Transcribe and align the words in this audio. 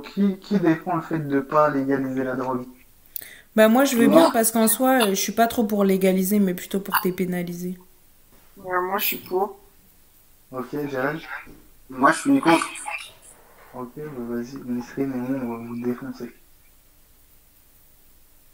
qui, 0.00 0.36
qui 0.38 0.58
défend 0.58 0.96
le 0.96 1.02
fait 1.02 1.18
de 1.18 1.40
pas 1.40 1.70
légaliser 1.70 2.24
la 2.24 2.34
drogue? 2.36 2.64
Bah 3.54 3.68
moi 3.68 3.84
je 3.84 3.96
veux 3.96 4.08
bien 4.08 4.30
parce 4.30 4.50
qu'en 4.50 4.68
soi 4.68 5.06
euh, 5.06 5.10
je 5.10 5.14
suis 5.14 5.32
pas 5.32 5.46
trop 5.46 5.64
pour 5.64 5.84
légaliser 5.84 6.38
mais 6.38 6.54
plutôt 6.54 6.80
pour 6.80 6.94
dépénaliser. 7.02 7.78
Ouais, 8.56 8.80
moi, 8.80 8.98
je 8.98 9.04
suis 9.04 9.16
pour. 9.18 9.60
Ok, 10.50 10.68
Jérém 10.72 11.20
Moi, 11.90 12.10
je 12.12 12.18
suis 12.18 12.40
contre. 12.40 12.66
Ok, 13.74 13.90
bah 13.96 14.34
vas-y, 14.34 14.56
Nisrine 14.64 15.12
et 15.12 15.16
moi, 15.16 15.38
on 15.42 15.48
va 15.48 15.68
vous 15.68 15.82
défoncer. 15.82 16.32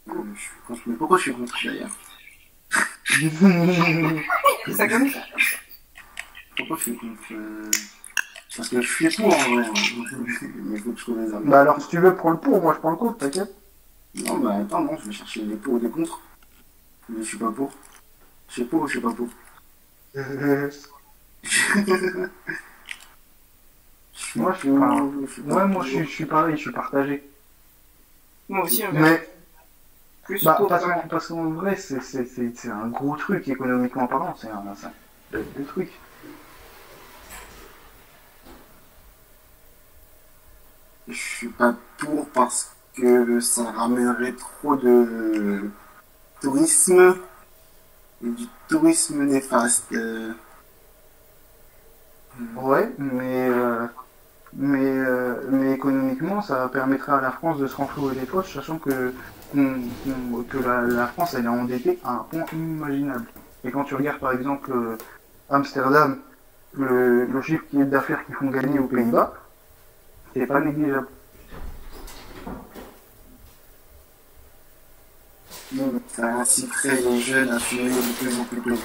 Je 0.06 0.12
suis 0.40 0.50
contre. 0.66 0.82
Mais 0.86 0.96
pourquoi 0.96 1.18
je 1.18 1.22
suis 1.22 1.32
contre 1.32 1.56
d'ailleurs 1.64 1.96
C'est 4.66 4.72
ça 4.74 4.88
comme 4.88 5.08
ça. 5.08 5.20
Pourquoi 6.56 6.76
je 6.76 6.82
suis 6.82 6.96
contre 6.96 7.32
euh, 7.32 7.70
Parce 8.56 8.68
que 8.68 8.82
je 8.82 8.92
suis 8.92 9.08
pour 9.16 9.26
en 9.26 9.30
vrai. 9.30 9.64
Mais 10.56 10.76
il 10.78 10.82
faut 10.82 10.92
que 10.92 10.98
je 10.98 11.02
trouve 11.02 11.18
les 11.20 11.32
arguments. 11.32 11.50
bah 11.50 11.60
alors, 11.62 11.80
si 11.80 11.88
tu 11.88 11.98
veux, 11.98 12.14
prends 12.14 12.30
le 12.30 12.38
pour, 12.38 12.60
moi 12.60 12.74
je 12.74 12.78
prends 12.80 12.90
le 12.90 12.96
contre, 12.96 13.18
t'inquiète. 13.18 13.54
Non, 14.14 14.38
bah 14.38 14.56
attends, 14.60 14.82
non, 14.82 14.96
je 14.98 15.06
vais 15.06 15.12
chercher 15.12 15.42
des 15.44 15.56
pour 15.56 15.74
ou 15.74 15.78
des 15.78 15.88
contre. 15.88 16.20
Mais 17.08 17.22
je 17.22 17.28
suis 17.28 17.38
pas 17.38 17.50
pour. 17.50 17.72
Je 18.48 18.52
suis 18.54 18.64
pour 18.64 18.82
ou 18.82 18.86
je 18.86 18.92
suis 18.92 19.00
pas 19.00 19.12
pour? 19.12 19.28
Moi, 24.36 24.52
je 24.54 24.58
suis, 24.58 24.68
pas- 24.70 24.94
ouais, 24.94 25.26
je 25.26 25.32
suis 25.32 25.42
pas 25.42 25.66
moi 25.66 25.84
je 25.84 25.88
suis, 25.90 26.04
je 26.04 26.10
suis 26.10 26.26
pareil, 26.26 26.56
je 26.56 26.60
suis 26.62 26.72
partagé. 26.72 27.22
Moi 28.48 28.64
aussi, 28.64 28.82
on 28.84 28.92
Mais 28.92 29.28
plus 30.24 30.44
Bah, 30.44 30.54
pour. 30.58 30.68
parce 30.68 30.84
qu'en 30.84 31.08
parce 31.08 31.28
qu'en 31.28 31.50
vrai, 31.50 31.76
c'est- 31.76 32.00
c'est 32.00 32.26
c'est- 32.26 32.52
c'est 32.56 32.70
un 32.70 32.88
gros 32.88 33.16
truc 33.16 33.48
économiquement 33.48 34.06
parlant, 34.06 34.34
c'est 34.38 34.48
un, 34.48 34.58
un 34.58 34.92
bel 35.32 35.44
de 35.58 35.64
truc. 35.64 35.90
Je 41.08 41.14
suis 41.14 41.48
pas 41.48 41.74
pour 41.98 42.26
parce 42.28 42.74
que 42.94 43.40
ça 43.40 43.70
ramènerait 43.72 44.32
trop 44.32 44.76
de 44.76 45.70
tourisme 46.40 47.16
et 48.24 48.28
du 48.28 48.46
tourisme 48.68 49.24
néfaste. 49.24 49.94
Ouais, 52.56 52.90
mais, 52.98 53.48
euh, 53.48 53.86
mais, 54.54 54.80
euh, 54.84 55.34
mais 55.50 55.72
économiquement, 55.72 56.40
ça 56.40 56.68
permettrait 56.72 57.12
à 57.12 57.20
la 57.20 57.30
France 57.30 57.58
de 57.58 57.66
se 57.66 57.76
renflouer 57.76 58.14
les 58.14 58.26
poches, 58.26 58.54
sachant 58.54 58.78
que, 58.78 59.12
que 59.54 60.58
la, 60.94 61.06
France 61.08 61.34
elle 61.34 61.44
est 61.44 61.48
endettée 61.48 61.98
à 62.04 62.12
un 62.12 62.26
point 62.30 62.44
inimaginable. 62.52 63.26
Et 63.64 63.70
quand 63.70 63.84
tu 63.84 63.94
regardes 63.94 64.18
par 64.18 64.32
exemple 64.32 64.72
euh, 64.72 64.96
Amsterdam, 65.50 66.18
le, 66.74 67.28
chiffre 67.42 67.64
d'affaires 67.72 68.24
qu'ils 68.24 68.34
font 68.34 68.50
gagner 68.50 68.78
aux 68.78 68.86
Pays-Bas, 68.86 69.34
c'est 70.34 70.46
pas 70.46 70.60
négligeable. 70.60 71.08
ça 76.14 76.26
inciterait 76.34 77.00
les 77.00 77.20
jeunes 77.20 77.48
à 77.50 77.58
fumer 77.58 77.88
de 77.90 78.12
plus 78.18 78.38
en 78.40 78.44
plus 78.44 78.60
tôt. 78.60 78.76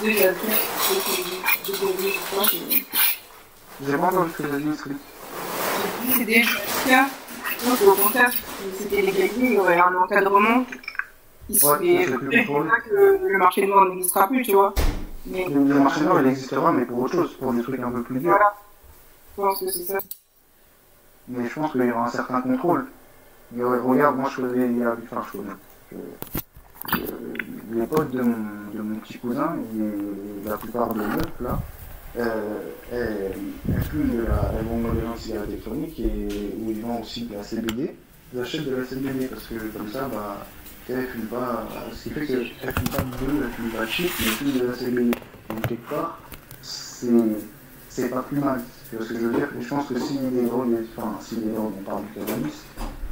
Que 0.00 0.06
j'ai 0.06 0.12
dit, 0.12 0.20
je 1.66 1.72
crois 2.30 2.44
que- 2.46 2.56
J'ai 3.86 3.96
pas 3.98 4.06
entendu 4.06 4.30
ce 4.36 4.42
que 4.42 4.48
j'ai 4.50 4.60
dit, 4.60 4.70
c'est 6.16 6.24
des 6.24 6.42
cas. 6.88 7.06
Au 7.86 7.92
contraire, 7.94 8.30
c'était 8.78 9.02
légalisé, 9.02 9.34
il 9.40 9.52
y 9.54 9.58
aurait 9.58 9.78
un 9.78 9.94
encadrement. 9.94 10.64
Il 11.48 11.54
Ouais, 11.54 11.60
serait 11.60 12.06
que 12.06 13.28
le 13.28 13.38
marché 13.38 13.66
noir 13.66 13.86
n'existera 13.88 14.28
plus, 14.28 14.42
tu 14.42 14.52
vois. 14.52 14.74
Mais 15.26 15.44
Le 15.48 15.64
le 15.64 15.74
marché 15.80 16.00
noir, 16.02 16.20
il 16.22 16.28
existera, 16.28 16.72
mais 16.72 16.84
pour 16.84 16.98
autre 17.00 17.14
chose, 17.14 17.34
pour 17.38 17.52
des 17.52 17.62
trucs 17.62 17.80
un 17.80 17.90
peu 17.90 18.02
plus 18.02 18.18
durs. 18.20 18.30
voilà. 18.30 18.54
Je 19.36 19.42
pense 19.42 19.60
que 19.60 19.70
c'est 19.70 19.84
ça. 19.84 19.98
Mais 21.28 21.48
je 21.48 21.54
pense 21.54 21.72
qu'il 21.72 21.84
y 21.84 21.90
aura 21.90 22.06
un 22.06 22.10
certain 22.10 22.40
contrôle. 22.40 22.86
Il 23.56 23.64
regarde, 23.64 24.16
moi 24.16 24.30
je 24.30 24.42
connais, 24.42 24.66
il 24.66 24.78
y 24.78 24.84
a, 24.84 24.96
enfin 25.10 25.22
je 25.32 25.38
je- 25.92 25.96
les 27.74 27.86
potes 27.86 28.10
de 28.12 28.22
mon, 28.22 28.36
de 28.74 29.00
petit 29.00 29.18
cousin, 29.18 29.56
la 30.44 30.56
plupart 30.56 30.94
des 30.94 31.00
meufs 31.00 31.40
là, 31.40 31.58
euh, 32.18 32.60
elles, 32.92 33.32
elles 33.68 33.82
de 34.16 34.22
la, 34.22 34.52
elles 34.58 34.66
vont 34.66 34.80
dans 34.80 34.94
des 34.94 35.20
cigarettes 35.20 35.48
électroniques 35.50 36.00
et 36.00 36.54
où 36.60 36.70
ils 36.70 36.80
vendent 36.80 37.02
aussi 37.02 37.26
de 37.26 37.34
la 37.34 37.42
CBD. 37.42 37.96
Elles 38.34 38.40
achètent 38.40 38.64
de 38.68 38.76
la 38.76 38.84
CBD 38.84 39.26
parce 39.26 39.46
que 39.46 39.54
comme 39.76 39.88
ça, 39.88 40.08
bah, 40.12 40.46
elles 40.88 41.06
fument 41.08 41.26
pas, 41.26 41.66
ce 41.92 42.04
qui 42.04 42.10
fait 42.10 42.26
qu'elles 42.26 42.46
fument 42.46 42.88
pas 42.90 43.02
de 43.02 43.26
bleu, 43.26 43.44
elles 43.44 43.52
fument 43.52 43.70
pas 43.70 43.84
de 43.84 43.90
mais 44.20 44.26
elles 44.26 44.32
fument 44.32 44.58
de 44.60 44.66
la 44.66 44.74
CBD. 44.74 45.10
Donc 45.50 45.66
quelque 45.68 45.90
part, 45.90 46.18
c'est 46.62 48.08
pas 48.10 48.22
plus 48.22 48.38
mal. 48.40 48.60
Tu 48.88 48.96
vois 48.96 49.04
ce 49.04 49.12
que 49.12 49.18
je 49.18 49.26
veux 49.26 49.34
dire? 49.34 49.48
Et 49.58 49.62
je 49.62 49.68
pense 49.68 49.86
que 49.86 49.98
si 49.98 50.18
les 50.32 50.42
drogues, 50.42 50.76
enfin 50.96 51.16
si 51.20 51.36
les 51.36 51.52
drogues, 51.52 51.72
on 51.80 51.82
parle 51.82 52.02
du 52.04 52.12
cannabis, 52.20 52.64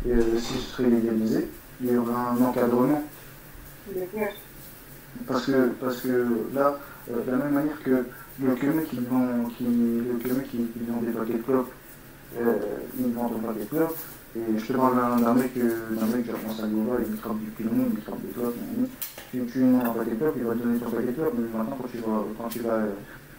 et 0.07 0.13
euh, 0.13 0.39
si 0.39 0.55
ce 0.55 0.77
serait 0.77 0.89
légalisé, 0.89 1.49
il 1.83 1.93
y 1.93 1.97
aurait 1.97 2.13
un 2.15 2.45
encadrement. 2.45 3.03
Parce 5.27 5.47
que, 5.47 5.69
parce 5.81 6.01
que 6.03 6.27
là, 6.55 6.79
euh, 7.11 7.25
de 7.25 7.31
la 7.31 7.37
même 7.37 7.55
manière 7.55 7.83
que 7.83 8.05
le 8.41 8.55
que 8.55 8.81
qui 8.85 8.99
vend, 9.01 9.49
qui, 9.57 9.65
le 9.65 10.19
que 10.19 10.29
qui, 10.43 10.59
qui 10.59 10.81
vend 10.89 11.01
des 11.01 11.13
paquets 11.13 11.35
de 11.35 11.43
clopes, 11.43 11.73
euh, 12.41 12.55
il 12.99 13.13
vend 13.13 13.29
ton 13.29 13.39
paquet 13.39 13.61
de 13.61 13.69
clopes, 13.69 13.97
et 14.37 14.59
je 14.59 14.65
te 14.65 14.73
parle 14.73 14.97
d'un 14.97 15.35
mec, 15.35 15.53
euh, 15.57 15.95
d'un 15.95 16.07
mec, 16.07 16.27
je 16.27 16.33
pense 16.33 16.63
à 16.63 16.67
Gova, 16.67 16.97
il 17.09 17.17
trappe 17.17 17.39
du 17.39 17.51
pilon, 17.51 17.71
il 17.93 18.01
trappe 18.01 18.21
des 18.23 18.33
clopes, 18.33 18.57
tu, 19.31 19.45
tu 19.47 19.59
lui 19.59 19.67
demandes 19.67 19.87
un 19.87 19.91
paquet 19.91 20.11
de 20.13 20.17
clopes, 20.17 20.35
il 20.37 20.45
va 20.45 20.55
te 20.55 20.59
donner 20.59 20.79
ton 20.79 20.91
paquet 20.91 21.07
de 21.07 21.13
clopes, 21.13 21.35
mais 21.37 21.59
maintenant 21.59 21.79
quand 21.81 21.89
tu 21.89 21.99
vas, 21.99 22.25
quand 22.39 22.49
tu 22.49 22.59
vas, 22.61 22.79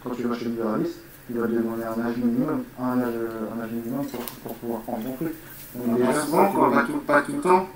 quand 0.03 0.09
tu 0.11 0.23
vas 0.23 0.35
chez 0.35 0.45
le 0.45 0.51
buraliste, 0.51 0.99
il 1.29 1.39
va 1.39 1.47
demander 1.47 1.83
un 1.83 2.05
âge 2.05 2.17
minimum, 2.17 2.63
un 2.79 2.99
âge, 3.01 3.13
un 3.57 3.61
âge 3.63 3.71
minimum 3.71 4.05
pour, 4.07 4.21
pour 4.25 4.55
pouvoir 4.55 4.81
prendre 4.81 5.03
ton 5.03 5.13
truc. 5.13 5.33
Donc 5.75 5.99
Pas 5.99 6.13
souvent, 6.21 6.51
quoi, 6.51 6.71
pas 6.71 6.83
tout, 6.83 6.97
pas 6.99 7.21
tout 7.21 7.33
le 7.33 7.41
temps. 7.41 7.67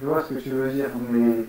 Je 0.00 0.06
vois 0.06 0.22
ce 0.22 0.34
que 0.34 0.40
tu 0.40 0.50
veux 0.50 0.70
dire, 0.70 0.90
mais 1.10 1.44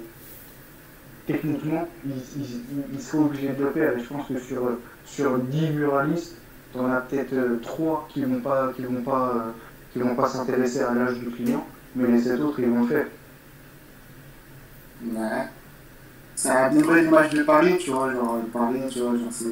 techniquement, 1.28 1.88
ils, 2.05 2.11
ils, 2.38 2.61
ils 2.94 3.01
sont 3.01 3.25
obligés 3.25 3.49
de 3.49 3.63
le 3.63 3.72
faire. 3.72 3.97
Et 3.97 3.99
je 3.99 4.07
pense 4.07 4.28
que 4.28 4.39
sur, 4.39 4.72
sur 5.05 5.38
10 5.38 5.67
buralistes, 5.72 6.38
tu 6.72 6.79
en 6.79 6.91
as 6.91 7.01
peut-être 7.01 7.61
3 7.61 8.07
qui 8.09 8.23
vont 8.23 8.39
pas, 8.39 8.72
qui 8.75 8.83
vont 8.83 9.01
pas, 9.01 9.33
euh, 9.35 9.51
qui 9.91 9.99
vont 9.99 10.16
pas 10.16 10.28
s'intéresser 10.28 10.81
à 10.81 10.94
l'âge 10.94 11.19
du 11.19 11.29
client, 11.29 11.66
mais 11.95 12.07
les 12.07 12.22
7 12.22 12.39
autres, 12.41 12.59
ils 12.59 12.69
vont 12.69 12.81
le 12.81 12.88
faire. 12.88 13.07
Ouais. 15.03 15.47
Ça 16.39 16.66
a 16.66 16.69
bien 16.69 16.81
bonne 16.81 17.05
image 17.05 17.31
de 17.31 17.44
parler, 17.44 17.77
tu 17.77 17.91
vois, 17.91 18.13
genre, 18.13 18.38
parler, 18.53 18.88
tu 18.89 19.00
vois, 19.01 19.11
genre, 19.17 19.27
c'est. 19.29 19.47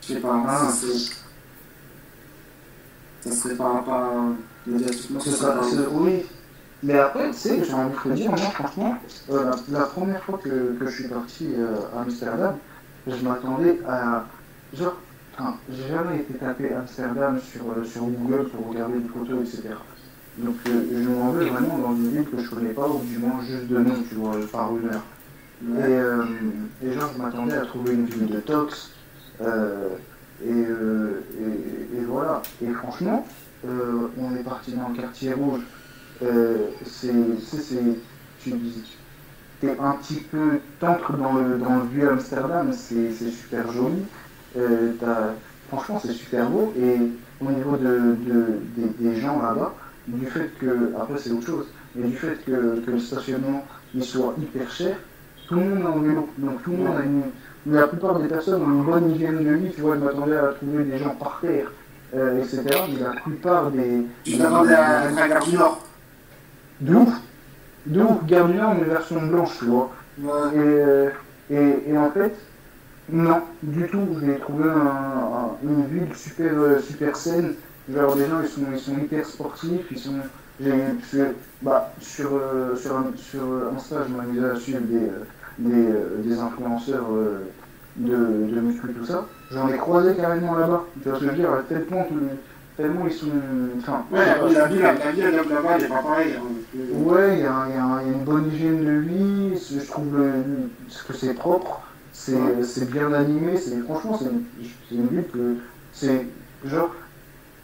Je 0.00 0.06
sais 0.14 0.20
pas, 0.20 0.44
Ah. 0.46 0.68
c'est. 0.72 0.96
Ça 3.28 3.34
serait 3.34 3.56
pas. 3.56 3.82
pas 3.84 4.12
médiatiquement, 4.64 5.18
Ce 5.18 5.30
serait 5.32 5.62
ce- 5.70 5.88
oui. 5.90 6.24
Mais 6.84 6.98
après, 6.98 7.30
tu 7.32 7.36
sais, 7.36 7.64
j'ai 7.64 7.72
envie 7.72 7.94
de 7.96 8.00
te 8.00 8.08
dire, 8.10 8.30
moi, 8.30 8.38
franchement, 8.38 8.96
euh, 9.30 9.50
la, 9.68 9.80
la 9.80 9.86
première 9.86 10.22
fois 10.22 10.38
que, 10.38 10.76
que 10.78 10.86
je 10.86 10.90
suis 11.02 11.08
parti 11.08 11.48
euh, 11.56 11.76
à 11.96 12.02
Amsterdam, 12.02 12.56
je 13.08 13.16
m'attendais 13.16 13.80
à. 13.88 14.24
Genre, 14.72 14.96
j'ai 15.68 15.88
jamais 15.88 16.18
été 16.18 16.34
tapé 16.34 16.72
Amsterdam 16.74 17.40
sur, 17.40 17.62
euh, 17.72 17.84
sur 17.84 18.02
Google 18.02 18.48
pour 18.50 18.68
regarder 18.68 19.00
des 19.00 19.08
photos, 19.08 19.40
etc. 19.48 19.74
Donc, 20.38 20.54
euh, 20.66 20.82
je 21.04 21.08
m'en 21.08 21.30
vais 21.32 21.44
vraiment 21.46 21.78
dans 21.78 21.94
une 21.94 22.10
ville 22.10 22.24
que 22.30 22.42
je 22.42 22.48
connais 22.48 22.70
pas, 22.70 22.88
ou 22.88 23.00
du 23.04 23.18
moins 23.18 23.40
juste 23.46 23.66
de 23.68 23.78
nom, 23.78 23.94
tu 24.08 24.14
vois, 24.14 24.34
par 24.50 24.74
une 24.76 24.88
heure. 24.88 25.04
Et, 25.62 25.82
euh, 25.82 26.24
genre, 26.98 27.10
je 27.16 27.22
m'attendais 27.22 27.54
à 27.54 27.60
trouver 27.66 27.94
une 27.94 28.06
ville 28.06 28.26
de 28.26 28.40
tox. 28.40 28.90
euh, 29.40 29.88
et, 30.44 30.50
euh, 30.50 31.20
et, 31.94 32.00
voilà. 32.04 32.42
Et 32.62 32.72
franchement, 32.72 33.26
euh, 33.66 34.08
on 34.18 34.34
est 34.34 34.42
parti 34.42 34.72
dans 34.72 34.88
le 34.88 34.94
quartier 34.96 35.32
rouge. 35.34 35.60
C'est, 36.84 37.12
tu 38.40 38.50
dis, 38.50 38.82
t'es 39.60 39.76
un 39.78 39.92
petit 39.92 40.20
peu, 40.30 40.60
t'entres 40.80 41.12
dans 41.16 41.34
le, 41.34 41.58
dans 41.58 41.76
le 41.76 41.84
vieux 41.92 42.10
Amsterdam, 42.10 42.72
c'est, 42.72 43.12
super 43.12 43.70
joli. 43.70 44.02
Franchement, 45.68 46.00
c'est 46.04 46.12
super 46.12 46.48
beau. 46.50 46.72
Et 46.76 46.96
au 47.40 47.50
niveau 47.50 47.76
de, 47.76 48.16
de- 48.26 48.88
des 48.98 49.16
gens 49.20 49.40
là-bas, 49.40 49.74
du 50.08 50.26
fait 50.26 50.50
que, 50.60 50.92
après 51.00 51.18
c'est 51.18 51.30
autre 51.30 51.46
chose, 51.46 51.66
mais 51.94 52.08
du 52.08 52.16
fait 52.16 52.38
que, 52.44 52.80
que 52.84 52.90
le 52.90 52.98
stationnement 52.98 53.64
il 53.94 54.02
soit 54.04 54.34
hyper 54.40 54.70
cher, 54.70 54.96
tout 55.48 55.54
le 55.56 55.60
monde 55.64 55.80
est 55.80 55.86
en 55.86 55.98
vélo. 56.00 56.28
Donc 56.38 56.62
tout 56.62 56.70
le 56.72 56.76
monde 56.78 56.96
a 56.96 57.02
une. 57.04 57.22
La 57.66 57.86
plupart 57.86 58.18
des 58.18 58.26
personnes 58.26 58.62
ont 58.62 58.66
une 58.70 58.84
bonne 58.84 59.10
hygiène 59.14 59.44
de 59.44 59.50
vie, 59.52 59.70
tu 59.72 59.82
vois, 59.82 59.94
je 59.94 60.00
m'attendais 60.00 60.36
à 60.36 60.48
trouver 60.48 60.82
des 60.84 60.98
gens 60.98 61.14
par 61.14 61.38
terre, 61.40 61.70
euh, 62.14 62.38
etc. 62.38 62.62
Mais 62.92 63.00
la 63.00 63.10
plupart 63.20 63.70
des. 63.70 64.06
Tu 64.24 64.36
t'attendais 64.38 64.74
à 64.74 65.02
à 65.02 65.28
Gare 65.28 65.44
du 65.44 65.56
Nord. 65.56 65.86
De 66.80 66.94
ouf 66.96 67.12
De 67.86 68.00
ouf, 68.00 68.24
Gare 68.26 68.48
du 68.48 68.54
Nord, 68.54 68.74
mais 68.80 68.84
version 68.86 69.22
blanche, 69.26 69.58
tu 69.58 69.66
vois. 69.66 69.90
Et, 70.18 70.24
euh, 70.58 71.10
et, 71.50 71.90
et 71.90 71.98
en 71.98 72.10
fait, 72.10 72.34
non, 73.10 73.42
du 73.62 73.86
tout. 73.86 74.08
J'ai 74.24 74.38
trouvé 74.38 74.64
un- 74.68 74.74
un- 74.76 75.56
une 75.62 75.86
ville 75.86 76.14
super, 76.16 76.52
euh, 76.54 76.80
super 76.80 77.14
saine. 77.16 77.54
Genre, 77.88 78.14
les 78.16 78.26
gens, 78.26 78.40
ils 78.42 78.48
sont, 78.48 78.60
ils 78.72 78.78
sont 78.78 78.96
hyper 78.98 79.26
sportifs. 79.26 79.86
Ils 79.90 79.98
sont, 79.98 80.14
bah, 81.62 81.92
sur, 82.00 82.30
euh, 82.34 82.76
sur, 82.76 82.96
un- 82.96 83.12
sur 83.16 83.42
euh, 83.42 83.72
Insta, 83.76 83.96
je 84.08 84.14
m'amusais 84.14 84.50
à 84.50 84.56
suivre 84.56 84.80
des, 84.80 84.96
euh, 85.08 85.24
des, 85.58 85.86
euh, 85.90 86.22
des 86.24 86.38
influenceurs 86.38 87.06
euh, 87.12 87.40
de, 87.96 88.10
de 88.54 88.60
muscu, 88.60 88.88
tout 88.92 89.04
ça. 89.04 89.26
J'en 89.52 89.68
ai 89.68 89.76
croisé 89.76 90.14
carrément 90.14 90.54
là-bas. 90.56 90.84
Tu 91.02 91.08
je 91.08 91.26
veux 91.26 91.32
dire 91.32 91.48
Tellement, 91.68 92.06
tellement 92.76 93.06
ils 93.06 93.12
sont. 93.12 93.26
Enfin, 93.78 94.04
Ouais, 94.10 94.24
la 94.54 94.66
vie, 94.66 94.78
la 94.78 94.92
vie 95.12 95.20
là-bas, 95.20 95.76
elle 95.76 95.84
est 95.84 95.88
pas 95.88 96.02
pareille. 96.02 96.34
hein. 96.38 96.78
Ouais, 96.94 97.38
il 97.38 97.42
y, 97.42 97.46
a 97.46 97.66
il 97.68 98.06
il 98.08 98.12
une 98.14 98.24
bonne 98.24 98.50
hygiène 98.52 98.84
de 98.84 98.92
vie, 99.00 99.58
je 99.58 99.86
trouve 99.86 100.06
que 101.08 101.12
c'est 101.12 101.34
propre, 101.34 101.82
c'est 102.12 102.90
bien 102.90 103.12
animé, 103.12 103.56
c'est 103.56 103.78
franchement 103.80 104.18
c'est 104.18 104.94
une, 104.94 105.06
ville 105.08 105.24
que 105.32 105.56
c'est 105.92 106.26
genre 106.64 106.94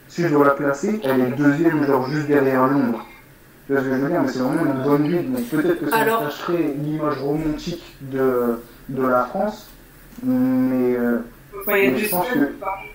si 0.09 0.23
je 0.23 0.29
dois 0.29 0.45
la 0.47 0.51
placer, 0.55 1.01
elle 1.05 1.21
est 1.21 1.31
deuxième 1.37 1.85
genre 1.87 2.09
juste 2.09 2.27
derrière 2.27 2.67
Londres. 2.67 3.05
Tu 3.67 3.73
vois 3.75 3.83
ce 3.83 3.87
que 3.89 3.95
je 3.95 4.01
veux 4.01 4.09
dire, 4.09 4.23
mais 4.23 4.29
c'est 4.29 4.39
vraiment 4.39 4.65
une 4.65 4.83
bonne 4.83 5.09
ville, 5.09 5.33
donc 5.33 5.45
peut-être 5.49 5.81
que 5.81 5.91
ça 5.91 5.97
Alors- 5.97 6.25
cacherait 6.25 6.75
l'image 6.83 7.19
romantique 7.19 7.85
de, 8.01 8.61
de 8.89 9.07
la 9.07 9.25
France, 9.27 9.69
mais 10.23 10.97
euh, 10.97 11.19
a 11.67 11.73
Mais 11.73 11.97
je 11.99 12.09
pense 12.09 12.27
images. 12.35 12.49
que- 12.49 12.53
Paris. 12.55 12.89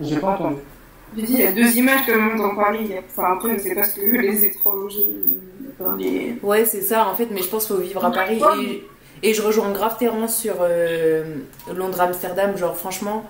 j'ai 0.00 0.16
pas 0.18 0.28
entendu. 0.28 0.56
J'ai 1.16 1.22
dit, 1.22 1.32
il 1.34 1.40
y 1.40 1.46
a 1.46 1.52
deux 1.52 1.76
images 1.76 2.04
comme 2.06 2.30
on 2.34 2.36
dans 2.36 2.56
Paris. 2.56 2.90
Enfin, 3.08 3.34
après, 3.34 3.56
c'est 3.58 3.74
parce 3.74 3.92
que 3.92 4.00
les 4.00 4.44
étrangers. 4.46 5.06
Enfin, 5.78 5.96
les... 5.96 6.36
Ouais, 6.42 6.64
c'est 6.64 6.82
ça 6.82 7.06
en 7.06 7.14
fait, 7.14 7.28
mais 7.30 7.40
je 7.42 7.48
pense 7.48 7.66
qu'il 7.66 7.76
faut 7.76 7.82
vivre 7.82 8.04
à 8.04 8.10
Paris. 8.10 8.40
Et, 8.60 8.84
et 9.30 9.32
je 9.34 9.40
rejoins 9.42 9.70
grave 9.70 9.96
Terrence 9.96 10.36
sur 10.36 10.56
euh, 10.60 11.36
Londres-Amsterdam. 11.72 12.56
Genre, 12.56 12.76
franchement, 12.76 13.24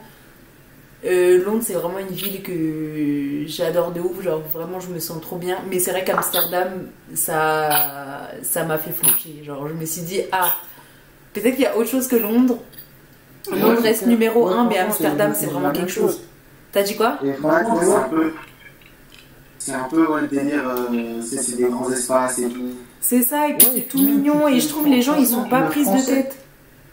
euh, 1.05 1.45
Londres, 1.45 1.63
c'est 1.65 1.75
vraiment 1.75 1.99
une 1.99 2.15
ville 2.15 2.43
que 2.43 3.45
j'adore 3.47 3.93
de 3.93 4.01
ouf. 4.01 4.23
Genre, 4.23 4.41
vraiment, 4.53 4.81
je 4.81 4.89
me 4.89 4.99
sens 4.99 5.21
trop 5.21 5.37
bien. 5.37 5.59
Mais 5.71 5.79
c'est 5.79 5.91
vrai 5.91 6.05
qu'Amsterdam, 6.05 6.89
ça 7.15 8.31
ça 8.43 8.65
m'a 8.65 8.79
fait 8.79 8.93
flancher. 8.93 9.43
Genre, 9.45 9.69
je 9.69 9.75
me 9.75 9.85
suis 9.85 10.03
dit, 10.03 10.23
ah, 10.33 10.53
peut-être 11.33 11.55
qu'il 11.55 11.65
y 11.65 11.67
a 11.67 11.77
autre 11.77 11.89
chose 11.91 12.07
que 12.09 12.17
Londres. 12.17 12.59
Londres 13.51 13.77
Ouais, 13.77 13.89
reste 13.89 14.07
numéro 14.07 14.49
ouais, 14.49 14.55
1, 14.55 14.65
mais 14.65 14.79
Amsterdam, 14.79 15.33
c'est 15.35 15.47
vraiment 15.47 15.71
quelque 15.73 15.91
chose. 15.91 16.13
chose. 16.13 16.21
T'as 16.73 16.83
dit 16.83 16.97
quoi? 16.97 17.19
Ouais, 17.23 17.37
c'est 17.43 17.95
un 17.95 18.09
peu. 18.09 18.33
C'est 19.59 19.73
un 19.73 19.85
peu 19.85 20.07
ouais, 20.07 20.21
le 20.23 20.29
délire, 20.29 20.63
euh, 20.69 21.21
c'est 21.23 21.39
c'est 21.39 21.57
des 21.57 21.65
grands 21.65 21.91
espaces 21.91 22.39
et 22.39 22.49
tout. 22.49 22.71
C'est 23.01 23.23
ça, 23.23 23.49
et 23.49 23.55
puis 23.55 23.69
c'est 23.75 23.83
tout 23.83 23.99
mignon. 23.99 24.47
Et 24.49 24.61
je 24.61 24.69
trouve 24.69 24.87
les 24.87 25.01
gens, 25.03 25.15
ils 25.17 25.27
sont 25.27 25.45
pas 25.49 25.61
le 25.61 25.69
prises 25.69 25.91
de 25.91 26.05
tête. 26.05 26.37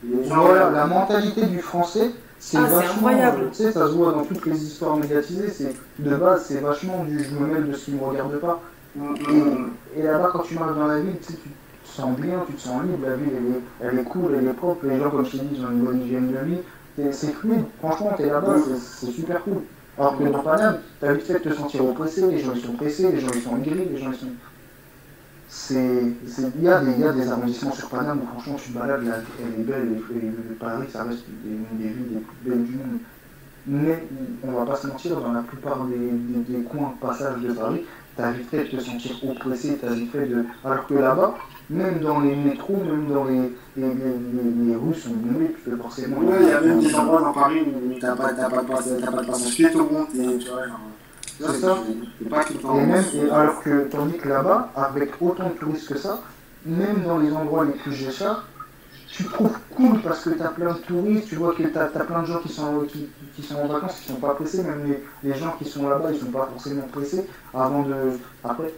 Les 0.03 0.27
gens, 0.27 0.45
euh, 0.47 0.69
la 0.71 0.85
mentalité 0.85 1.45
du 1.45 1.59
français, 1.59 2.11
c'est 2.41 2.57
Ah, 2.57 2.79
incroyable. 2.79 3.49
Tu 3.51 3.63
sais, 3.63 3.71
ça 3.71 3.87
se 3.87 3.93
voit 3.93 4.11
dans 4.13 4.25
toutes 4.25 4.45
les 4.45 4.63
histoires 4.65 4.97
médiatisées, 4.97 5.49
c'est 5.51 5.75
de 5.99 6.15
base, 6.15 6.45
c'est 6.47 6.59
vachement 6.59 7.03
du 7.05 7.23
je 7.23 7.35
me 7.35 7.47
mêle 7.47 7.67
de 7.67 7.73
ce 7.73 7.85
qui 7.85 7.91
me 7.93 8.03
regarde 8.03 8.39
pas. 8.39 8.61
mm, 8.95 9.03
mm, 9.03 9.75
Et, 9.95 9.99
et 9.99 10.03
là-bas, 10.03 10.29
quand 10.33 10.39
tu 10.41 10.55
marches 10.55 10.75
dans 10.75 10.87
la 10.87 10.99
ville, 11.01 11.19
tu 11.19 11.33
sais, 11.33 11.39
tu 11.39 11.49
te 11.51 11.87
sens 11.87 12.17
bien, 12.19 12.43
tu 12.47 12.53
te 12.55 12.61
sens 12.61 12.83
libre, 12.83 13.07
la 13.07 13.15
ville, 13.15 13.33
elle 13.37 13.55
est, 13.55 13.63
elle 13.79 13.99
est 13.99 14.03
cool, 14.05 14.35
elle 14.35 14.47
est 14.47 14.53
propre, 14.53 14.85
les 14.85 14.99
gens, 14.99 15.11
comme 15.11 15.25
je 15.25 15.31
t'ai 15.31 15.39
dit, 15.39 15.55
ils 15.55 15.65
ont 15.65 15.71
une 15.71 15.83
bonne 15.83 16.01
hygiène 16.01 16.31
de 16.31 16.37
vie. 16.39 16.61
C'est 17.13 17.33
fluide, 17.33 17.71
franchement, 17.77 18.13
t'es 18.17 18.27
là-bas, 18.29 18.57
c'est- 18.59 18.79
c'est 18.79 19.11
super 19.11 19.43
cool. 19.43 19.63
Alors 19.97 20.17
que 20.17 20.23
dans 20.23 20.43
Paname, 20.43 20.81
t'as 20.99 21.13
vite 21.13 21.25
fait 21.27 21.39
de 21.39 21.49
te 21.49 21.53
sentir 21.53 21.85
oppressé, 21.85 22.29
les 22.29 22.39
gens 22.39 22.53
ils 22.53 22.61
sont 22.61 22.73
pressés, 22.73 23.11
les 23.11 23.19
gens 23.19 23.33
ils 23.33 23.41
sont 23.41 23.57
aigris, 23.57 23.89
les 23.89 23.97
gens 23.97 24.11
ils 24.11 24.17
sont. 24.17 24.35
C'est. 25.53 26.01
Il 26.57 26.63
y, 26.63 26.69
a 26.69 26.79
des- 26.79 26.91
il 26.93 26.99
y 27.01 27.03
a 27.03 27.11
des 27.11 27.27
arrondissements 27.29 27.73
sur 27.73 27.89
Paname 27.89 28.19
où 28.23 28.27
franchement 28.27 28.55
tu 28.55 28.71
te 28.71 28.77
balades, 28.79 29.03
la 29.03 29.17
vie 29.17 29.25
elle 29.43 29.59
est 29.59 29.63
belle, 29.65 29.97
et, 30.15 30.17
et 30.27 30.55
Paris 30.57 30.87
ça 30.89 31.03
reste 31.03 31.25
une 31.45 31.77
des 31.77 31.89
villes 31.89 32.07
les 32.13 32.19
plus 32.19 32.49
belles 32.49 32.63
du 32.63 32.71
monde. 32.77 32.99
Mais 33.67 34.07
on 34.43 34.51
va 34.53 34.65
pas 34.65 34.77
se 34.77 34.87
mentir, 34.87 35.19
dans 35.19 35.33
la 35.33 35.41
plupart 35.41 35.83
des, 35.85 35.97
des- 35.97 36.57
des 36.57 36.63
coins 36.63 36.93
de 36.95 37.05
passage 37.05 37.41
de 37.41 37.51
Paris, 37.51 37.81
t'as 38.15 38.31
vite 38.31 38.49
fait 38.49 38.63
de 38.63 38.77
te 38.77 38.81
sentir 38.81 39.11
oppressé, 39.29 39.77
t'as 39.81 39.89
vite 39.93 40.11
fait 40.13 40.25
de. 40.25 40.45
Alors 40.63 40.87
que 40.87 40.93
là-bas, 40.93 41.35
même 41.69 41.99
dans 41.99 42.21
les 42.21 42.35
métros, 42.35 42.77
même 42.77 43.07
dans 43.13 43.25
les, 43.25 43.51
les, 43.75 43.93
les, 43.93 43.93
les- 43.93 44.67
les 44.67 44.75
rues 44.77 44.95
sont 44.95 45.09
bombées, 45.11 45.47
parce 45.49 45.63
que 45.75 45.81
forcément. 45.81 46.17
Ouais, 46.19 46.37
il 46.43 46.47
y 46.47 46.51
a 46.53 46.61
même 46.61 46.79
des 46.79 46.95
endroits 46.95 47.21
dans 47.21 47.33
Paris 47.33 47.59
où 47.61 47.99
t'as 47.99 48.15
pas, 48.15 48.29
pas, 48.29 48.33
t'as 48.33 48.49
pas 48.49 48.61
de 49.21 49.27
passage 49.27 49.55
piéton, 49.55 49.87
tu 50.11 50.17
vois, 50.49 50.65
genre. 50.67 50.79
C'est 51.47 51.59
ça. 51.59 51.77
Et 52.21 52.85
même, 52.85 53.03
alors 53.31 53.61
que, 53.63 53.87
tandis 53.89 54.17
que 54.17 54.29
là-bas, 54.29 54.71
avec 54.75 55.11
autant 55.21 55.49
de 55.49 55.53
touristes 55.53 55.87
que 55.87 55.97
ça, 55.97 56.21
même 56.65 57.03
dans 57.05 57.17
les 57.17 57.31
endroits 57.31 57.65
les 57.65 57.73
plus 57.73 57.93
chers, 57.93 58.45
tu 59.07 59.25
trouves 59.25 59.57
cool 59.75 60.01
parce 60.01 60.23
que 60.23 60.29
tu 60.29 60.41
as 60.41 60.49
plein 60.49 60.73
de 60.73 60.79
touristes, 60.79 61.27
tu 61.27 61.35
vois 61.35 61.53
que 61.53 61.63
tu 61.63 61.77
as, 61.77 61.85
plein 61.87 62.21
de 62.21 62.27
gens 62.27 62.39
qui 62.39 62.49
sont, 62.49 62.85
qui, 63.35 63.43
sont 63.43 63.55
en 63.55 63.67
vacances, 63.67 63.99
qui 63.99 64.07
sont 64.07 64.19
pas 64.19 64.35
pressés, 64.35 64.63
même 64.63 64.85
les, 64.87 65.29
les 65.29 65.35
gens 65.37 65.53
qui 65.57 65.65
sont 65.65 65.89
là-bas, 65.89 66.11
ils 66.11 66.19
sont 66.19 66.31
pas 66.31 66.47
forcément 66.51 66.87
pressés 66.91 67.25
avant 67.53 67.83
de... 67.83 67.95
Après, 68.43 68.73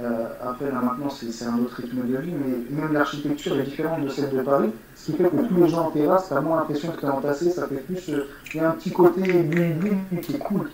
euh, 0.00 0.26
après 0.42 0.66
là 0.72 0.80
maintenant, 0.82 1.10
c'est 1.10 1.44
un 1.44 1.58
autre 1.58 1.76
rythme 1.76 2.08
de 2.08 2.16
vie, 2.16 2.32
mais 2.32 2.82
même 2.82 2.92
l'architecture 2.92 3.58
est 3.60 3.64
différente 3.64 4.02
de 4.02 4.08
celle 4.08 4.30
de 4.30 4.42
Paris, 4.42 4.70
ce 4.96 5.12
qui 5.12 5.18
fait 5.18 5.28
que 5.28 5.36
tous 5.36 5.56
les 5.56 5.68
gens 5.68 5.86
en 5.86 5.90
terrasse, 5.90 6.28
tu 6.28 6.34
as 6.34 6.40
moins 6.40 6.56
l'impression 6.58 6.90
que 6.90 7.00
tu 7.00 7.06
es 7.06 7.10
entassé, 7.10 7.50
ça 7.50 7.68
fait 7.68 7.76
plus... 7.76 8.08
euh, 8.08 8.26
Il 8.54 8.56
y 8.56 8.60
a 8.60 8.70
un 8.70 8.72
petit 8.72 8.90
côté 8.90 9.20
bulle 9.22 10.20
qui 10.22 10.34
est 10.34 10.38
cool. 10.38 10.70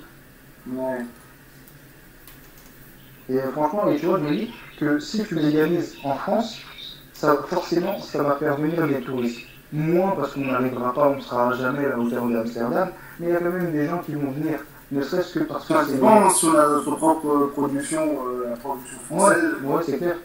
Ouais. 0.69 1.04
Et 3.31 3.38
franchement, 3.53 3.85
vois, 4.06 4.19
je 4.19 4.25
me 4.25 4.31
dis 4.31 4.50
que 4.79 4.99
si 4.99 5.25
tu 5.25 5.35
légalises 5.37 5.97
en 6.05 6.15
France, 6.15 6.59
ça, 7.12 7.37
forcément, 7.47 7.99
ça 8.00 8.23
va 8.23 8.37
faire 8.37 8.56
venir 8.56 8.87
des 8.88 9.00
touristes. 9.00 9.41
Moins 9.73 10.12
parce 10.17 10.32
qu'on 10.35 10.41
n'arrivera 10.41 10.93
pas, 10.93 11.09
on 11.11 11.17
ne 11.17 11.21
sera 11.21 11.53
jamais 11.55 11.85
à 11.87 11.91
la 11.91 11.99
hauteur 11.99 12.25
d'Amsterdam, 12.27 12.88
mais 13.21 13.29
il 13.29 13.32
y 13.32 13.37
a 13.37 13.38
quand 13.38 13.50
même 13.50 13.71
des 13.71 13.87
gens 13.87 13.99
qui 13.99 14.15
vont 14.15 14.32
venir, 14.32 14.59
ne 14.91 15.00
serait-ce 15.00 15.38
que 15.38 15.44
parce 15.44 15.67
que 15.69 15.75
Ça 15.75 15.85
c'est... 15.87 15.93
dépend 15.93 16.27
a 16.27 16.69
notre 16.69 16.97
propre 16.97 17.50
production, 17.53 18.03
euh, 18.27 18.50
la 18.50 18.56
production 18.56 18.97
Ouais, 19.11 19.19
française. 19.21 19.44
ouais, 19.62 19.82
c'est 19.87 19.99
clair. 19.99 20.17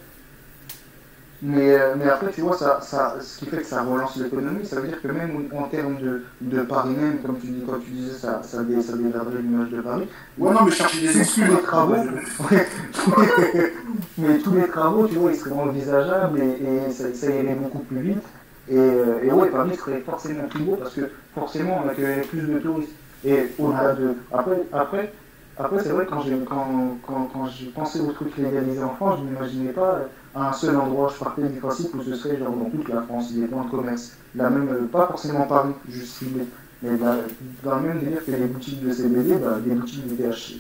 Mais, 1.42 1.78
euh, 1.78 1.96
mais 1.98 2.08
après, 2.10 2.32
tu 2.32 2.42
vois, 2.42 2.58
ça, 2.58 2.80
ça, 2.82 3.18
ce 3.20 3.40
qui 3.40 3.46
fait 3.46 3.58
que 3.58 3.66
ça 3.66 3.84
relance 3.84 4.16
l'économie, 4.16 4.66
ça 4.66 4.80
veut 4.80 4.88
dire 4.88 5.02
que 5.02 5.08
même 5.10 5.50
en 5.54 5.64
termes 5.64 5.98
de, 5.98 6.24
de 6.42 6.62
Paris 6.62 6.96
même, 6.98 7.20
comme 7.20 7.38
tu, 7.40 7.48
dis, 7.48 7.62
quand 7.66 7.78
tu 7.80 7.92
disais, 7.92 8.18
ça, 8.18 8.42
ça, 8.42 8.64
dé, 8.64 8.82
ça 8.82 8.96
dégraderait 8.96 9.42
l'image 9.42 9.70
de 9.70 9.82
Paris, 9.82 10.08
Ouais, 10.38 10.54
non, 10.54 10.64
mais 10.64 10.72
chercher 10.72 11.02
des 11.02 11.20
excuses. 11.20 11.46
tous 11.46 11.52
les 11.56 11.62
travaux, 11.62 11.96
mais 14.18 14.38
tous 14.40 14.54
les 14.54 14.68
travaux, 14.68 15.08
tu 15.08 15.16
vois, 15.16 15.32
ils 15.32 15.38
seraient 15.38 15.52
envisageables 15.52 16.40
et, 16.40 16.88
et 16.88 16.92
ça, 16.92 17.14
ça 17.14 17.28
irait 17.30 17.56
beaucoup 17.56 17.80
plus 17.80 18.00
vite. 18.02 18.24
Et, 18.70 18.78
euh, 18.78 19.24
et 19.24 19.32
ouais, 19.32 19.50
Paris 19.50 19.76
serait 19.76 20.02
forcément 20.02 20.48
plus 20.48 20.64
beau 20.64 20.76
parce 20.78 20.96
que 20.96 21.10
forcément 21.36 21.82
on 21.86 21.90
accueillerait 21.90 22.22
plus 22.22 22.42
de 22.42 22.58
touristes. 22.60 22.94
Et 23.24 23.52
au-delà 23.60 23.94
de. 23.94 24.16
Après, 24.32 24.64
après, 24.74 25.14
après 25.58 25.82
c'est 25.82 25.90
vrai, 25.90 26.06
quand 26.10 26.22
j'ai 26.22 26.38
quand, 26.46 26.98
quand, 27.06 27.30
quand 27.32 27.48
j'ai 27.48 27.68
pensé 27.68 28.00
au 28.02 28.12
truc 28.12 28.36
légalisé 28.38 28.84
en 28.84 28.96
France, 28.96 29.20
je 29.20 29.26
n'imaginais 29.26 29.72
pas 29.72 30.02
un 30.36 30.52
seul 30.52 30.76
endroit. 30.78 31.12
Je 31.14 31.24
partais 31.24 31.44
du 31.44 31.60
principe 31.60 31.94
où 31.96 32.04
ce 32.04 32.16
serait 32.16 32.38
genre 32.38 32.56
dans 32.56 32.70
toute 32.70 32.88
la 32.90 33.02
France, 33.04 33.32
des 33.34 33.48
points 33.48 33.64
de 33.66 33.70
commerce. 33.70 34.18
La 34.36 34.50
même, 34.50 34.68
euh, 34.70 34.86
pas 34.88 35.08
forcément 35.08 35.48
Paris, 35.48 35.74
juste 35.88 36.18
ciblé. 36.18 36.46
Mais 36.82 36.98
dans, 36.98 37.18
dans 37.64 37.76
le 37.78 37.88
même 37.88 38.00
délire 38.00 38.26
que 38.26 38.32
les 38.32 38.48
boutiques 38.48 38.82
de 38.82 38.92
CBD, 38.92 39.36
bah, 39.36 39.60
des 39.64 39.74
boutiques 39.76 40.08
de 40.08 40.16
THC. 40.16 40.60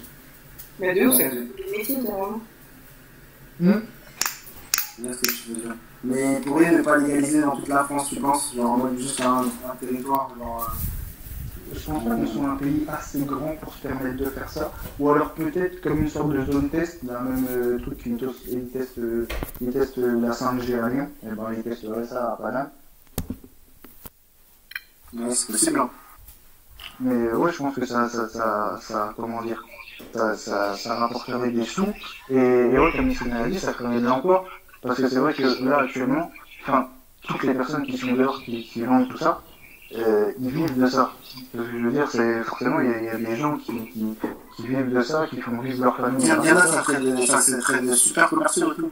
Mais 0.80 0.94
de 0.94 1.12
c'est 1.12 1.30
des 1.30 1.78
métiers, 1.78 2.02
ce 5.14 5.22
que 5.22 5.32
je 5.32 5.54
veux 5.54 5.62
dire. 5.62 5.75
Mais 6.04 6.40
pourriez 6.46 6.72
ne 6.72 6.82
pas 6.82 6.98
légaliser 6.98 7.42
dans 7.42 7.56
toute 7.56 7.68
la 7.68 7.84
France, 7.84 8.10
tu 8.10 8.16
penses 8.18 8.54
Genre 8.56 8.72
en 8.72 8.78
mode 8.78 8.98
juste 8.98 9.20
un, 9.22 9.42
un 9.42 9.75
territoire, 9.80 10.32
genre. 10.38 10.74
Je 11.74 11.86
pense 11.86 12.03
pas 12.03 12.15
qu'on 12.15 12.27
soit 12.27 12.50
un 12.50 12.55
pays 12.55 12.86
assez 12.88 13.19
grand 13.22 13.55
pour 13.62 13.74
se 13.74 13.81
permettre 13.88 14.17
de 14.17 14.25
faire 14.25 14.50
ça. 14.50 14.72
Ou 15.00 15.10
alors 15.10 15.31
peut-être 15.34 15.81
comme 15.81 16.00
une 16.01 16.10
sorte 16.10 16.29
de 16.29 16.45
zone 16.51 16.69
test, 16.69 17.03
d'un 17.05 17.19
même 17.22 17.45
euh, 17.50 17.79
truc 17.79 17.98
qui 17.98 18.15
testent, 18.15 18.45
ils 18.51 18.67
testent, 18.69 18.98
euh, 19.00 19.27
ils 19.62 19.69
testent 19.72 19.98
euh, 19.98 20.19
la 20.22 20.31
5G 20.31 20.79
à 20.81 20.89
Lyon, 20.89 21.10
et 21.24 21.29
ben 21.36 21.48
ils 21.57 21.63
testeraient 21.63 22.05
ça 22.05 22.34
à 22.34 22.38
Paname. 22.38 22.69
c'est 25.31 25.51
possible. 25.51 25.79
hein. 25.79 25.89
Mais 27.00 27.13
euh, 27.13 27.36
ouais, 27.38 27.51
je 27.51 27.57
pense 27.57 27.75
que 27.75 27.86
ça, 27.86 28.07
ça, 28.10 28.29
ça, 28.29 28.79
ça 28.81 29.13
comment 29.15 29.41
dire, 29.43 29.62
ça, 30.13 30.36
ça, 30.36 30.75
ça 30.75 30.95
rapporterait 30.95 31.51
des 31.51 31.65
sous. 31.65 31.88
Et, 32.29 32.36
et 32.38 32.79
ouais, 32.79 32.91
comme 32.95 33.10
il 33.10 33.31
a 33.34 33.48
dit, 33.50 33.60
ça 33.60 33.74
créerait 33.74 34.00
de 34.01 34.05
l'emploi. 34.07 34.45
Parce 34.81 34.98
que 35.01 35.07
c'est 35.10 35.19
vrai 35.19 35.34
que 35.34 35.63
là, 35.65 35.79
actuellement, 35.79 36.31
enfin, 36.62 36.88
toutes 37.27 37.43
les 37.43 37.53
personnes 37.53 37.84
qui 37.86 37.98
sont 37.98 38.13
dehors, 38.13 38.41
qui, 38.43 38.63
qui 38.63 38.84
vendent 38.84 39.10
tout 39.10 39.17
ça, 39.17 39.41
euh, 39.96 40.32
ils 40.39 40.50
vivent 40.50 40.77
de 40.80 40.88
ça. 40.88 41.12
Ce 41.54 41.58
que 41.58 41.63
je 41.63 41.77
veux 41.77 41.92
dire, 41.92 42.10
c'est 42.10 42.44
forcément, 42.44 42.80
il 42.80 42.89
y, 42.89 42.94
a- 42.94 42.98
il 43.00 43.06
y 43.06 43.10
a 43.10 43.18
des 43.18 43.36
gens 43.36 43.58
qui, 43.58 43.74
qui, 43.92 44.15
qui 44.56 44.68
vivent 44.68 44.92
de 44.94 45.01
ça, 45.01 45.27
qui 45.27 45.39
font 45.42 45.60
vivre 45.60 45.84
leur 45.84 45.98
famille. 45.98 46.25
Grâce 46.27 46.42
bien 46.42 46.51
à 46.58 46.60
là, 46.60 46.65
ça. 46.68 46.82
ferait 46.84 47.01
des, 47.01 47.25
ça 47.25 47.42
serait 47.42 47.82
des 47.82 47.94
super 47.94 48.30
commerciaux 48.30 48.74
et 48.74 48.75
tout. 48.75 48.92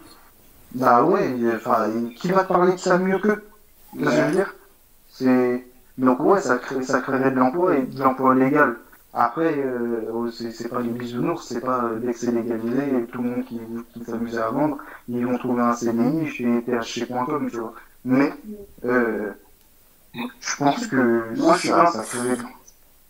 Bah 0.76 1.04
ouais, 1.04 1.36
il- 1.38 1.52
enfin, 1.56 1.88
il- 1.96 2.14
qui 2.16 2.32
va 2.32 2.44
te 2.44 2.48
parler 2.54 2.74
de 2.74 2.78
ça 2.80 2.98
mieux 2.98 3.20
qu'eux? 3.20 3.44
Que 3.98 4.10
je 4.10 4.22
veux 4.22 4.32
dire? 4.32 4.56
C'est 5.10 5.66
donc 5.98 6.20
ouais, 6.22 6.42
ça 6.42 6.58
crée, 6.58 6.82
ça 6.84 7.02
créerait 7.02 7.30
de 7.32 7.38
l'emploi 7.38 7.76
et 7.78 7.84
de 7.84 8.00
l'emploi 8.00 8.34
légal. 8.34 8.78
Après, 9.16 9.54
euh, 9.64 10.10
oh, 10.12 10.28
c'est 10.32 10.68
pas 10.70 10.82
les 10.82 10.90
bisounours, 10.90 11.46
c'est 11.48 11.60
pas 11.62 11.84
euh, 11.84 12.00
dès 12.00 12.14
que 12.14 12.18
c'est 12.20 12.32
légalisé, 12.32 13.06
tout 13.12 13.22
le 13.22 13.30
monde 13.30 13.46
qui, 13.46 13.60
qui 13.94 14.04
s'amuse 14.04 14.40
à 14.40 14.50
vendre, 14.50 14.80
ils 15.08 15.24
vont 15.24 15.38
trouver 15.38 15.62
un 15.62 15.74
CDI 15.74 16.28
chez 16.28 16.64
thc.com, 16.64 17.48
tu 17.52 17.58
vois. 17.58 17.74
Mais 18.06 18.34
euh, 18.86 19.30
je 20.16 20.56
pense 20.58 20.88
que 20.88 21.34
Moi, 21.38 21.54
je 21.56 21.60
suis 21.60 21.70
ça, 21.70 21.76
pas- 21.84 21.92
ça 21.92 22.04
ferait. 22.04 22.38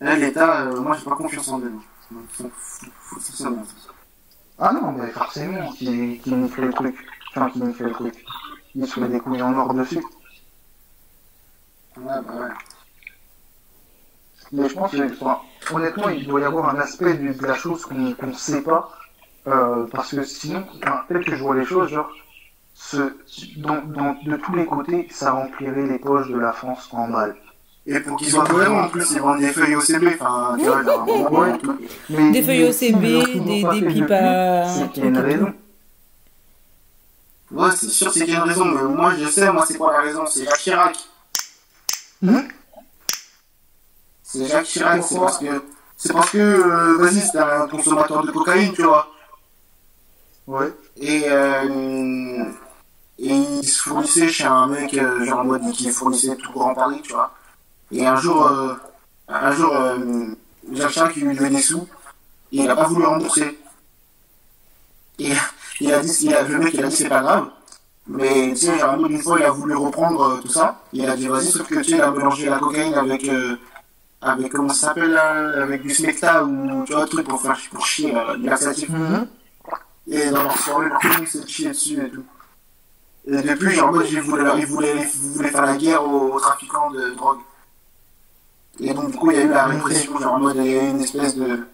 Là, 0.00 0.16
l'État, 0.16 0.62
euh, 0.62 0.80
moi, 0.80 0.96
j'ai 0.98 1.04
pas 1.04 1.16
confiance 1.16 1.48
en 1.48 1.60
eux. 1.60 1.72
Ils 2.12 2.18
sont. 3.22 3.58
Ah 4.58 4.72
non, 4.72 4.90
mais 4.92 5.10
forcément, 5.12 5.70
qui, 5.72 6.18
qui 6.22 6.32
nous 6.32 6.48
fait 6.48 6.62
le 6.62 6.72
truc. 6.72 6.96
Enfin, 7.30 7.50
qui 7.50 7.60
nous 7.60 7.72
fait 7.72 7.84
le 7.84 7.92
truc. 7.92 8.24
Il 8.74 8.86
se 8.86 9.00
met 9.00 9.08
des 9.08 9.20
couilles 9.20 9.42
en 9.42 9.56
or 9.56 9.74
dessus. 9.74 10.04
Ouais, 11.96 12.20
bah 12.22 12.34
ouais. 12.40 12.48
Mais 14.52 14.68
je 14.68 14.74
pense 14.74 14.92
que, 14.92 15.12
enfin, 15.20 15.40
honnêtement, 15.72 16.08
il 16.08 16.26
doit 16.26 16.40
y 16.40 16.44
avoir 16.44 16.68
un 16.74 16.78
aspect 16.78 17.14
de, 17.14 17.32
de 17.32 17.46
la 17.46 17.54
chose 17.54 17.84
qu'on 17.84 17.94
ne 17.94 18.32
sait 18.32 18.62
pas. 18.62 18.90
euh, 19.48 19.86
parce 19.92 20.12
que 20.14 20.24
sinon, 20.24 20.66
tel 21.08 21.24
que 21.24 21.36
je 21.36 21.42
vois 21.42 21.56
les 21.56 21.64
choses, 21.66 21.90
genre, 21.90 22.10
ce, 22.74 22.96
de 22.96 24.36
tous 24.36 24.54
les 24.54 24.66
côtés, 24.66 25.08
ça 25.10 25.32
remplirait 25.32 25.86
les 25.86 25.98
poches 25.98 26.28
de 26.28 26.38
la 26.38 26.52
France 26.52 26.88
en 26.92 27.06
mal. 27.06 27.36
Et 27.86 28.00
pour 28.00 28.16
qu'ils 28.16 28.30
soient 28.30 28.44
cohérents, 28.46 28.84
en 28.84 28.88
plus, 28.88 29.10
ils 29.12 29.20
vendent 29.20 29.40
des 29.40 29.52
feuilles 29.52 29.76
OCB, 29.76 30.06
enfin, 30.18 30.56
tu 30.58 30.64
vois, 30.64 30.80
il 30.82 30.86
y 30.86 30.90
a 30.90 30.94
un 30.94 31.04
moment, 31.04 31.30
Ouais. 31.30 31.54
et 31.54 31.58
tout. 31.58 31.78
Mais, 32.08 32.30
Des 32.32 32.42
feuilles 32.42 32.64
OCB, 32.64 33.00
des- 33.44 33.62
des 33.62 33.86
pipes 33.86 34.10
à- 34.10 34.68
C'est 34.68 34.90
qu'il 34.92 35.02
y 35.04 35.06
a 35.06 35.10
une 35.10 35.18
raison. 35.18 35.54
Ouais, 37.50 37.68
c'est 37.76 37.88
sûr, 37.88 38.10
c'est 38.12 38.24
qu'il 38.24 38.32
y 38.32 38.36
a 38.36 38.40
une 38.42 38.48
raison, 38.48 38.64
mais 38.64 38.82
moi, 38.82 39.12
je 39.18 39.26
sais, 39.28 39.52
moi, 39.52 39.64
c'est 39.68 39.76
quoi 39.76 39.92
la 39.92 40.00
raison? 40.00 40.24
C'est 40.26 40.44
Jacques 40.44 40.58
Chirac. 40.58 40.96
Hmm? 42.22 42.40
C'est 44.22 44.46
Jacques 44.46 44.64
Chirac, 44.64 45.02
c'est 45.04 45.18
parce 45.18 45.38
que, 45.38 45.62
c'est 45.96 46.12
parce 46.12 46.30
que, 46.30 46.38
euh, 46.38 46.96
vas-y, 46.98 47.20
c'est 47.20 47.38
un 47.38 47.68
consommateur 47.68 48.24
de 48.24 48.30
cocaïne, 48.32 48.72
tu 48.72 48.82
vois. 48.82 49.08
Ouais. 50.46 50.72
Et, 50.96 51.24
euh, 51.28 52.44
et 53.24 53.34
il 53.34 53.64
se 53.64 53.82
fournissait 53.82 54.28
chez 54.28 54.44
un 54.44 54.66
mec, 54.66 54.94
euh, 54.94 55.24
genre 55.24 55.40
en 55.40 55.44
mode 55.44 55.72
qui 55.72 55.90
fournissait 55.90 56.36
tout 56.36 56.52
Grand 56.52 56.74
Paris, 56.74 57.00
tu 57.02 57.12
vois. 57.12 57.32
Et 57.90 58.06
un 58.06 58.16
jour, 58.16 58.46
euh, 58.46 58.74
un 59.28 59.52
jour, 59.52 59.74
euh, 59.74 60.26
Jacques 60.72 60.90
Chirac, 60.90 61.16
il 61.16 61.24
lui 61.28 61.36
devait 61.36 61.50
des 61.50 61.62
sous, 61.62 61.88
et 62.52 62.58
il 62.58 62.70
a 62.70 62.76
pas 62.76 62.86
voulu 62.86 63.06
rembourser. 63.06 63.58
Et 65.18 65.32
il 65.80 65.92
a 65.92 66.00
dit, 66.00 66.16
il 66.22 66.34
a, 66.34 66.42
le 66.42 66.58
mec, 66.58 66.74
il 66.74 66.84
a 66.84 66.88
dit 66.88 66.96
c'est 66.96 67.08
pas 67.08 67.20
grave. 67.20 67.50
Mais 68.06 68.50
tu 68.50 68.56
sais, 68.56 68.78
genre, 68.78 68.98
mode, 68.98 69.12
une 69.12 69.22
fois, 69.22 69.38
il 69.38 69.46
a 69.46 69.50
voulu 69.50 69.74
reprendre 69.74 70.22
euh, 70.22 70.40
tout 70.40 70.48
ça. 70.48 70.82
Il 70.92 71.08
a 71.08 71.16
dit 71.16 71.26
vas-y, 71.26 71.46
sauf 71.46 71.66
que 71.66 71.76
tu 71.76 71.84
sais, 71.84 71.96
il 71.96 72.02
a 72.02 72.10
mélangé 72.10 72.46
la 72.50 72.58
cocaïne 72.58 72.94
avec, 72.94 73.26
euh, 73.28 73.56
avec 74.20 74.52
comment 74.52 74.68
ça 74.68 74.88
s'appelle 74.88 75.16
avec 75.16 75.82
du 75.82 75.94
smecta 75.94 76.44
ou 76.44 76.84
tu 76.84 76.92
vois, 76.92 77.06
truc 77.06 77.26
pour 77.26 77.40
faire 77.40 77.58
pour 77.70 77.86
chier, 77.86 78.14
euh, 78.14 78.36
du 78.36 78.46
laxatif. 78.46 78.90
Mhm. 78.90 79.26
Et 80.08 80.30
dans 80.30 80.42
leur 80.42 80.58
soirée, 80.58 80.90
tout 81.00 81.08
le 81.08 81.16
monde 81.16 81.26
s'est 81.26 81.46
chié 81.46 81.68
dessus 81.68 82.04
et 82.04 82.10
tout. 82.10 82.24
Et 83.26 83.40
depuis, 83.42 83.70
genre, 83.70 83.88
en 83.88 83.92
mode, 83.92 84.06
ils 84.10 84.20
voulaient, 84.20 84.44
ils 84.58 84.66
voulaient, 84.66 84.96
ils 85.02 85.30
voulaient 85.30 85.50
faire 85.50 85.64
la 85.66 85.76
guerre 85.76 86.04
aux, 86.06 86.32
aux 86.34 86.40
trafiquants 86.40 86.90
de 86.90 87.10
drogue. 87.14 87.38
Et 88.80 88.92
donc, 88.92 89.10
du 89.10 89.16
coup, 89.16 89.30
il 89.30 89.36
y 89.38 89.40
a 89.40 89.44
eu 89.44 89.48
la 89.48 89.64
répression, 89.66 90.18
genre, 90.18 90.34
en 90.34 90.40
mode, 90.40 90.56
il 90.56 90.66
y 90.66 90.78
a 90.78 90.82
eu 90.84 90.90
une 90.90 91.00
espèce 91.00 91.36
de, 91.36 91.66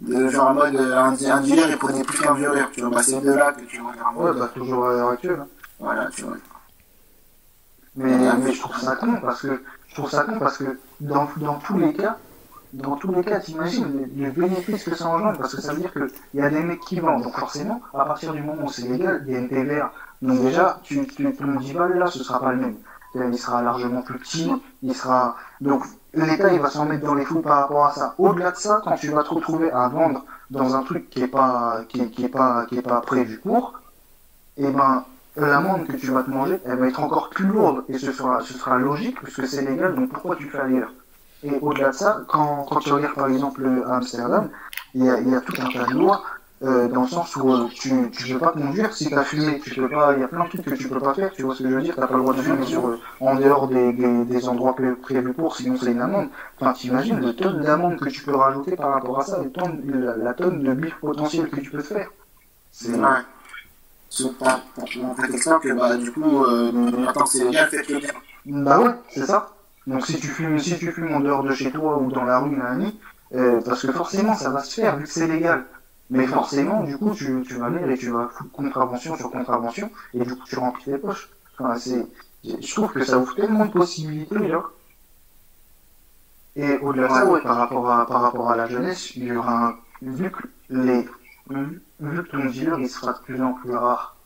de 0.00 0.28
genre, 0.28 0.50
en 0.50 0.54
mode, 0.54 0.76
un, 0.76 1.12
un 1.12 1.40
dealer, 1.40 1.68
il 1.70 1.76
prenait 1.78 2.04
plus 2.04 2.20
qu'un 2.20 2.34
violeur, 2.34 2.70
tu 2.72 2.82
vois. 2.82 2.90
Bah, 2.90 3.02
c'est 3.02 3.20
de 3.20 3.32
là 3.32 3.52
que 3.52 3.62
tu 3.62 3.78
vois, 3.80 3.92
Ouais, 4.16 4.38
bah, 4.38 4.50
toujours 4.54 4.86
à 4.86 4.92
l'heure 4.92 5.08
actuelle. 5.10 5.40
hein. 5.40 5.48
voilà, 5.80 6.08
tu 6.10 6.22
vois. 6.22 6.36
Mais, 7.96 8.16
mais 8.38 8.52
je 8.52 8.60
trouve 8.60 8.76
ça 8.76 8.96
con 8.96 9.20
parce 9.20 9.42
que 9.42 9.62
je 9.88 9.94
trouve 9.94 10.10
ça 10.10 10.24
con 10.24 10.38
parce 10.40 10.58
que 10.58 10.78
dans, 11.00 11.28
dans 11.36 11.58
tous 11.60 11.78
les 11.78 11.92
cas, 11.94 12.18
dans 12.74 12.96
tous 12.96 13.12
les 13.12 13.22
cas, 13.22 13.38
t'imagines 13.38 14.08
le, 14.16 14.30
bénéfice 14.30 14.82
que 14.82 14.94
ça 14.94 15.08
engendre 15.08 15.38
parce 15.38 15.54
que 15.54 15.60
ça 15.60 15.72
veut 15.72 15.80
dire 15.80 15.92
qu'il 15.92 16.08
y 16.34 16.42
a 16.42 16.50
des 16.50 16.60
mecs 16.60 16.80
qui 16.80 16.98
vendent. 16.98 17.22
Donc 17.22 17.38
forcément, 17.38 17.80
à 17.94 18.04
partir 18.04 18.32
du 18.32 18.42
moment 18.42 18.64
où 18.64 18.68
c'est 18.68 18.88
légal, 18.88 19.22
il 19.26 19.32
y 19.32 19.36
a 19.36 19.38
une 19.38 19.48
TVA. 19.48 19.92
Donc 20.22 20.40
déjà, 20.40 20.80
tu, 20.82 21.06
tu, 21.06 21.32
ton 21.34 21.54
10 21.54 21.72
balles 21.72 21.98
là, 21.98 22.06
ce 22.08 22.22
sera 22.24 22.40
pas 22.40 22.52
le 22.52 22.58
même. 22.58 22.76
Il 23.14 23.38
sera 23.38 23.62
largement 23.62 24.02
plus 24.02 24.18
petit, 24.18 24.50
il 24.82 24.94
sera. 24.94 25.36
Donc 25.60 25.84
l'État 26.14 26.52
il 26.52 26.60
va 26.60 26.68
s'en 26.68 26.84
mettre 26.84 27.06
dans 27.06 27.14
les 27.14 27.24
fous 27.24 27.42
par 27.42 27.58
rapport 27.58 27.86
à 27.86 27.92
ça. 27.92 28.14
Au-delà 28.18 28.50
de 28.50 28.56
ça, 28.56 28.80
quand 28.82 28.96
tu 28.96 29.08
vas 29.10 29.22
te 29.22 29.30
retrouver 29.30 29.70
à 29.70 29.88
vendre 29.88 30.24
dans 30.50 30.74
un 30.74 30.82
truc 30.82 31.08
qui 31.10 31.22
est 31.22 31.28
pas 31.28 31.82
qui 31.88 32.28
pas 32.28 32.66
pas 32.82 33.00
prévu 33.02 33.38
pour, 33.38 33.74
et 34.56 34.68
ben 34.68 35.04
l'amende 35.36 35.86
que 35.86 35.92
tu 35.92 36.10
vas 36.10 36.24
te 36.24 36.30
manger, 36.30 36.60
elle 36.64 36.78
va 36.78 36.88
être 36.88 37.00
encore 37.00 37.30
plus 37.30 37.46
lourde 37.46 37.84
et 37.88 37.98
ce 37.98 38.12
sera, 38.12 38.40
ce 38.40 38.54
sera 38.54 38.78
logique 38.78 39.20
puisque 39.22 39.46
c'est 39.46 39.62
légal, 39.62 39.94
donc 39.94 40.10
pourquoi 40.10 40.36
tu 40.36 40.48
fais 40.48 40.60
ailleurs? 40.60 40.92
Et 41.44 41.50
au-delà 41.60 41.90
de 41.90 41.94
ça, 41.94 42.22
quand, 42.28 42.64
quand 42.68 42.80
tu 42.80 42.92
regardes 42.92 43.14
par 43.14 43.28
exemple 43.28 43.62
à 43.86 43.96
Amsterdam, 43.96 44.50
il 44.94 45.04
y 45.04 45.10
a, 45.10 45.20
y 45.20 45.34
a 45.34 45.40
tout 45.40 45.54
un 45.60 45.68
tas 45.70 45.86
de 45.86 45.92
lois 45.92 46.22
euh, 46.62 46.88
dans 46.88 47.02
le 47.02 47.08
sens 47.08 47.36
où 47.36 47.52
euh, 47.52 47.68
tu 47.74 47.92
ne 47.92 48.06
peux 48.32 48.38
pas 48.38 48.52
conduire 48.52 48.92
si 48.94 49.08
tu 49.08 49.14
as 49.14 49.24
fumé, 49.24 49.60
il 49.66 49.82
y 50.20 50.22
a 50.24 50.28
plein 50.28 50.44
de 50.44 50.48
trucs 50.48 50.62
que 50.64 50.74
tu 50.74 50.88
peux 50.88 51.00
pas 51.00 51.12
faire, 51.14 51.32
tu 51.32 51.42
vois 51.42 51.54
ce 51.54 51.62
que 51.62 51.68
je 51.68 51.74
veux 51.74 51.82
dire, 51.82 51.94
tu 51.94 52.00
pas 52.00 52.08
le 52.14 52.20
droit 52.20 52.32
de 52.32 52.40
fumer 52.40 52.64
sur, 52.66 52.86
euh, 52.86 52.98
en 53.20 53.34
dehors 53.34 53.68
des, 53.68 53.92
des, 53.92 54.24
des 54.24 54.48
endroits 54.48 54.74
pré- 54.74 54.94
prévus 54.94 55.34
pour, 55.34 55.56
sinon 55.56 55.76
c'est 55.76 55.92
une 55.92 56.00
amende. 56.00 56.28
Enfin, 56.60 56.72
t'imagines 56.72 57.20
le 57.20 57.34
tonne 57.36 57.60
d'amende 57.60 57.98
que 57.98 58.08
tu 58.08 58.22
peux 58.22 58.34
rajouter 58.36 58.76
par 58.76 58.94
rapport 58.94 59.20
à 59.20 59.24
ça, 59.24 59.42
le 59.42 59.50
tonne, 59.50 59.82
la, 59.84 60.16
la 60.16 60.32
tonne 60.34 60.62
de 60.62 60.72
bif 60.72 60.94
potentiel 60.96 61.50
que 61.50 61.60
tu 61.60 61.70
peux 61.70 61.82
faire. 61.82 62.10
C'est 62.72 62.94
Ouais. 62.94 63.22
Pas 64.38 64.60
pour 64.76 64.88
montrer 65.02 65.26
exemple 65.32 65.68
que, 65.68 65.72
bah, 65.74 65.96
du 65.96 66.12
coup, 66.12 66.44
euh, 66.44 66.70
maintenant 66.72 67.26
c'est 67.26 67.44
légal, 67.44 67.68
faites-le 67.68 67.98
bien. 67.98 68.10
Bah 68.46 68.78
ouais, 68.80 68.94
c'est 69.10 69.26
ça. 69.26 69.50
Donc 69.86 70.06
si 70.06 70.18
tu 70.18 70.28
fumes, 70.28 70.58
si 70.58 70.78
tu 70.78 70.90
fumes 70.92 71.14
en 71.14 71.20
dehors 71.20 71.42
de 71.42 71.52
chez 71.54 71.70
toi 71.70 71.98
ou 71.98 72.10
dans 72.10 72.24
la 72.24 72.38
rue, 72.38 72.56
nanani, 72.56 72.98
euh, 73.34 73.60
parce 73.64 73.82
que 73.82 73.92
forcément 73.92 74.34
ça 74.34 74.50
va 74.50 74.62
se 74.62 74.80
faire 74.80 74.96
vu 74.96 75.04
que 75.04 75.10
c'est 75.10 75.28
légal. 75.28 75.66
Mais 76.10 76.26
forcément, 76.26 76.82
du 76.82 76.98
coup, 76.98 77.14
tu, 77.14 77.42
tu 77.46 77.54
vas 77.54 77.70
venir 77.70 77.90
et 77.90 77.96
tu 77.96 78.10
vas 78.10 78.28
foutre 78.28 78.52
contravention 78.52 79.16
sur 79.16 79.30
contravention 79.30 79.90
et 80.12 80.24
du 80.24 80.34
coup 80.36 80.44
tu 80.46 80.56
remplis 80.58 80.84
tes 80.84 80.98
poches. 80.98 81.30
Enfin, 81.58 81.76
c'est, 81.78 82.06
je 82.44 82.74
trouve 82.74 82.92
que 82.92 83.04
ça 83.04 83.18
ouvre 83.18 83.34
tellement 83.34 83.66
de 83.66 83.72
possibilités, 83.72 84.48
genre. 84.48 84.70
Et 86.56 86.76
au-delà 86.78 87.08
de 87.08 87.12
ça, 87.12 87.26
ouais, 87.26 87.40
par 87.42 87.56
rapport 87.56 87.90
à, 87.90 88.06
par 88.06 88.20
rapport 88.22 88.50
à 88.50 88.56
la 88.56 88.66
jeunesse, 88.68 89.16
il 89.16 89.24
y 89.24 89.36
aura 89.36 89.68
un, 89.68 89.76
vu 90.02 90.30
que 90.30 90.42
les, 90.70 91.08
vu 91.50 91.82
vu 92.00 92.22
que 92.22 92.28
ton 92.28 92.44
dealer 92.44 92.78
il 92.78 92.88
sera 92.88 93.12
de 93.14 93.18
plus 93.18 93.42
en 93.42 93.54
plus 93.54 93.74
rare, 93.74 94.16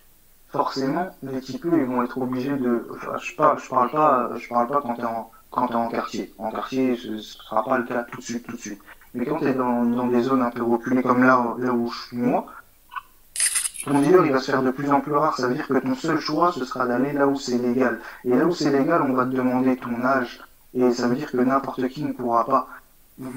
forcément, 0.51 1.17
les 1.23 1.41
types 1.41 1.65
ils 1.65 1.85
vont 1.85 2.03
être 2.03 2.19
obligés 2.19 2.57
de. 2.57 2.87
Enfin, 2.95 3.17
je 3.19 3.35
parle, 3.35 3.59
je 3.61 3.69
parle 3.69 3.91
pas, 3.91 4.31
je 4.37 4.49
parle 4.49 4.67
pas 4.67 4.81
quand 4.83 4.95
t'es 4.95 5.05
en, 5.05 5.31
quand 5.51 5.69
t'es 5.69 5.75
en 5.75 5.89
quartier. 5.89 6.33
En 6.39 6.51
quartier, 6.51 6.97
ce, 6.97 7.19
ce 7.19 7.39
sera 7.39 7.65
pas 7.65 7.79
le 7.79 7.85
cas 7.85 8.05
tout 8.05 8.19
de 8.19 8.25
suite, 8.25 8.47
tout 8.47 8.57
de 8.57 8.61
suite. 8.61 8.81
Mais 9.15 9.25
quand 9.25 9.41
t'es 9.41 9.55
dans, 9.55 9.85
dans 9.85 10.07
des 10.07 10.23
zones 10.23 10.43
un 10.43 10.51
peu 10.51 10.63
reculées 10.63 11.03
comme 11.03 11.25
là, 11.25 11.55
là 11.59 11.73
où 11.73 11.91
je 11.91 12.09
suis 12.09 12.17
moi, 12.17 12.47
ton 13.85 14.01
dealer 14.01 14.27
il 14.27 14.33
va 14.33 14.41
se 14.41 14.51
faire 14.51 14.63
de 14.63 14.71
plus 14.71 14.91
en 14.91 15.01
plus 15.01 15.15
rare. 15.15 15.37
Ça 15.37 15.49
veut 15.49 15.55
dire 15.55 15.67
que 15.67 15.75
ton 15.75 15.95
seul 15.95 16.21
choix 16.21 16.53
ce 16.53 16.65
sera 16.65 16.87
d'aller 16.87 17.13
là 17.13 17.27
où 17.27 17.37
c'est 17.37 17.59
légal. 17.59 18.01
Et 18.25 18.31
là 18.31 18.45
où 18.45 18.53
c'est 18.53 18.71
légal, 18.71 19.03
on 19.03 19.15
va 19.15 19.25
te 19.25 19.31
demander 19.31 19.77
ton 19.77 20.05
âge. 20.05 20.41
Et 20.75 20.93
ça 20.93 21.09
veut 21.09 21.17
dire 21.17 21.31
que 21.31 21.39
n'importe 21.39 21.89
qui 21.89 22.05
ne 22.05 22.13
pourra 22.13 22.45
pas. 22.45 22.69
Le 23.19 23.31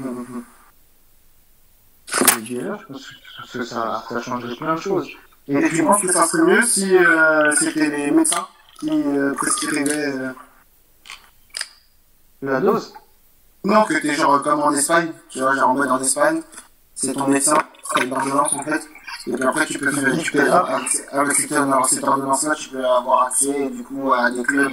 dealer, 2.41 2.77
je 2.81 2.85
pense 2.87 3.07
que 3.53 3.63
ça, 3.63 4.03
ça 4.09 4.21
changerait 4.21 4.55
plein 4.55 4.75
de 4.75 4.81
choses. 4.81 5.07
Et 5.47 5.55
Et 5.55 5.69
tu 5.69 5.83
penses 5.83 6.01
que 6.01 6.11
ça 6.11 6.25
serait 6.25 6.43
mieux 6.43 6.61
si 6.61 6.97
euh, 6.97 7.51
c'était 7.55 7.89
les 7.89 8.11
médecins 8.11 8.47
qui 8.79 8.91
euh, 8.91 9.33
prescrivaient 9.33 10.13
la 12.41 12.59
dose, 12.59 12.93
Non, 13.63 13.83
que 13.85 13.93
t'es 14.01 14.13
genre 14.13 14.41
comme 14.41 14.61
en 14.61 14.71
Espagne, 14.73 15.11
tu 15.29 15.39
vois, 15.39 15.55
genre 15.55 15.69
en 15.69 15.73
mode 15.75 15.89
en 15.91 15.99
Espagne, 16.01 16.41
c'est 16.95 17.13
ton 17.13 17.27
médecin, 17.27 17.57
c'est 17.93 18.03
une 18.05 18.13
ordonnance 18.13 18.53
en 18.53 18.63
fait, 18.63 18.81
et 19.27 19.33
puis 19.33 19.43
après 19.43 19.65
tu 19.67 19.77
peux 19.79 19.91
faire 19.91 20.17
tu 20.17 20.31
peux, 20.31 20.51
avec, 20.51 20.89
cette, 21.35 21.51
ordonnance- 21.51 21.89
cette 21.91 22.03
ordonnance-là, 22.03 22.55
tu 22.55 22.69
peux 22.69 22.85
avoir 22.85 23.27
accès 23.27 23.69
du 23.69 23.83
coup 23.83 24.11
à 24.13 24.31
des 24.31 24.43
clubs. 24.43 24.71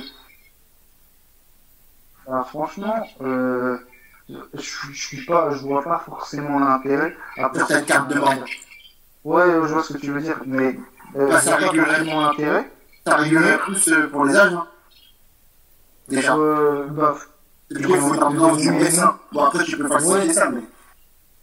bah, 2.27 2.45
franchement, 2.49 3.07
euh, 3.23 3.79
je, 4.29 4.39
je 4.93 5.07
suis 5.07 5.25
pas, 5.25 5.51
je 5.53 5.63
vois 5.63 5.83
pas 5.83 6.03
forcément 6.05 6.59
l'intérêt. 6.59 7.17
Après, 7.39 7.59
Sur 7.61 7.69
ta 7.69 7.81
carte 7.83 8.09
de 8.09 8.19
membre. 8.19 8.45
Ouais, 9.25 9.45
je 9.47 9.73
vois 9.73 9.83
ce 9.83 9.93
que 9.95 9.99
tu 9.99 10.11
veux 10.13 10.21
dire, 10.21 10.41
mais 10.47 10.79
euh, 11.17 11.29
Bah, 11.29 11.41
ça 11.41 11.57
régulerait. 11.57 11.97
forcément 11.97 12.21
l'intérêt. 12.23 12.71
Ça 13.07 13.17
régulerait 13.17 13.59
plus 13.59 13.89
euh, 13.89 14.09
pour 14.11 14.25
les 14.27 14.37
âges, 14.37 14.53
hein. 14.53 14.67
Déjà. 16.09 16.37
Euh, 16.37 16.87
bah, 16.91 17.17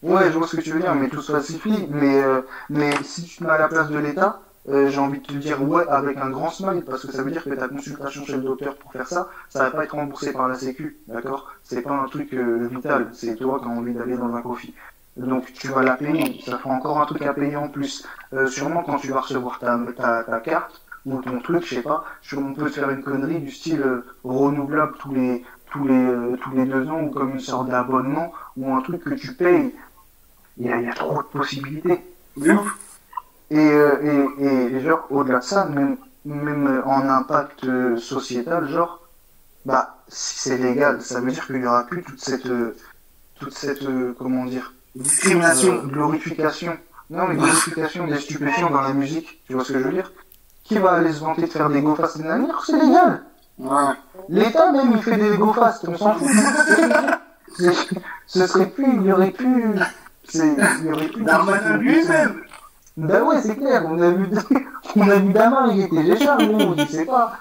ouais, 0.01 0.31
je 0.31 0.37
vois 0.37 0.47
ce 0.47 0.55
que 0.55 0.61
tu 0.61 0.71
veux 0.71 0.79
dire, 0.79 0.95
mais 0.95 1.09
tout 1.09 1.21
se 1.21 1.31
falsifie. 1.31 1.87
Mais, 1.89 2.21
euh, 2.21 2.41
mais 2.69 2.91
si 3.03 3.23
tu 3.25 3.37
te 3.37 3.43
mets 3.43 3.51
à 3.51 3.57
la 3.57 3.67
place 3.67 3.89
de 3.89 3.97
l'État, 3.97 4.41
euh, 4.67 4.89
j'ai 4.89 4.99
envie 4.99 5.19
de 5.19 5.25
te 5.25 5.33
dire 5.33 5.61
ouais 5.61 5.87
avec 5.87 6.17
un 6.17 6.29
grand 6.31 6.49
smile, 6.49 6.83
parce 6.83 7.05
que 7.05 7.11
ça 7.11 7.21
veut 7.21 7.29
dire 7.29 7.43
que 7.43 7.51
ta 7.51 7.67
consultation 7.67 8.25
chez 8.25 8.37
le 8.37 8.41
docteur 8.41 8.75
pour 8.75 8.91
faire 8.91 9.07
ça, 9.07 9.29
ça 9.49 9.63
va 9.63 9.71
pas 9.71 9.83
être 9.83 9.93
remboursé 9.93 10.33
par 10.33 10.47
la 10.47 10.55
Sécu, 10.55 10.97
d'accord? 11.07 11.51
C'est 11.63 11.81
pas 11.81 11.93
un 11.93 12.07
truc 12.07 12.33
euh, 12.33 12.67
vital, 12.71 13.09
c'est 13.13 13.35
toi 13.35 13.59
qui 13.59 13.65
as 13.65 13.69
envie 13.69 13.93
d'aller 13.93 14.17
dans 14.17 14.33
un 14.33 14.41
coffee. 14.41 14.73
Donc 15.17 15.53
tu 15.53 15.67
vas 15.67 15.83
la 15.83 15.95
payer, 15.95 16.41
ça 16.43 16.57
fera 16.57 16.73
encore 16.73 16.99
un 16.99 17.05
truc 17.05 17.21
à 17.21 17.33
payer 17.33 17.55
en 17.55 17.69
plus. 17.69 18.05
Euh, 18.33 18.47
sûrement 18.47 18.81
quand 18.83 18.97
tu 18.97 19.09
vas 19.09 19.21
recevoir 19.21 19.59
ta, 19.59 19.79
ta, 19.95 20.23
ta 20.23 20.39
carte 20.39 20.81
ou 21.05 21.21
ton 21.21 21.39
truc, 21.39 21.63
je 21.63 21.75
sais 21.75 21.81
pas, 21.83 22.03
on 22.35 22.53
peut 22.53 22.65
te 22.65 22.79
faire 22.79 22.89
une 22.89 23.03
connerie 23.03 23.39
du 23.39 23.51
style 23.51 23.85
renouvelable 24.23 24.93
tous 24.97 25.13
les 25.13 25.45
tous 25.75 25.87
les 25.87 26.37
tous 26.41 26.51
les 26.51 26.65
deux 26.65 26.87
ans 26.89 27.01
ou 27.03 27.09
comme 27.09 27.31
une 27.31 27.39
sorte 27.39 27.69
d'abonnement 27.69 28.31
ou 28.57 28.73
un 28.73 28.81
truc 28.81 29.03
que 29.03 29.13
tu 29.13 29.33
payes. 29.33 29.73
Il 30.57 30.67
y 30.67 30.71
a, 30.71 30.93
trop 30.93 31.21
de 31.21 31.27
possibilités. 31.27 32.01
Et, 33.51 33.57
euh, 33.57 34.29
et, 34.39 34.75
et, 34.75 34.81
genre, 34.81 35.05
au-delà 35.09 35.39
de 35.39 35.43
ça, 35.43 35.65
même, 35.65 35.97
même 36.23 36.81
en 36.85 37.01
impact 37.01 37.65
euh, 37.65 37.97
sociétal, 37.97 38.69
genre, 38.69 39.01
bah, 39.65 39.97
si 40.07 40.39
c'est 40.39 40.57
légal, 40.57 41.01
ça 41.01 41.19
veut 41.19 41.31
dire 41.31 41.45
qu'il 41.45 41.57
y 41.57 41.65
aura 41.67 41.83
plus 41.83 42.03
toute 42.03 42.19
cette, 42.21 42.45
euh, 42.45 42.75
toute 43.39 43.53
cette, 43.53 43.85
comment 44.17 44.45
dire, 44.45 44.73
Discrimination. 44.95 45.83
glorification. 45.83 46.77
Non, 47.09 47.27
mais 47.27 47.35
glorification 47.35 48.07
des 48.07 48.17
stupéfiants 48.17 48.69
dans 48.71 48.81
la 48.81 48.93
musique, 48.93 49.43
tu 49.45 49.53
vois 49.53 49.65
ce 49.65 49.73
que 49.73 49.79
je 49.79 49.83
veux 49.83 49.93
dire 49.93 50.11
Qui 50.63 50.79
va 50.79 50.93
aller 50.93 51.11
se 51.11 51.19
vanter 51.19 51.43
de 51.43 51.47
faire 51.47 51.69
des 51.69 51.83
fast 51.95 52.21
and 52.21 52.47
c'est 52.65 52.79
légal 52.79 53.23
Ouais. 53.57 53.93
L'État 54.29 54.71
même 54.71 54.91
il 54.91 55.01
fait 55.01 55.17
des 55.17 55.37
go 55.37 55.53
fast, 55.53 55.87
on 55.87 55.97
s'en 55.97 56.13
fout. 56.15 56.27
Ce 58.27 58.47
serait 58.47 58.69
plus, 58.69 58.93
il 58.95 59.03
y 59.03 59.11
aurait 59.11 59.31
plus. 59.31 59.75
Il 60.33 60.85
y 60.85 60.91
aurait 60.91 61.07
plus. 61.07 61.23
Darmanin 61.23 61.77
lui-même. 61.77 62.41
Bah 62.97 63.23
ouais, 63.23 63.41
c'est 63.41 63.57
clair, 63.57 63.85
on 63.89 64.01
a 64.01 64.09
vu, 64.09 64.27
on 64.95 65.09
a 65.09 65.15
vu 65.17 65.33
Damas, 65.33 65.69
il 65.73 65.81
était 65.81 66.01
léger, 66.01 66.27
nous, 66.47 66.75
je 66.77 66.85
sais 66.85 67.05
pas. 67.05 67.33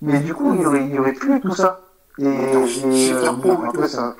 Mais 0.00 0.20
du 0.20 0.32
coup, 0.34 0.54
il 0.54 0.62
y 0.62 0.66
aurait, 0.66 0.84
il 0.86 0.94
y 0.94 0.98
aurait 0.98 1.12
plus 1.12 1.40
tout 1.40 1.54
ça. 1.54 1.80
Et, 2.18 2.24
et 2.24 3.12
euh, 3.12 3.32
bon, 3.32 3.62
après, 3.68 3.88
ça. 3.88 4.16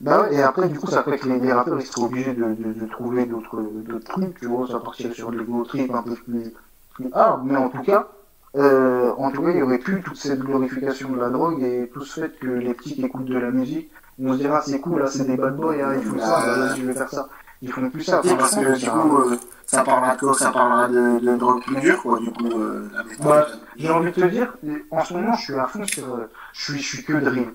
Bah 0.00 0.22
ouais, 0.22 0.34
et 0.34 0.42
après, 0.42 0.68
du 0.68 0.78
coup, 0.78 0.86
ça 0.86 1.02
fait 1.02 1.18
que 1.18 1.28
les, 1.28 1.40
les 1.40 1.52
rappeurs, 1.52 1.78
ils 1.78 1.86
seraient 1.86 2.06
obligés 2.06 2.32
de, 2.32 2.42
de, 2.44 2.72
de 2.72 2.86
trouver 2.86 3.26
d'autres, 3.26 3.62
trucs, 4.04 4.38
tu 4.38 4.46
vois, 4.46 4.66
ça 4.66 4.78
partirait 4.80 5.12
sur 5.12 5.30
des 5.30 5.38
go 5.44 5.64
trip 5.64 5.92
un 5.92 6.02
peu 6.02 6.14
plus, 6.14 6.54
plus 6.94 7.10
hard, 7.12 7.42
mais 7.44 7.56
en 7.56 7.68
tout 7.68 7.82
cas, 7.82 8.08
euh, 8.56 9.12
en 9.18 9.30
tout 9.30 9.42
cas, 9.42 9.50
il 9.50 9.56
n'y 9.56 9.62
aurait 9.62 9.78
plus 9.78 10.00
toute 10.02 10.16
cette 10.16 10.40
glorification 10.40 11.10
de 11.10 11.18
la 11.20 11.28
drogue 11.30 11.62
et 11.62 11.90
tout 11.92 12.04
ce 12.04 12.20
fait 12.20 12.38
que 12.38 12.46
les 12.46 12.74
petits 12.74 12.94
qui 12.94 13.04
écoutent 13.04 13.24
de 13.26 13.38
la 13.38 13.50
musique, 13.50 13.90
on 14.20 14.32
se 14.32 14.38
dira, 14.38 14.62
c'est 14.62 14.80
cool, 14.80 15.00
là, 15.00 15.06
c'est 15.06 15.24
des 15.26 15.36
bad 15.36 15.56
boys, 15.56 15.74
hein, 15.82 15.94
ils 15.96 16.02
font 16.02 16.18
ça, 16.18 16.42
bah, 16.46 16.56
là, 16.56 16.74
je 16.74 16.82
vais 16.82 16.94
faire 16.94 17.08
ça. 17.08 17.28
Ils 17.60 17.72
font 17.72 17.90
plus 17.90 18.02
ça. 18.04 18.20
Parce 18.22 18.54
Par 18.54 18.62
que 18.64 18.78
du 18.78 18.88
coup, 18.88 19.18
euh, 19.18 19.36
ça 19.66 19.82
parlera 19.82 20.14
de 20.14 20.20
quoi? 20.20 20.34
Ça 20.34 20.50
parlera 20.50 20.88
de, 20.88 21.18
de 21.18 21.36
drogue 21.36 21.62
plus 21.64 21.76
dure, 21.80 22.02
quoi. 22.02 22.20
Du 22.20 22.30
coup, 22.30 22.46
euh, 22.52 22.88
la 22.94 23.02
méthode. 23.02 23.26
Ouais. 23.26 23.42
J'ai 23.76 23.90
envie 23.90 24.12
de 24.12 24.20
te 24.20 24.26
dire, 24.26 24.54
en 24.92 25.04
ce 25.04 25.14
moment, 25.14 25.34
je 25.34 25.42
suis 25.42 25.54
à 25.54 25.66
fond 25.66 25.84
sur, 25.86 26.04
euh, 26.14 26.30
je 26.52 26.62
suis, 26.72 26.78
je 26.80 26.86
suis 26.96 27.04
que 27.04 27.12
drill. 27.14 27.48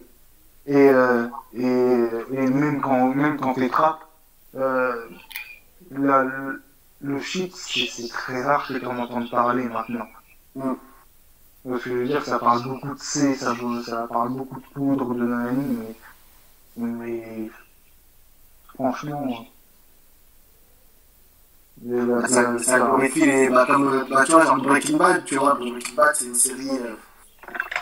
Et, 0.65 0.89
euh, 0.89 1.25
et, 1.53 1.63
et 2.33 2.47
même 2.47 2.81
quand, 2.81 3.13
même 3.13 3.37
quand 3.37 3.53
t'es 3.53 3.69
trap, 3.69 3.99
euh, 4.55 4.93
la- 5.91 6.23
le, 6.23 6.61
le 7.01 7.19
shit, 7.19 7.53
c'est 7.55 7.87
c'est 7.91 8.09
très 8.09 8.43
rare 8.43 8.67
que 8.67 8.73
t'en 8.75 8.97
entendes 8.97 9.29
parler 9.29 9.65
maintenant. 9.65 10.07
Mm. 10.55 10.73
Donc, 11.65 11.81
je 11.85 11.89
veux 11.93 12.05
dire, 12.07 12.23
ça 12.25 12.39
parle 12.39 12.63
beaucoup 12.63 12.93
de 12.93 12.99
C, 12.99 13.35
ça, 13.35 13.55
ça 13.85 14.07
parle 14.07 14.29
beaucoup 14.33 14.59
de 14.59 14.65
poudre, 14.73 15.13
de 15.15 15.23
nanani, 15.25 15.77
mais, 16.75 16.87
mais 16.87 17.49
franchement, 18.73 19.45
euh, 21.87 22.21
la- 22.21 22.27
ça, 22.27 22.41
la- 22.41 22.59
ça 22.59 22.79
glorifie 22.79 23.25
les. 23.25 23.49
Bah, 23.49 23.65
comme, 23.67 24.05
bah, 24.09 24.23
tu 24.25 24.31
vois, 24.33 24.45
genre 24.45 24.57
Breaking 24.57 24.97
Bad, 24.97 25.25
tu 25.25 25.35
vois. 25.37 25.55
Breaking 25.55 25.95
Bad, 25.95 26.15
c'est 26.15 26.25
une 26.25 26.35
série 26.35 26.69
euh, 26.69 26.95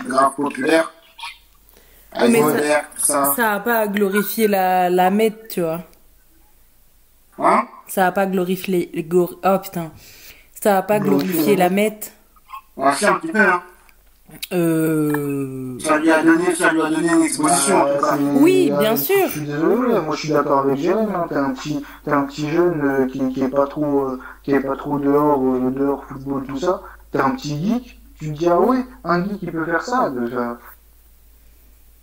grave 0.07 0.35
populaire. 0.35 0.91
Avec 2.13 2.33
mais 2.33 2.41
tout 2.95 3.05
ça. 3.05 3.33
Ça 3.35 3.53
a 3.53 3.59
pas 3.59 3.87
glorifié 3.87 4.47
la, 4.47 4.89
la 4.89 5.09
meth, 5.11 5.47
tu 5.49 5.61
vois. 5.61 5.81
Hein? 7.39 7.67
Ça 7.87 8.07
a 8.07 8.11
pas 8.11 8.25
glorifié 8.25 8.89
les 8.93 9.03
gor- 9.03 9.39
Oh 9.43 9.59
putain. 9.59 9.91
Ça 10.61 10.77
a 10.77 10.81
pas 10.83 10.99
Glorifié 10.99 11.33
glorifié 11.33 11.55
la 11.57 11.63
la 11.65 11.69
meth. 11.69 12.13
On 12.77 12.85
va 12.85 12.91
faire 12.93 13.13
un 13.13 13.19
petit 13.19 13.31
peu, 13.31 13.39
hein. 13.39 13.61
Euh... 14.53 15.77
Ça 15.79 15.97
lui 15.97 16.09
a 16.09 16.23
donné, 16.23 16.55
ça 16.55 16.71
lui 16.71 16.81
a 16.81 16.89
donné 16.89 17.07
une 17.11 17.23
exposition, 17.23 17.85
c'est- 18.01 18.39
Oui, 18.41 18.69
euh, 18.71 18.77
bien 18.79 18.95
sûr. 18.95 19.27
Je 19.27 19.31
suis 19.39 19.41
désolé, 19.41 19.99
moi 19.99 20.15
je 20.15 20.19
suis 20.21 20.29
d'accord 20.33 20.59
avec 20.59 20.77
Jérém. 20.77 21.09
Hein. 21.13 21.25
T'es 21.27 21.35
un 21.35 21.49
petit, 21.51 21.83
t'es 22.05 22.11
un 22.13 22.21
petit 22.23 22.49
jeune 22.49 22.81
euh, 22.81 23.05
qui, 23.07 23.19
qui 23.33 23.43
est 23.43 23.49
pas 23.49 23.67
trop, 23.67 24.05
euh, 24.05 24.19
qui 24.43 24.53
est 24.53 24.61
pas 24.61 24.77
trop 24.77 24.97
dehors, 24.99 25.41
euh, 25.43 25.69
dehors 25.71 26.05
football 26.05 26.43
tout 26.47 26.57
ça. 26.57 26.81
T'es 27.11 27.19
un 27.19 27.31
petit 27.31 27.61
geek. 27.61 27.99
Tu 28.19 28.31
te 28.31 28.37
dis 28.37 28.47
ah 28.47 28.59
ouais, 28.59 28.85
un 29.03 29.21
geek 29.23 29.39
il 29.41 29.51
peut 29.51 29.65
faire 29.65 29.81
ça. 29.81 30.09
Déjà. 30.09 30.57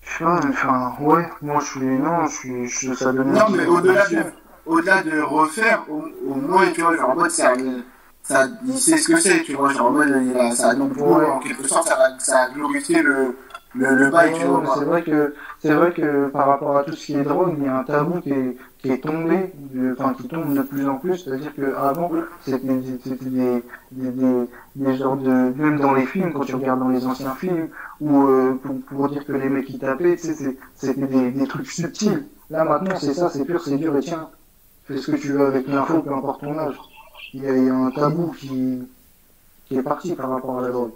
Je 0.02 0.18
sais 0.18 0.25
pas, 0.25 0.40
enfin 0.48 0.92
ouais, 1.00 1.26
moi 1.42 1.60
je 1.60 1.66
suis 1.66 1.80
non, 1.80 2.26
je 2.26 2.34
suis, 2.34 2.68
je, 2.68 2.92
ça 2.94 3.12
donne. 3.12 3.32
Non, 3.32 3.48
mais 3.50 3.64
au-delà 3.66 4.06
de, 4.06 4.18
au-delà 4.66 5.02
de 5.02 5.20
refaire, 5.20 5.84
au, 5.88 6.04
au 6.30 6.34
moins, 6.34 6.66
tu 6.75 6.82
vois, 6.82 6.94
genre 6.96 7.10
en 7.10 7.14
mode, 7.14 7.30
ça, 7.30 7.52
ça, 8.28 8.47
il 8.66 8.78
sait 8.78 8.99
ce 8.99 9.08
que 9.08 9.18
c'est, 9.20 9.42
tu 9.42 9.54
vois, 9.54 9.70
genre 9.73 9.87
en 9.88 9.90
mode, 9.92 10.23
il 10.23 10.37
a, 10.38 10.50
ça, 10.52 10.75
donc, 10.75 10.92
Ouais. 10.97 11.25
en 11.26 11.38
quelque 11.40 11.66
sorte, 11.66 11.88
ça, 11.88 11.94
a- 11.94 12.18
ça 12.18 12.38
a 12.42 12.50
glorifié 12.50 13.02
le, 13.02 13.37
le, 13.75 13.94
le 13.94 14.11
bail, 14.11 14.32
tu 14.35 14.44
vois. 14.44 14.75
c'est 14.78 14.85
vrai 14.85 15.02
que 15.02 15.35
c'est 15.61 15.73
vrai 15.75 15.92
que 15.92 16.28
par 16.28 16.47
rapport 16.47 16.76
à 16.76 16.85
tout 16.85 16.92
ce 16.92 17.06
qui 17.06 17.14
est 17.14 17.23
drogue, 17.23 17.54
il 17.58 17.64
y 17.64 17.68
a 17.68 17.78
un 17.78 17.85
tabou 17.85 18.20
qui 18.20 18.30
est, 18.30 18.56
qui 18.78 18.90
est 18.92 18.99
tombé, 19.02 19.52
enfin 19.93 20.14
qui 20.14 20.28
tombe 20.28 20.54
de 20.54 20.62
plus 20.62 20.86
en 20.88 20.97
plus. 20.97 21.17
C'est-à-dire 21.19 21.54
que 21.54 21.75
avant 21.75 22.10
c'était 22.45 22.60
c'était 23.04 23.25
des, 23.25 23.62
des, 23.93 24.10
des, 24.10 24.49
des 24.76 24.97
genres 24.97 25.17
de 25.17 25.30
même 25.30 25.78
dans 25.80 25.95
les 25.95 26.06
films 26.06 26.32
quand 26.32 26.45
tu 26.45 26.54
regardes 26.54 26.80
dans 26.80 26.88
les 26.88 27.06
anciens 27.06 27.34
films 27.34 27.69
où 28.00 28.23
euh, 28.26 28.54
pour, 28.62 28.80
pour 28.82 29.08
dire 29.08 29.25
que 29.26 29.32
les 29.32 29.49
mecs 29.49 29.67
qui 29.67 29.78
tapaient, 29.78 30.17
tu 30.17 30.28
sais, 30.28 30.34
c'est- 30.34 30.58
c'était 30.76 31.06
des, 31.06 31.30
des 31.30 31.47
trucs 31.47 31.71
subtils. 31.71 32.26
Là 32.50 32.64
maintenant 32.64 32.95
c'est 33.00 33.14
ça, 33.14 33.28
c'est 33.30 33.45
pur, 33.45 33.60
c'est 33.60 33.76
dur 33.76 33.97
et 33.97 34.00
tiens, 34.00 34.28
fais 34.86 34.97
ce 34.97 35.10
que 35.10 35.17
tu 35.17 35.32
veux 35.32 35.47
avec 35.47 35.67
l'info, 35.67 36.00
peu 36.02 36.12
importe 36.14 36.41
ton 36.43 36.56
âge. 36.58 36.76
Il 37.32 37.43
y 37.43 37.47
a, 37.49 37.56
il 37.56 37.64
y 37.64 37.69
a 37.71 37.75
un 37.75 37.91
tabou 37.91 38.32
qui 38.32 38.86
qui 39.67 39.76
est 39.78 39.82
parti 39.82 40.14
par 40.14 40.30
rapport 40.30 40.58
à 40.58 40.62
la 40.62 40.71
drogue. 40.71 40.93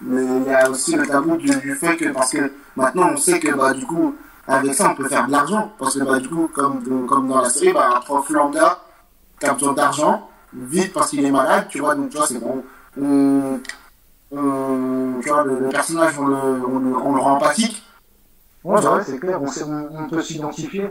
Mais 0.00 0.22
il 0.24 0.44
y 0.44 0.54
a 0.54 0.70
aussi 0.70 0.94
le 0.96 1.06
tabou 1.06 1.36
du, 1.36 1.48
du 1.48 1.74
fait 1.74 1.96
que, 1.96 2.12
parce 2.12 2.32
que 2.32 2.52
maintenant, 2.76 3.10
on 3.12 3.16
sait 3.16 3.40
que, 3.40 3.54
bah, 3.54 3.72
du 3.72 3.86
coup, 3.86 4.14
avec 4.46 4.74
ça, 4.74 4.90
on 4.90 4.94
peut 4.94 5.08
faire 5.08 5.26
de 5.26 5.32
l'argent. 5.32 5.72
Parce 5.78 5.94
que, 5.94 6.04
bah, 6.04 6.18
du 6.20 6.28
coup, 6.28 6.48
comme, 6.52 7.06
comme 7.06 7.28
dans 7.28 7.40
la 7.40 7.48
série, 7.50 7.72
bah, 7.72 7.90
un 7.96 8.00
prof 8.00 8.28
lambda 8.30 8.80
qui 9.40 9.46
a 9.46 9.54
besoin 9.54 9.72
d'argent, 9.72 10.28
vite 10.52 10.92
parce 10.92 11.10
qu'il 11.10 11.24
est 11.24 11.30
malade, 11.30 11.66
tu 11.68 11.78
vois, 11.80 11.94
donc, 11.94 12.10
tu 12.10 12.16
vois, 12.16 12.26
c'est 12.26 12.38
bon. 12.40 12.64
On, 13.00 13.60
on- 14.32 15.20
tu 15.22 15.28
vois, 15.28 15.44
le, 15.44 15.60
le 15.60 15.68
personnage, 15.70 16.18
on 16.18 16.26
le, 16.26 16.36
on 16.36 16.78
le, 16.78 16.96
on 16.96 17.14
le 17.14 17.20
rend 17.20 17.36
empathique. 17.36 17.82
Ouais, 18.64 18.84
ouais, 18.86 19.04
c'est 19.04 19.18
clair, 19.18 19.40
on, 19.42 19.46
on 19.46 20.08
peut 20.08 20.22
s'identifier. 20.22 20.90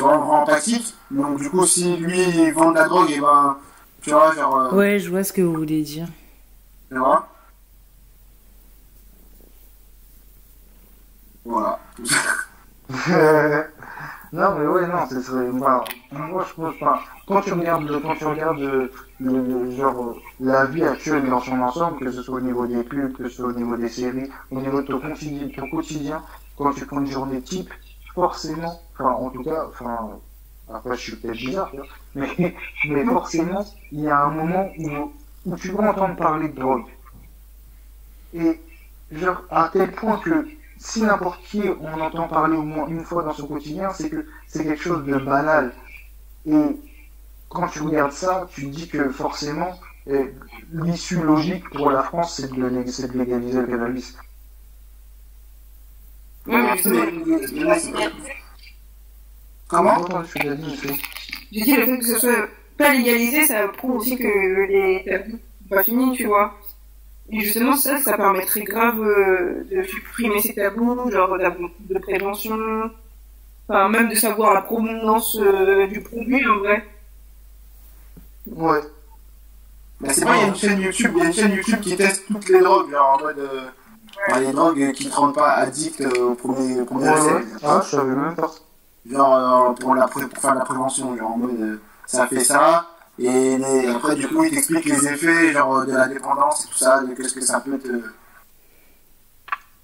On 0.00 0.08
le 0.10 0.16
rend 0.16 0.42
empathique. 0.42 0.94
Donc, 1.10 1.38
du 1.40 1.50
coup, 1.50 1.66
si 1.66 1.96
lui, 1.96 2.20
il 2.22 2.52
vend 2.52 2.70
de 2.70 2.76
la 2.76 2.88
drogue, 2.88 3.10
et 3.10 3.20
ben, 3.20 3.56
tu 4.00 4.10
vois, 4.10 4.34
genre, 4.34 4.56
euh, 4.56 4.74
Ouais, 4.76 4.98
je 4.98 5.10
vois 5.10 5.24
ce 5.24 5.32
que 5.32 5.42
vous 5.42 5.54
voulez 5.54 5.82
dire. 5.82 6.06
tu 6.90 6.96
vois. 6.98 7.28
Voilà. 11.44 11.78
non, 14.32 14.54
mais 14.58 14.66
ouais, 14.66 14.86
non, 14.86 15.06
c'est 15.08 15.20
c'est- 15.20 15.50
enfin, 15.50 15.84
moi 16.12 16.44
je 16.48 16.54
pense 16.54 16.78
pas. 16.78 17.02
Quand 17.26 17.40
tu 17.40 17.52
regardes, 17.52 17.84
le- 17.88 18.00
quand 18.00 18.14
tu 18.14 18.24
regardes 18.24 18.60
le, 19.20 19.70
genre 19.76 20.16
la 20.40 20.66
vie 20.66 20.84
actuelle 20.84 21.28
dans 21.28 21.40
son 21.40 21.60
ensemble, 21.60 21.98
que 21.98 22.10
ce 22.12 22.22
soit 22.22 22.36
au 22.36 22.40
niveau 22.40 22.66
des 22.66 22.82
pubs, 22.84 23.12
que 23.12 23.28
ce 23.28 23.36
soit 23.36 23.48
au 23.48 23.52
niveau 23.52 23.76
des 23.76 23.88
séries, 23.88 24.30
au 24.50 24.60
niveau 24.60 24.82
de 24.82 24.86
ton 24.86 25.00
quotidien, 25.00 25.48
ton 25.56 25.68
quotidien 25.70 26.22
quand 26.56 26.72
tu 26.74 26.86
prends 26.86 27.00
une 27.00 27.06
journée 27.10 27.40
type, 27.42 27.72
forcément, 28.14 28.80
enfin 28.92 29.10
en 29.10 29.30
tout 29.30 29.42
cas, 29.42 29.66
enfin 29.68 30.20
après 30.72 30.96
je 30.96 31.00
suis 31.00 31.16
peut-être 31.16 31.36
bizarre, 31.36 31.72
mais, 32.14 32.28
mais 32.88 33.04
forcément, 33.04 33.64
il 33.90 34.00
y 34.00 34.08
a 34.08 34.18
un 34.24 34.30
moment 34.30 34.70
où, 34.78 35.12
où 35.46 35.56
tu 35.56 35.70
vas 35.70 35.90
entendre 35.90 36.16
parler 36.16 36.48
de 36.48 36.58
drogue. 36.60 36.86
Et 38.34 38.60
genre 39.10 39.42
à 39.50 39.70
tel 39.72 39.92
point 39.92 40.18
que 40.18 40.46
si 40.78 41.02
n'importe 41.02 41.42
qui 41.44 41.62
on 41.80 42.00
entend 42.00 42.28
parler 42.28 42.56
au 42.56 42.62
moins 42.62 42.88
une 42.88 43.04
fois 43.04 43.22
dans 43.22 43.32
son 43.32 43.46
quotidien, 43.46 43.90
c'est 43.90 44.10
que 44.10 44.26
c'est 44.48 44.64
quelque 44.64 44.82
chose 44.82 45.04
de 45.04 45.16
banal. 45.16 45.72
Et 46.46 46.80
quand 47.48 47.68
tu 47.68 47.82
regardes 47.82 48.12
ça, 48.12 48.46
tu 48.52 48.62
te 48.62 48.74
dis 48.74 48.88
que 48.88 49.10
forcément, 49.10 49.78
euh, 50.08 50.32
l'issue 50.72 51.22
logique 51.22 51.68
pour 51.70 51.90
la 51.90 52.02
France, 52.02 52.36
c'est 52.36 52.50
de, 52.50 52.56
de 52.56 53.18
légaliser 53.18 53.60
le 53.60 53.66
cannabis. 53.66 54.16
Ouais, 56.46 56.60
mais 56.60 56.76
justement, 56.76 57.74
Comment 59.72 60.04
j'ai 60.34 61.64
dit 61.64 61.76
le 61.76 61.86
fait 61.86 61.98
que 61.98 62.04
ce 62.04 62.18
soit 62.18 62.48
pas 62.76 62.92
légalisé, 62.92 63.46
ça 63.46 63.68
prouve 63.68 63.96
aussi 63.96 64.16
que 64.18 64.66
les 64.68 65.04
tabous 65.04 65.30
sont 65.32 65.68
pas 65.70 65.84
finis, 65.84 66.16
tu 66.16 66.26
vois. 66.26 66.58
Et 67.30 67.40
justement, 67.40 67.76
ça, 67.76 67.98
ça 67.98 68.16
permettrait 68.16 68.62
grave 68.62 69.00
euh, 69.00 69.64
de 69.70 69.82
supprimer 69.84 70.40
ces 70.40 70.54
tabous, 70.54 71.10
genre 71.10 71.38
d'avoir 71.38 71.70
de 71.80 71.98
prévention, 71.98 72.90
enfin 73.68 73.88
même 73.88 74.08
de 74.08 74.14
savoir 74.14 74.52
la 74.52 74.62
provenance 74.62 75.38
euh, 75.40 75.86
du 75.86 76.02
produit 76.02 76.46
en 76.46 76.58
vrai. 76.58 76.84
Ouais. 78.50 78.80
Mais 80.00 80.12
c'est 80.12 80.24
pas, 80.24 80.36
il 80.36 80.40
y 80.40 80.44
a 80.44 80.48
une 80.48 80.56
chaîne 80.56 80.80
YouTube, 80.80 81.12
il 81.14 81.18
y 81.18 81.22
a 81.22 81.26
une 81.28 81.32
chaîne 81.32 81.52
YouTube 81.52 81.80
qui 81.80 81.96
teste 81.96 82.26
toutes 82.26 82.48
les 82.48 82.60
drogues, 82.60 82.90
genre 82.90 83.18
en 83.18 83.24
mode. 83.24 83.48
Enfin, 84.28 84.40
les 84.40 84.52
drogues 84.52 84.92
qui 84.92 85.08
te 85.08 85.14
rendent 85.14 85.34
pas 85.34 85.50
addict 85.52 86.00
euh, 86.00 86.30
au 86.30 86.34
premier, 86.34 86.82
premier 86.84 87.08
Ouais. 87.08 87.44
Ah, 87.62 87.80
je 87.84 87.90
savais 87.90 88.14
même 88.14 88.36
pas. 88.36 88.50
Genre 89.10 89.70
euh, 89.70 89.72
pour, 89.74 89.94
la, 89.94 90.06
pré- 90.06 90.26
pour 90.28 90.38
faire 90.40 90.54
la 90.54 90.64
prévention, 90.64 91.16
genre 91.16 91.32
en 91.32 91.36
mode 91.38 91.60
euh, 91.60 91.80
ça 92.06 92.26
fait 92.28 92.44
ça, 92.44 92.86
et 93.18 93.58
les- 93.58 93.88
après 93.88 94.14
du 94.14 94.28
coup 94.28 94.44
il 94.44 94.50
t'explique 94.50 94.84
les 94.84 95.08
effets 95.08 95.52
genre 95.52 95.84
de 95.84 95.92
la 95.92 96.06
dépendance 96.06 96.64
et 96.64 96.68
tout 96.68 96.74
ça, 96.78 97.02
de 97.02 97.12
qu'est-ce 97.14 97.34
que 97.34 97.40
ça 97.40 97.60
peut 97.60 97.78
te. 97.78 97.88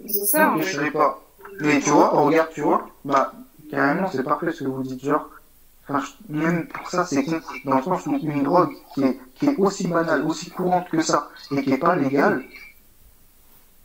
C'est 0.06 0.24
ça, 0.26 0.50
en 0.50 0.56
Mais 0.56 0.62
je 0.62 0.68
fait. 0.68 0.76
savais 0.76 0.90
pas. 0.92 1.20
Mais 1.60 1.80
tu 1.80 1.90
vois, 1.90 2.08
regarde, 2.10 2.50
tu 2.54 2.60
vois, 2.60 2.86
bah, 3.04 3.32
carrément, 3.70 4.08
c'est 4.10 4.22
parfait 4.22 4.52
ce 4.52 4.62
que 4.62 4.68
vous 4.68 4.82
dites, 4.84 5.04
genre, 5.04 5.28
enfin, 5.88 6.00
je- 6.00 6.32
même 6.32 6.68
pour 6.68 6.88
ça, 6.88 7.04
c'est 7.04 7.24
con, 7.24 7.40
dans 7.64 7.76
le 7.78 7.82
sens 7.82 8.06
où 8.06 8.16
une 8.22 8.44
drogue 8.44 8.72
qui 8.94 9.02
est, 9.02 9.18
qui 9.34 9.46
est 9.46 9.56
aussi 9.56 9.88
banale, 9.88 10.24
aussi 10.24 10.50
courante 10.50 10.88
que 10.88 11.00
ça, 11.02 11.28
et 11.50 11.62
qui 11.64 11.72
est 11.72 11.78
pas 11.78 11.96
légale, 11.96 12.44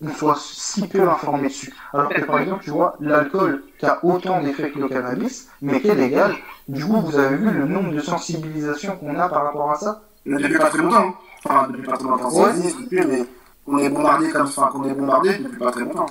on 0.03 0.09
soit 0.13 0.37
si 0.39 0.87
peu 0.87 1.07
informé 1.07 1.47
dessus. 1.47 1.73
Alors 1.93 2.09
que 2.09 2.21
par 2.21 2.39
exemple, 2.39 2.63
tu 2.63 2.71
vois, 2.71 2.95
l'alcool 2.99 3.63
qui 3.77 3.85
a 3.85 3.99
autant 4.03 4.41
d'effets 4.41 4.71
que 4.71 4.79
le 4.79 4.87
cannabis, 4.89 5.47
mais 5.61 5.79
qui 5.81 5.87
est 5.87 5.95
légal, 5.95 6.35
du 6.67 6.83
coup, 6.85 6.99
vous 7.01 7.17
avez 7.17 7.35
vu 7.37 7.49
le 7.51 7.65
nombre 7.65 7.91
de 7.91 7.99
sensibilisations 7.99 8.97
qu'on 8.97 9.17
a 9.19 9.29
par 9.29 9.43
rapport 9.45 9.71
à 9.71 9.75
ça 9.75 10.01
Mais 10.25 10.41
depuis 10.41 10.57
pas 10.57 10.69
très 10.69 10.79
longtemps, 10.81 11.07
hein. 11.07 11.13
enfin 11.45 11.67
depuis 11.69 11.83
pas 11.87 11.97
très 11.97 12.07
longtemps, 12.07 12.31
Ouais. 12.31 12.51
depuis, 12.81 13.05
mais 13.05 13.25
qu'on 13.65 13.77
est 13.77 13.89
bombardé 13.89 14.29
comme 14.29 14.47
ça, 14.47 14.69
qu'on 14.71 14.83
est 14.83 14.93
bombardé 14.93 15.37
depuis 15.37 15.57
pas 15.57 15.71
très 15.71 15.81
longtemps. 15.81 16.05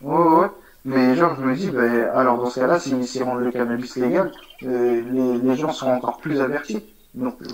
Ouais, 0.00 0.40
ouais. 0.40 0.46
Mais 0.84 1.16
genre, 1.16 1.34
je 1.38 1.44
me 1.44 1.54
dis, 1.54 1.70
ben, 1.70 2.08
alors 2.14 2.38
dans 2.38 2.48
ce 2.50 2.60
cas-là, 2.60 2.78
s'ils 2.78 3.06
si 3.06 3.22
rendent 3.22 3.40
le 3.40 3.50
cannabis 3.50 3.96
légal, 3.96 4.30
euh, 4.64 5.02
les, 5.10 5.38
les 5.38 5.56
gens 5.56 5.72
sont 5.72 5.88
encore 5.90 6.18
plus 6.18 6.40
avertis. 6.40 6.82
Donc, 7.14 7.34
euh, 7.42 7.46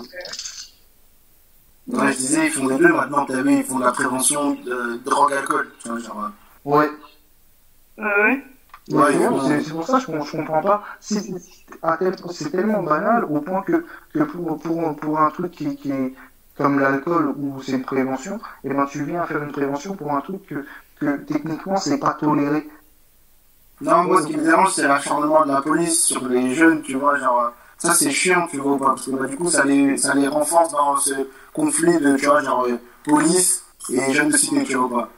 Ouais, 1.87 2.11
je 2.11 2.17
disais, 2.17 2.47
ils 2.47 2.51
font 2.51 2.67
les 2.67 2.77
deux 2.77 2.91
maintenant, 2.93 3.25
t'as 3.25 3.41
vu, 3.41 3.57
ils 3.57 3.63
font 3.63 3.79
de 3.79 3.85
la 3.85 3.91
prévention 3.91 4.53
de 4.55 4.97
drogue-alcool, 5.03 5.71
tu 5.81 5.89
vois, 5.89 5.99
genre. 5.99 6.23
euh, 6.25 6.29
ouais. 6.69 6.89
Ah 7.97 8.21
ouais? 8.21 8.43
Ouais, 8.89 9.13
font- 9.19 9.59
c'est 9.59 9.71
pour 9.73 9.87
ça 9.87 9.99
que 9.99 10.05
je, 10.11 10.19
je 10.25 10.31
comprends 10.31 10.61
pas. 10.61 10.83
C'est 10.99 12.51
tellement 12.51 12.83
banal 12.83 13.25
au 13.25 13.41
point 13.41 13.61
que, 13.63 13.85
que 14.13 14.19
pour, 14.23 14.59
pour, 14.59 14.95
pour 14.95 15.19
un 15.19 15.29
truc 15.31 15.51
qui, 15.51 15.75
qui 15.75 15.91
est 15.91 16.13
comme 16.55 16.79
l'alcool 16.79 17.33
où 17.37 17.61
c'est 17.61 17.73
une 17.73 17.83
prévention, 17.83 18.39
et 18.63 18.69
ben 18.69 18.85
tu 18.85 19.03
viens 19.03 19.25
faire 19.25 19.43
une 19.43 19.51
prévention 19.51 19.95
pour 19.95 20.13
un 20.13 20.21
truc 20.21 20.45
que, 20.45 20.65
que 20.99 21.17
techniquement 21.17 21.77
c'est 21.77 21.99
pas 21.99 22.13
toléré. 22.13 22.67
Non, 23.81 24.03
moi, 24.03 24.21
ce 24.21 24.27
qui 24.27 24.35
me 24.37 24.43
dérange, 24.43 24.73
c'est 24.73 24.87
l'acharnement 24.87 25.45
de 25.45 25.51
la 25.51 25.61
police 25.61 26.03
sur 26.05 26.27
les 26.27 26.53
jeunes, 26.53 26.81
tu 26.81 26.95
vois, 26.95 27.17
genre, 27.17 27.39
euh, 27.39 27.49
ça, 27.77 27.93
c'est 27.93 28.11
chiant, 28.11 28.47
tu 28.47 28.57
vois, 28.57 28.77
parce 28.79 29.05
que, 29.05 29.11
bah, 29.11 29.27
du 29.27 29.35
coup, 29.35 29.49
ça 29.49 29.63
les, 29.63 29.97
ça 29.97 30.13
les 30.13 30.27
renforce 30.27 30.71
dans 30.71 30.97
ce 30.97 31.13
conflit 31.53 31.97
de, 31.99 32.15
tu 32.15 32.25
vois, 32.25 32.41
genre, 32.41 32.65
euh, 32.65 32.79
police 33.03 33.63
et 33.89 34.13
jeunes 34.13 34.29
de 34.29 34.37
cité, 34.37 34.63
tu 34.63 34.75
vois, 34.75 34.89
pas. 34.89 35.09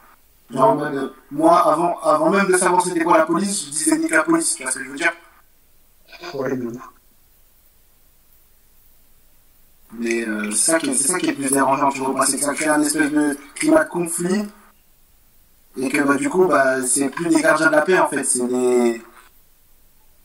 Genre, 0.50 0.82
euh, 0.84 1.10
moi, 1.32 1.60
avant, 1.72 2.00
avant 2.02 2.30
même 2.30 2.48
de 2.48 2.58
savoir 2.58 2.82
c'était 2.82 3.04
quoi 3.04 3.17
la 3.17 3.26
police, 3.26 3.65
je 3.65 3.70
disais 3.72 3.98
nique 3.98 4.12
la 4.12 4.24
police, 4.24 4.56
tu 4.56 4.63
vois 4.63 4.72
ce 4.72 4.80
que 4.80 4.86
je 4.86 4.89
veux 4.89 4.98
dire. 4.98 5.13
Ouais. 6.34 6.58
Mais, 9.93 10.28
euh, 10.28 10.52
c'est 10.52 10.72
ça 10.72 10.80
qui 10.80 10.89
est, 10.89 10.93
c'est 10.96 11.08
ça 11.08 11.17
qui 11.20 11.30
est 11.30 11.34
plus 11.34 11.52
dérangeant, 11.52 11.89
tu 11.89 12.00
vois, 12.00 12.26
c'est 12.26 12.38
que 12.38 12.43
ça 12.43 12.54
crée 12.54 12.67
un 12.67 12.82
espèce 12.82 13.12
de 13.12 13.38
climat 13.56 13.84
de 13.84 13.89
conflit, 13.89 14.46
et 15.78 15.89
que, 15.89 16.02
bah, 16.02 16.15
du 16.15 16.30
coup, 16.30 16.46
bah, 16.46 16.82
c'est 16.84 17.10
plus 17.10 17.28
des 17.30 17.41
gardiens 17.41 17.67
de 17.67 17.72
la 17.76 17.82
paix, 17.84 18.00
en 18.00 18.08
fait, 18.08 18.24
c'est 18.24 18.48
des, 18.48 19.02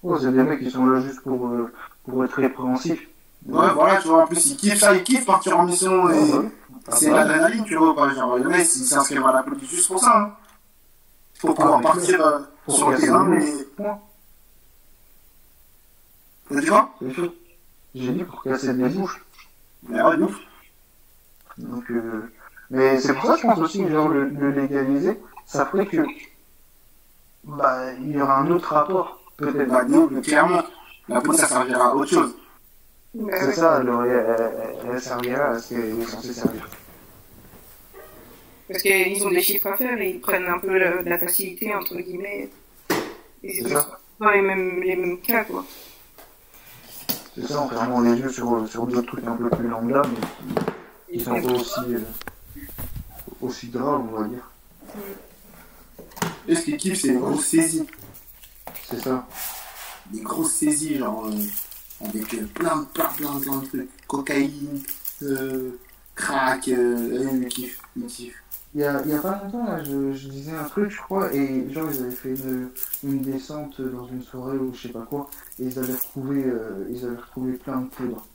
Ouais, 0.02 0.18
c'est 0.20 0.32
des 0.32 0.42
mecs 0.42 0.58
qui 0.60 0.70
sont 0.70 0.84
là 0.86 1.00
juste 1.00 1.20
pour, 1.22 1.46
euh, 1.48 1.72
pour 2.04 2.24
être 2.24 2.34
répréhensifs. 2.34 3.08
ouais, 3.46 3.70
voilà, 3.74 3.96
tu 4.00 4.08
vois, 4.08 4.24
en 4.24 4.26
plus, 4.26 4.46
ils 4.46 4.56
kiffent 4.56 4.78
ça, 4.78 4.94
ils 4.94 5.02
kiffent 5.02 5.26
partir 5.26 5.58
en 5.58 5.64
mission, 5.66 6.08
et, 6.10 6.14
Ouais, 6.14 6.32
ouais. 6.38 6.50
C'est 6.90 7.08
Ah, 7.10 7.12
bah, 7.12 7.24
l'adrénaline, 7.24 7.64
tu 7.64 7.76
vois, 7.76 7.94
pas 7.94 8.12
genre, 8.12 8.36
le 8.38 8.48
mec, 8.48 8.60
il 8.60 8.84
s'inscrivent 8.84 9.24
à 9.26 9.32
la 9.32 9.42
police 9.42 9.70
juste 9.70 9.86
pour 9.88 10.00
ça, 10.00 10.16
hein. 10.18 10.36
Pour 11.40 11.54
pouvoir 11.54 11.78
Ah, 11.78 11.82
partir 11.82 12.24
euh, 12.24 12.38
pour 12.64 12.74
sur 12.76 12.90
le 12.90 12.98
terrain, 12.98 13.24
mais... 13.24 13.44
Point. 13.76 14.00
T'as 16.48 16.60
dit 16.60 16.66
quoi? 16.66 16.94
C'est. 17.00 17.30
J'ai 17.94 18.12
dit 18.12 18.24
pour 18.24 18.42
casser 18.42 18.74
des 18.74 18.88
bouches. 18.88 19.24
Mais 19.88 20.02
ouais, 20.02 20.16
ouf. 20.16 20.36
Donc, 21.58 21.90
euh, 21.90 22.32
mais 22.70 22.98
c'est 23.00 23.12
pour 23.14 23.26
ça 23.26 23.36
je 23.36 23.42
pense 23.42 23.58
aussi 23.58 23.82
que 23.84 23.90
genre, 23.90 24.08
le, 24.08 24.28
le 24.28 24.50
légaliser, 24.50 25.20
ça 25.46 25.66
ferait 25.66 25.86
que 25.86 26.02
bah, 27.44 27.92
il 28.00 28.12
y 28.12 28.20
aura 28.20 28.38
un 28.38 28.50
autre 28.50 28.72
rapport, 28.72 29.20
peut-être. 29.36 29.68
Bah, 29.68 29.84
ouf, 29.84 30.10
mais 30.10 30.20
clairement, 30.22 30.62
la 31.08 31.20
police, 31.20 31.40
ça 31.40 31.48
servira 31.48 31.90
à 31.90 31.94
autre 31.94 32.10
chose. 32.10 32.34
C'est 33.30 33.52
ça, 33.52 33.76
alors 33.76 34.04
elle, 34.04 35.00
servira 35.00 35.44
à 35.50 35.58
ce 35.58 35.74
qu'elle 35.74 36.00
est 36.00 36.04
censée 36.04 36.32
servir. 36.32 36.68
Parce 38.68 38.82
qu'ils 38.82 39.26
ont 39.26 39.30
des 39.30 39.42
chiffres 39.42 39.66
à 39.66 39.76
faire 39.76 40.00
et 40.00 40.10
ils 40.10 40.20
prennent 40.20 40.46
un 40.46 40.58
peu 40.58 40.78
la, 40.78 41.02
la 41.02 41.18
facilité, 41.18 41.74
entre 41.74 41.96
guillemets. 41.96 42.48
Et 43.42 43.52
c'est 43.52 43.68
ça. 43.68 43.98
pas 44.18 44.34
les 44.34 44.40
mêmes, 44.40 44.80
les 44.82 44.96
mêmes 44.96 45.20
cas, 45.20 45.44
quoi. 45.44 45.64
C'est 47.34 47.46
ça, 47.46 47.60
en 47.60 47.68
fermant 47.68 48.00
les 48.00 48.18
yeux 48.18 48.28
sur, 48.30 48.66
sur 48.68 48.86
d'autres 48.86 49.06
trucs 49.06 49.26
un 49.26 49.36
peu 49.36 49.50
plus 49.50 49.68
lambda, 49.68 50.02
mais 50.08 51.18
qui 51.18 51.24
sont 51.24 51.40
pas 51.40 51.52
aussi, 51.52 51.80
euh, 51.88 52.00
aussi 53.40 53.68
graves, 53.68 54.02
on 54.10 54.18
va 54.20 54.28
dire. 54.28 54.50
Et 56.48 56.54
ce 56.54 56.62
qu'ils 56.62 56.76
kiffent, 56.76 57.00
c'est 57.00 57.08
les 57.08 57.14
grosses 57.14 57.46
saisies. 57.46 57.86
C'est 58.84 59.00
ça. 59.00 59.26
Des 60.12 60.20
grosses 60.20 60.52
saisies, 60.52 60.98
genre, 60.98 61.26
euh, 61.26 62.06
avec 62.06 62.34
euh, 62.34 62.46
plein, 62.54 62.84
plein, 62.94 63.08
plein, 63.16 63.40
plein 63.40 63.56
de 63.58 63.66
trucs. 63.66 64.06
Cocaïne, 64.06 64.80
euh, 65.22 65.70
crack, 66.14 66.68
euh, 66.68 67.28
ils 67.32 67.48
kiffent, 67.48 67.80
ils 67.96 68.06
kiffent. 68.06 68.42
Il 68.74 68.80
y 68.80 68.84
a, 68.84 69.02
il 69.04 69.10
y 69.10 69.14
a 69.14 69.18
pas 69.18 69.38
longtemps, 69.42 69.66
là, 69.66 69.84
je, 69.84 70.28
disais 70.28 70.52
un 70.52 70.64
truc, 70.64 70.90
je 70.90 71.00
crois, 71.00 71.32
et 71.34 71.70
genre, 71.70 71.90
ils 71.92 72.02
avaient 72.02 72.10
fait 72.10 72.34
une, 73.02 73.20
descente 73.20 73.82
dans 73.82 74.06
une 74.06 74.22
soirée 74.22 74.56
ou 74.56 74.72
je 74.72 74.82
sais 74.82 74.88
pas 74.88 75.02
quoi, 75.02 75.28
et 75.58 75.64
ils 75.64 75.78
avaient 75.78 75.92
retrouvé, 75.92 76.42
euh, 76.46 76.86
ils 76.90 77.04
avaient 77.04 77.16
retrouvé 77.16 77.52
plein 77.52 77.82
de 77.82 77.88
poudre. 77.88 78.26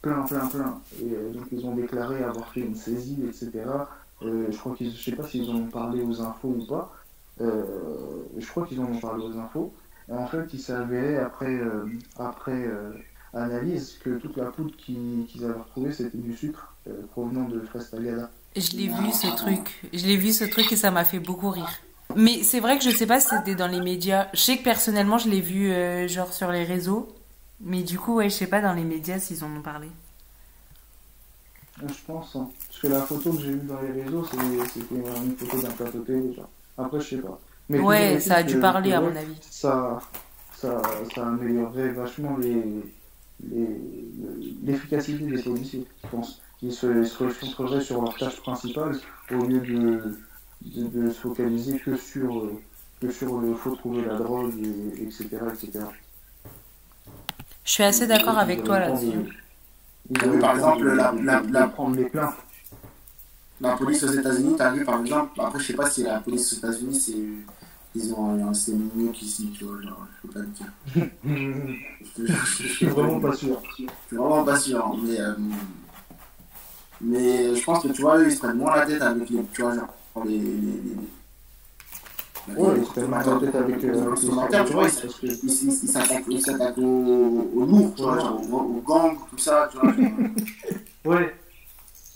Plein, 0.00 0.22
plein, 0.22 0.46
plein. 0.46 0.80
Et 1.00 1.14
euh, 1.14 1.30
donc, 1.32 1.44
ils 1.52 1.64
ont 1.66 1.74
déclaré 1.74 2.24
avoir 2.24 2.52
fait 2.52 2.60
une 2.60 2.74
saisie, 2.74 3.18
etc. 3.28 3.50
Euh, 4.22 4.46
je 4.50 4.58
crois 4.58 4.74
qu'ils, 4.74 4.96
je 4.96 5.10
sais 5.10 5.16
pas 5.16 5.26
s'ils 5.28 5.48
en 5.50 5.56
ont 5.56 5.66
parlé 5.66 6.02
aux 6.02 6.20
infos 6.22 6.56
ou 6.58 6.66
pas. 6.66 6.92
Euh, 7.40 7.64
je 8.36 8.46
crois 8.48 8.66
qu'ils 8.66 8.80
en 8.80 8.84
ont 8.84 8.98
parlé 8.98 9.24
aux 9.24 9.36
infos. 9.38 9.72
Et 10.08 10.12
en 10.12 10.26
fait, 10.26 10.46
il 10.52 10.60
s'est 10.60 10.72
avéré 10.72 11.18
après, 11.18 11.46
euh, 11.54 11.86
après 12.18 12.52
euh, 12.66 12.90
analyse 13.34 13.98
que 14.02 14.10
toute 14.18 14.36
la 14.36 14.46
poudre 14.46 14.74
qui- 14.76 15.26
qu'ils 15.28 15.44
avaient 15.44 15.54
retrouvée, 15.60 15.92
c'était 15.92 16.18
du 16.18 16.36
sucre 16.36 16.74
euh, 16.88 17.02
provenant 17.12 17.48
de 17.48 17.60
fraises 17.60 17.90
tagada. 17.90 18.30
Je 18.56 18.72
l'ai 18.76 18.88
vu 18.88 19.12
ce 19.12 19.34
truc. 19.36 19.82
Je 19.92 20.06
l'ai 20.06 20.16
vu 20.16 20.32
ce 20.32 20.44
truc 20.44 20.70
et 20.72 20.76
ça 20.76 20.90
m'a 20.90 21.04
fait 21.04 21.20
beaucoup 21.20 21.50
rire. 21.50 21.70
Mais 22.16 22.42
c'est 22.42 22.60
vrai 22.60 22.76
que 22.76 22.84
je 22.84 22.90
sais 22.90 23.06
pas 23.06 23.20
si 23.20 23.28
c'était 23.28 23.54
dans 23.54 23.68
les 23.68 23.80
médias. 23.80 24.28
Je 24.34 24.40
sais 24.40 24.58
que 24.58 24.62
personnellement 24.64 25.16
je 25.16 25.30
l'ai 25.30 25.40
vu 25.40 25.70
euh, 25.72 26.06
genre 26.08 26.32
sur 26.32 26.50
les 26.52 26.64
réseaux. 26.64 27.14
Mais 27.64 27.82
du 27.82 27.98
coup, 27.98 28.16
ouais, 28.16 28.28
je 28.28 28.34
sais 28.34 28.46
pas 28.48 28.60
dans 28.60 28.72
les 28.74 28.82
médias 28.84 29.18
s'ils 29.20 29.44
en 29.44 29.56
ont 29.56 29.62
parlé. 29.62 29.86
Je 31.80 31.94
pense, 32.06 32.36
hein. 32.36 32.48
parce 32.68 32.80
que 32.80 32.86
la 32.88 33.00
photo 33.02 33.32
que 33.32 33.40
j'ai 33.40 33.52
vue 33.52 33.66
dans 33.66 33.80
les 33.80 34.02
réseaux, 34.02 34.24
c'était 34.24 34.94
une 34.94 35.36
photo 35.36 35.62
d'un 35.62 35.70
plateau 35.70 36.00
télé, 36.00 36.34
genre. 36.34 36.48
Après, 36.76 37.00
je 37.00 37.08
sais 37.08 37.16
pas. 37.18 37.38
Mais 37.68 37.80
Ouais, 37.80 38.20
ça 38.20 38.36
a 38.36 38.42
dû 38.42 38.58
parler 38.58 38.90
que, 38.90 38.94
à 38.96 39.00
mon 39.00 39.16
avis. 39.16 39.36
Ça, 39.50 39.98
ça, 40.56 40.82
ça 41.14 41.26
améliorerait 41.26 41.90
vachement 41.90 42.36
les, 42.36 42.62
les, 43.44 43.68
l'efficacité 44.62 45.24
des 45.24 45.42
policiers, 45.42 45.86
je 46.04 46.08
pense. 46.08 46.42
Ils 46.62 46.72
se, 46.72 47.04
se 47.04 47.18
concentreraient 47.18 47.80
sur 47.80 48.02
leur 48.02 48.16
tâche 48.16 48.40
principale 48.40 49.00
au 49.30 49.44
lieu 49.44 49.60
de, 49.60 50.18
de, 50.62 50.88
de 50.88 51.10
se 51.10 51.20
focaliser 51.20 51.78
que 51.80 51.96
sur, 51.96 52.38
euh, 52.38 52.62
que 53.00 53.10
sur 53.10 53.40
le 53.40 53.54
faut 53.54 53.74
trouver 53.74 54.02
la 54.04 54.16
drogue, 54.16 54.54
et, 54.58 55.02
etc., 55.02 55.38
etc. 55.52 55.86
Je 57.64 57.70
suis 57.72 57.82
assez 57.82 58.06
d'accord 58.06 58.38
avec 58.38 58.62
toi 58.64 58.78
là-dessus. 58.78 59.42
Par 60.40 60.54
exemple, 60.54 60.86
la- 60.94 61.12
la- 61.22 61.42
la- 61.48 61.68
prendre 61.68 61.96
les 61.96 62.04
plaintes. 62.06 62.34
La 63.62 63.76
police 63.76 64.02
aux 64.02 64.12
États-Unis, 64.12 64.54
t'as 64.58 64.70
vu 64.72 64.84
par 64.84 65.00
exemple, 65.00 65.40
après 65.40 65.58
je 65.60 65.66
sais 65.66 65.72
pas 65.74 65.88
si 65.88 66.02
la 66.02 66.18
police 66.20 66.52
aux 66.52 66.56
États-Unis 66.56 67.00
c'est. 67.00 67.16
Ils 67.94 68.14
ont 68.14 68.48
un 68.48 68.54
système 68.54 68.88
mieux 68.94 69.10
qu'ici, 69.12 69.50
tu 69.56 69.64
vois, 69.64 69.78
genre, 69.82 70.06
je 70.22 70.28
peux 70.28 70.32
pas 70.32 70.40
te 70.46 70.46
dire. 70.46 70.72
Je, 71.24 72.24
je- 72.24 72.26
je- 72.26 72.32
Je 72.62 72.66
suis 72.68 72.86
vraiment 72.86 73.20
pas 73.20 73.34
sûr. 73.36 73.60
je 73.68 73.74
suis 73.74 73.86
vraiment 74.16 74.44
pas 74.44 74.56
sûr, 74.58 74.86
hein, 74.86 74.96
mais. 75.04 75.20
euh, 75.20 75.34
mais 77.00 77.54
je 77.54 77.64
pense 77.64 77.82
que 77.82 77.88
tu 77.88 78.02
vois, 78.02 78.18
eux 78.18 78.26
ils 78.28 78.32
se 78.32 78.38
prennent 78.38 78.56
moins 78.56 78.76
la 78.76 78.86
tête 78.86 79.02
avec 79.02 79.28
les. 79.28 79.42
Tu 79.52 79.62
vois, 79.62 79.74
genre, 79.74 79.88
les. 80.24 80.38
les, 80.38 80.38
les, 80.38 80.72
les- 80.72 80.96
Ouais, 82.56 82.74
les 82.74 82.80
ils 82.80 82.86
se 82.86 82.90
prennent 82.90 83.06
moins 83.08 83.18
la 83.24 83.38
tête 83.40 83.54
avec, 83.54 83.84
euh, 83.84 83.92
les 84.00 84.10
consommateurs, 84.10 84.66
tu 84.66 84.72
vois, 84.72 84.88
ils 84.88 85.00
parce 85.00 85.14
que- 85.20 85.26
ils- 85.26 85.38
ils- 85.44 85.68
ils 85.82 85.88
s'attaquent 85.88 86.24
ils 86.28 86.40
s'attaquent 86.40 86.78
aux, 86.78 87.50
aux 87.54 87.66
lourds, 87.66 87.92
tu 87.94 88.02
vois, 88.02 88.18
genre, 88.18 88.40
aux, 88.52 88.56
aux 88.56 88.80
gangs, 88.84 89.16
tout 89.30 89.38
ça, 89.38 89.68
tu 89.70 89.78
vois. 89.78 89.92
genre. 89.92 90.10
Ouais. 91.04 91.34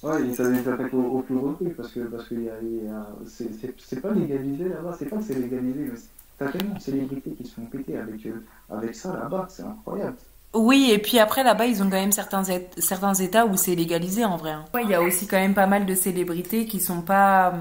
Ouais, 0.03 0.23
ils 0.25 0.35
s'attaquent 0.37 0.93
au, 0.95 0.99
au 1.03 1.23
plus 1.23 1.35
gros 1.37 1.53
truc 1.53 1.77
parce 1.77 1.93
que 1.93 2.01
parce 2.01 2.29
qu'il 2.29 2.43
y 2.45 2.49
a, 2.51 2.55
il 2.63 2.85
y 2.85 2.89
a- 2.89 3.07
c'est, 3.27 3.49
c'est, 3.61 3.75
c'est 3.79 4.01
pas 4.01 4.13
légalisé 4.13 4.69
là-bas, 4.69 4.95
c'est 4.99 5.07
pas 5.07 5.17
que 5.17 5.23
c'est 5.25 5.35
légalisé, 5.39 5.81
mais 5.91 5.97
c'est- 5.97 6.09
t'as 6.39 6.49
tellement 6.53 6.75
de 6.75 6.81
célébrités 6.81 7.31
qui 7.33 7.45
se 7.47 7.55
font 7.55 7.67
péter 7.67 7.97
avec, 7.97 8.25
euh, 8.27 8.45
avec 8.71 8.95
ça 8.95 9.13
là-bas, 9.15 9.47
c'est 9.49 9.63
incroyable. 9.63 10.17
Oui, 10.55 10.91
et 10.93 10.99
puis 10.99 11.19
après 11.19 11.43
là-bas, 11.43 11.67
ils 11.67 11.83
ont 11.83 11.87
quand 11.91 11.97
même 11.97 12.13
certains, 12.13 12.43
certains 12.79 13.15
États 13.15 13.47
où 13.47 13.57
c'est 13.57 13.75
légalisé 13.75 14.25
en 14.25 14.37
vrai. 14.37 14.51
hein. 14.53 14.65
Ouais, 14.75 14.85
il 14.85 14.91
y 14.91 14.95
a 14.95 15.03
aussi 15.03 15.27
quand 15.27 15.37
même 15.39 15.55
pas 15.55 15.67
mal 15.67 15.87
de 15.87 15.95
célébrités 15.95 16.67
qui 16.67 16.79
sont 16.81 17.03
pas 17.03 17.55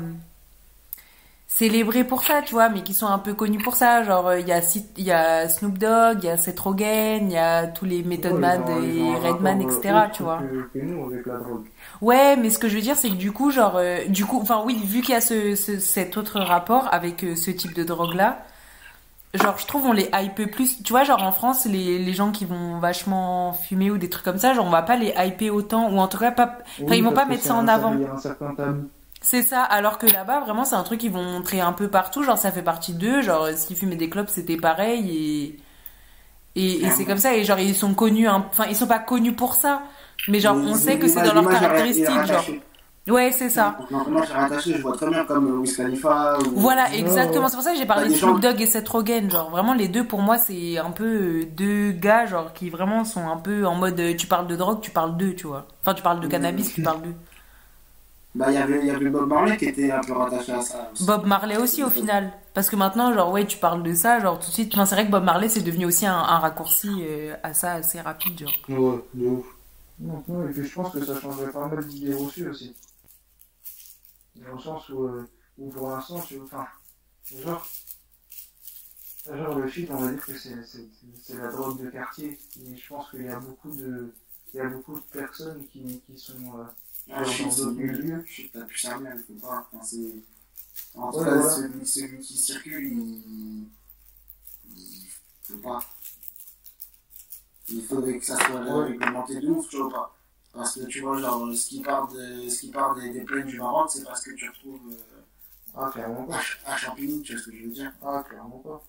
célébrées 1.58 2.04
pour 2.04 2.22
ça, 2.24 2.42
tu 2.42 2.54
vois, 2.54 2.68
mais 2.68 2.82
qui 2.84 2.94
sont 2.94 3.08
un 3.08 3.18
peu 3.18 3.34
connues 3.34 3.64
pour 3.64 3.76
ça. 3.76 4.04
Genre, 4.04 4.28
euh, 4.28 4.40
il 4.42 4.48
y 4.48 4.52
a, 4.52 4.60
y 4.98 5.12
a 5.12 5.48
Snoop 5.48 5.78
Dogg, 5.78 6.20
il 6.24 6.26
y 6.26 6.30
a 6.30 6.38
Seth 6.38 6.60
Rogen, 6.60 7.28
il 7.30 7.34
y 7.34 7.38
a 7.38 7.68
tous 7.68 7.86
les 7.86 8.04
Method 8.04 8.34
Ouais, 8.34 8.40
Man 8.40 8.62
ont- 8.68 8.82
et 8.84 9.16
Redman, 9.16 9.60
rapport, 9.62 9.78
etc., 9.78 9.94
euh, 9.96 10.08
tu 10.12 10.24
vois. 10.24 10.40
Que, 10.40 10.80
que 10.80 10.86
nous 10.86 11.06
avec 11.06 11.26
la 11.26 11.38
drogue. 11.38 11.66
Ouais, 12.02 12.36
mais 12.36 12.50
ce 12.50 12.60
que 12.60 12.68
je 12.68 12.76
veux 12.76 12.82
dire, 12.82 12.98
c'est 12.98 13.10
que 13.10 13.16
du 13.16 13.32
coup, 13.32 13.52
genre, 13.52 13.76
euh, 13.78 14.06
du 14.08 14.26
coup, 14.26 14.40
enfin 14.42 14.64
oui, 14.66 14.82
vu 14.86 15.00
qu'il 15.02 15.14
y 15.14 15.18
a 15.18 15.22
ce, 15.22 15.56
ce- 15.56 15.80
cet 15.80 16.18
autre 16.18 16.40
rapport 16.42 16.90
avec 16.94 17.24
euh, 17.24 17.36
ce 17.38 17.52
type 17.52 17.74
de 17.74 17.86
drogue-là, 17.86 18.40
genre, 19.34 19.58
je 19.58 19.66
trouve 19.66 19.86
on 19.86 19.94
les 19.94 20.10
hype 20.14 20.52
plus. 20.52 20.84
Tu 20.84 20.92
vois, 20.92 21.06
genre 21.06 21.24
en 21.24 21.32
France, 21.32 21.66
les, 21.66 22.00
les 22.00 22.14
gens 22.14 22.32
qui 22.32 22.44
vont 22.46 22.80
vachement 22.80 23.54
fumer 23.54 23.92
ou 23.92 23.98
des 23.98 24.10
trucs 24.10 24.26
comme 24.26 24.38
ça, 24.40 24.54
genre, 24.54 24.66
on 24.66 24.70
va 24.72 24.82
pas 24.82 24.98
les 24.98 25.14
hyper 25.18 25.54
autant, 25.56 25.90
ou 25.90 26.00
en 26.00 26.08
tout 26.10 26.18
cas 26.18 26.32
pas. 26.32 26.58
Enfin, 26.84 26.96
ils 26.96 27.04
vont 27.04 27.14
pas 27.14 27.26
mettre 27.26 27.44
ça 27.44 27.56
en 27.56 27.60
un- 27.68 27.68
avant. 27.70 27.94
Il 27.94 28.02
y 28.02 28.06
a 28.06 28.12
un 28.14 28.18
certain 28.18 28.54
tabou. 28.56 28.90
C'est 29.28 29.42
ça, 29.42 29.64
alors 29.64 29.98
que 29.98 30.06
là-bas, 30.06 30.42
vraiment, 30.42 30.66
c'est 30.66 30.76
un 30.76 30.84
truc 30.84 31.00
qu'ils 31.00 31.12
vont 31.12 31.24
montrer 31.24 31.60
un 31.60 31.74
peu 31.74 31.88
partout, 31.88 32.22
genre, 32.22 32.38
ça 32.38 32.52
fait 32.52 32.62
partie 32.62 32.94
d'eux, 32.94 33.24
genre, 33.24 33.48
s'ils 33.56 33.76
fumaient 33.76 33.96
des 33.96 34.10
clopes, 34.10 34.30
c'était 34.30 34.58
pareil, 34.58 35.10
et. 35.18 35.60
Et, 36.58 36.86
et 36.86 36.90
c'est 36.92 37.04
comme 37.06 37.18
ça, 37.18 37.36
et 37.36 37.44
genre, 37.44 37.60
ils 37.60 37.76
sont 37.76 37.94
connus, 37.94 38.28
un- 38.28 38.46
enfin, 38.50 38.66
ils 38.70 38.76
sont 38.76 38.88
pas 38.88 39.00
connus 39.00 39.34
pour 39.34 39.56
ça, 39.56 39.82
mais 40.30 40.40
genre, 40.40 40.56
Mais 40.56 40.72
on 40.72 40.76
sait 40.76 40.98
que 41.00 41.08
c'est 41.08 41.24
dans 41.24 41.34
leurs 41.34 41.50
caractéristiques, 41.50 42.26
genre. 42.26 42.46
Ouais, 43.08 43.32
c'est 43.32 43.50
ça. 43.50 43.78
J'ai 44.26 44.34
rattaché, 44.34 44.74
je 44.74 44.82
vois 44.82 44.94
très 44.96 45.10
bien 45.10 45.26
comme 45.26 45.60
Wiz 45.60 45.78
Khalifa. 45.78 46.40
Ou... 46.40 46.60
Voilà, 46.60 46.86
Ouais, 46.86 47.00
exactement. 47.00 47.50
C'est 47.50 47.56
pour 47.56 47.64
ça 47.64 47.74
que 47.74 47.78
j'ai 47.78 47.86
parlé 47.86 48.06
Bah, 48.06 48.10
de 48.10 48.16
Snoop 48.16 48.40
Dogg 48.40 48.62
et 48.62 48.66
Seth 48.66 48.88
Rogen. 48.90 49.30
Genre, 49.30 49.50
vraiment, 49.52 49.74
les 49.76 49.88
deux, 49.88 50.06
pour 50.06 50.22
moi, 50.22 50.38
c'est 50.40 50.78
un 50.80 50.90
peu 50.92 51.06
euh, 51.06 51.46
deux 51.56 51.92
gars, 51.92 52.26
genre, 52.26 52.54
qui 52.54 52.70
vraiment 52.72 53.04
sont 53.06 53.28
un 53.28 53.38
peu 53.38 53.68
en 53.68 53.76
mode 53.76 54.00
euh, 54.00 54.16
tu 54.16 54.26
parles 54.28 54.48
de 54.48 54.56
drogue, 54.56 54.82
tu 54.82 54.90
parles 54.92 55.18
d'eux, 55.18 55.36
tu 55.36 55.46
vois. 55.46 55.68
Enfin, 55.82 55.94
tu 55.94 56.02
parles 56.02 56.20
de 56.20 56.28
cannabis, 56.28 56.74
tu 56.74 56.82
parles 56.82 57.02
d'eux. 57.04 57.16
Bah, 58.36 58.48
il 58.50 58.56
y 58.56 58.58
avait, 58.58 58.80
il 58.82 58.86
y 58.88 58.90
avait 58.90 59.10
Bob 59.10 59.30
Marley 59.30 59.56
qui 59.56 59.66
était 59.66 59.92
un 59.92 60.02
peu 60.02 60.12
rattaché 60.14 60.52
à 60.52 60.62
ça. 60.62 60.90
aussi. 60.92 61.06
Bob 61.06 61.26
Marley 61.26 61.56
aussi, 61.58 61.84
au 61.84 61.90
final. 61.90 62.34
Parce 62.54 62.70
que 62.70 62.76
maintenant, 62.76 63.14
genre, 63.14 63.32
ouais, 63.32 63.46
tu 63.46 63.58
parles 63.58 63.82
de 63.82 63.94
ça, 63.94 64.20
genre, 64.20 64.40
tout 64.40 64.48
de 64.48 64.54
suite. 64.54 64.74
Enfin, 64.74 64.86
c'est 64.86 64.96
vrai 64.96 65.06
que 65.06 65.12
Bob 65.12 65.24
Marley, 65.24 65.48
c'est 65.48 65.62
devenu 65.62 65.86
aussi 65.86 66.06
un, 66.06 66.18
un 66.18 66.40
raccourci 66.40 66.90
euh, 67.02 67.34
à 67.44 67.54
ça 67.54 67.74
assez 67.74 68.02
rapide, 68.02 68.38
genre. 68.40 68.52
Ouais, 68.68 69.02
de 69.14 69.26
ouf. 69.28 69.46
Non, 70.00 70.22
et 70.48 70.52
puis 70.52 70.68
je 70.68 70.74
pense 70.76 70.92
que 70.92 71.04
ça 71.06 71.18
changerait 71.20 71.52
pas 71.52 71.68
mal 71.68 71.86
d'idées 71.88 72.14
reçues 72.14 72.50
aussi. 72.50 72.76
Dans 74.36 74.54
le 74.54 74.60
sens 74.60 74.90
où, 74.90 75.06
euh, 75.06 75.30
où 75.58 75.70
pour 75.70 75.90
l'instant, 75.90 76.20
tu 76.20 76.38
enfin, 76.44 76.68
genre, 77.42 77.66
genre 79.34 79.56
le 79.60 79.68
shit, 79.70 79.90
on 79.92 79.96
va 79.96 80.12
dire 80.12 80.26
que 80.26 80.38
c'est, 80.38 80.62
c'est, 80.66 80.86
c'est 81.24 81.38
la 81.38 81.48
drogue 81.50 81.82
de 81.82 81.90
quartier. 81.90 82.38
Et 82.62 82.76
je 82.76 82.88
pense 82.90 83.10
qu'il 83.12 83.24
y 83.24 83.30
a 83.30 83.40
beaucoup 83.40 83.72
de, 83.72 84.14
il 84.54 84.58
y 84.58 84.60
a 84.60 84.68
beaucoup 84.68 84.96
de 84.96 85.18
personnes 85.18 85.66
qui, 85.72 86.02
qui 86.06 86.18
sont, 86.20 86.34
euh, 86.34 86.64
Ah, 87.12 87.24
je 87.24 87.30
suis 87.30 87.44
dans 87.46 87.56
d'autres 87.56 87.72
milieux. 87.74 88.24
Je 88.26 88.32
suis 88.32 88.48
pas 88.50 88.62
plus 88.62 88.78
sérieux, 88.78 89.08
je 89.18 89.24
peux 89.34 89.40
pas. 89.40 89.68
Enfin, 89.72 89.84
c'est... 89.84 90.24
En 90.96 91.12
tout 91.12 91.24
cas, 91.24 91.50
celui, 91.50 91.86
celui 91.86 92.20
qui 92.20 92.38
circule, 92.38 92.86
il. 92.86 93.68
Il 94.76 95.08
peut 95.48 95.60
pas. 95.62 95.80
Il 97.70 97.84
faudrait 97.84 98.18
que 98.20 98.26
ça 98.26 98.38
soit 98.38 98.62
Ouais. 98.62 98.86
réglementé 98.90 99.40
de 99.40 99.48
ouf, 99.50 99.68
tu 99.70 99.78
vois 99.78 99.90
pas. 99.92 100.16
Parce 100.54 100.76
que 100.76 100.86
tu 100.86 101.02
vois, 101.02 101.20
genre, 101.20 101.54
ce 101.54 101.68
qui 101.68 101.82
part, 101.82 102.08
de, 102.12 102.48
ce 102.50 102.60
qui 102.62 102.70
part 102.72 102.96
des, 102.96 103.10
des 103.10 103.22
plaines 103.22 103.48
du 103.48 103.58
Maroc, 103.60 103.90
c'est 103.92 104.04
parce 104.04 104.22
que 104.24 104.32
tu 104.32 104.48
retrouves 104.50 104.90
euh, 104.94 105.22
Ah, 105.76 105.90
clairement 105.92 106.26
pas. 106.26 106.40
à, 106.66 106.74
à 106.74 106.78
Champigny, 106.78 107.22
tu 107.22 107.34
vois 107.34 107.42
ce 107.44 107.50
que 107.50 107.58
je 107.58 107.64
veux 107.64 107.72
dire. 107.72 107.94
Ah, 108.02 108.24
clairement 108.28 108.60
pas. 108.60 108.84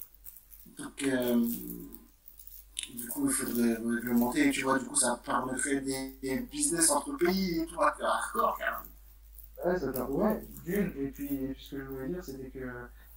Donc, 0.79 1.03
euh, 1.03 1.49
du 2.95 3.09
coup, 3.09 3.27
il 3.27 3.33
faudrait 3.33 3.75
réglementer, 3.75 4.49
et 4.49 4.51
tu 4.51 4.63
vois, 4.63 4.79
du 4.79 4.87
coup, 4.87 4.97
ça 4.97 5.21
permettrait 5.25 5.81
des, 5.81 6.17
des 6.23 6.39
business 6.41 6.91
entre 6.91 7.17
pays 7.17 7.61
et 7.61 7.67
tout, 7.67 7.81
à 7.83 7.93
faire 7.93 8.07
hardcore, 8.07 8.59
quand 8.59 8.65
même. 8.65 8.91
Ouais, 9.65 9.79
ça 9.79 9.93
per- 9.93 10.03
ouais, 10.11 10.43
d'une, 10.65 10.93
et 10.99 11.09
puis, 11.09 11.29
ce 11.59 11.71
que 11.77 11.79
je 11.83 11.89
voulais 11.89 12.09
dire, 12.09 12.25
c'était 12.25 12.49
que, 12.51 12.69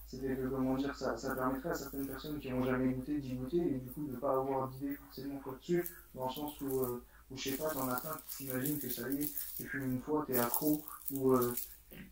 c'était 0.07 0.35
que, 0.35 0.47
comment 0.47 0.75
dire, 0.75 0.95
ça, 0.95 1.17
ça 1.17 1.35
permettrait 1.35 1.69
à 1.69 1.75
certaines 1.75 2.07
personnes 2.07 2.39
qui 2.39 2.49
n'ont 2.51 2.63
jamais 2.63 2.93
goûté 2.93 3.19
d'y 3.19 3.33
goûter, 3.35 3.57
et 3.57 3.77
du 3.79 3.91
coup 3.91 4.05
de 4.05 4.13
ne 4.13 4.17
pas 4.17 4.33
avoir 4.35 4.69
d'idée 4.69 4.95
forcément 4.95 5.39
quoi 5.39 5.55
dessus, 5.59 5.85
dans 6.15 6.27
le 6.27 6.33
sens 6.33 6.59
où, 6.61 6.79
euh, 6.79 7.03
où 7.31 7.37
je 7.37 7.49
sais 7.49 7.57
pas, 7.57 7.69
t'en 7.69 7.87
as 7.89 7.99
plein 8.01 8.17
qui 8.27 8.35
s'imaginent 8.35 8.79
que 8.79 8.89
ça 8.89 9.09
y 9.09 9.23
est, 9.23 9.31
tu 9.57 9.67
fumes 9.67 9.83
une 9.93 10.01
fois, 10.01 10.23
t'es 10.25 10.37
accro, 10.39 10.83
ou 11.11 11.33
euh, 11.33 11.53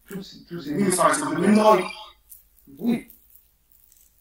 tous, 0.07 0.45
tous 0.47 0.61
ces... 0.61 0.75
Oui, 0.75 0.91
ça 0.95 1.07
reste 1.07 1.21
une 1.21 1.55
drogue. 1.55 1.83
Oui, 2.79 3.09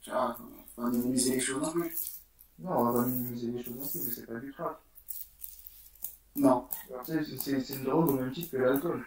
Tu 0.00 0.10
vois, 0.10 0.34
faut 0.38 0.82
pas 0.82 0.88
minimiser 0.88 1.32
les 1.34 1.40
choses 1.40 1.62
non 1.62 1.72
plus. 1.72 1.94
Non, 2.58 2.70
on 2.72 2.84
va 2.84 2.92
pas 3.02 3.06
minimiser 3.06 3.50
les 3.50 3.62
choses 3.62 3.74
non 3.76 3.88
plus, 3.88 4.00
mais 4.04 4.10
c'est 4.10 4.26
pas 4.26 4.34
du 4.40 4.52
crack. 4.52 4.76
Non. 6.36 6.68
C'est- 7.04 7.74
une 7.74 7.84
drogue 7.84 8.08
au 8.10 8.12
même 8.12 8.32
titre 8.32 8.52
que 8.52 8.56
l'alcool. 8.58 9.04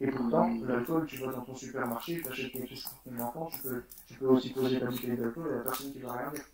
Et 0.00 0.06
pourtant, 0.08 0.48
l'alcool, 0.62 1.04
tu 1.06 1.16
vas 1.18 1.32
dans 1.32 1.40
ton 1.40 1.56
supermarché, 1.56 2.20
tu 2.22 2.28
achètes 2.28 2.52
quelque 2.52 2.68
chose 2.68 2.84
pour 2.84 3.12
ton 3.12 3.18
enfant, 3.20 3.50
tu 3.52 3.58
peux, 3.62 3.82
tu 4.06 4.14
peux 4.14 4.26
aussi 4.28 4.50
poser 4.52 4.78
ta 4.78 4.86
bouteille 4.86 5.16
d'alcool 5.16 5.48
et 5.52 5.56
la 5.56 5.62
personne 5.64 5.92
qui 5.92 5.98
va 5.98 6.12
rien 6.12 6.30
dire. 6.30 6.44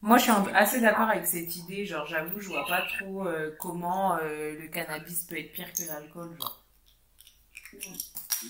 Moi, 0.00 0.16
je 0.18 0.22
suis 0.24 0.32
assez 0.54 0.80
d'accord 0.80 1.08
avec 1.10 1.26
cette 1.26 1.54
idée. 1.56 1.84
Genre, 1.84 2.06
j'avoue, 2.06 2.40
je 2.40 2.48
vois 2.48 2.66
pas 2.66 2.82
trop 2.82 3.26
euh, 3.26 3.54
comment 3.60 4.16
euh, 4.16 4.58
le 4.58 4.68
cannabis 4.68 5.24
peut 5.24 5.38
être 5.38 5.52
pire 5.52 5.70
que 5.72 5.82
l'alcool. 5.86 6.36
Genre. 6.38 6.62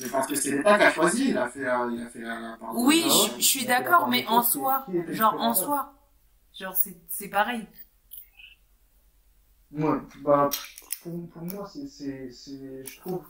Mais 0.00 0.08
parce 0.08 0.26
que 0.26 0.34
c'est 0.34 0.50
l'État 0.50 0.78
qui 0.78 0.84
a 0.84 0.90
choisi, 0.90 1.30
il 1.30 1.38
a 1.38 1.48
fait 1.48 1.62
la. 1.62 1.88
Il 1.92 2.02
a 2.02 2.06
fait 2.08 2.20
la, 2.20 2.40
la 2.40 2.58
Oui, 2.74 3.10
je, 3.10 3.36
je 3.40 3.46
suis 3.46 3.66
d'accord, 3.66 4.08
mais 4.08 4.26
en 4.26 4.42
soi, 4.42 4.88
genre 5.08 5.40
en 5.40 5.54
soi, 5.54 5.94
genre 6.58 6.76
c'est 6.76 6.96
c'est 7.08 7.28
pareil. 7.28 7.66
Ouais, 9.72 9.98
bah, 10.22 10.48
pour, 11.02 11.28
pour 11.30 11.42
moi, 11.42 11.68
c'est, 11.72 11.88
c'est, 11.88 12.30
c'est, 12.30 12.84
je 12.84 13.00
trouve 13.00 13.24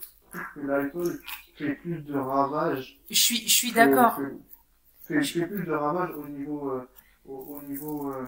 que 0.55 0.61
l'alcool 0.61 1.21
fait 1.57 1.75
plus 1.75 2.03
de 2.03 2.15
ravages. 2.19 2.99
Je 3.11 3.15
suis, 3.15 3.49
je 3.49 3.53
suis 3.55 3.73
que- 3.73 3.77
d'accord. 3.79 4.21
Fait, 5.07 5.23
fait 5.23 5.47
plus 5.47 5.65
de 5.65 5.73
ravages 5.73 6.11
au 6.17 6.29
niveau, 6.29 6.71
euh, 6.73 6.89
au, 7.27 7.37
au 7.59 7.63
niveau, 7.63 8.13
euh, 8.13 8.27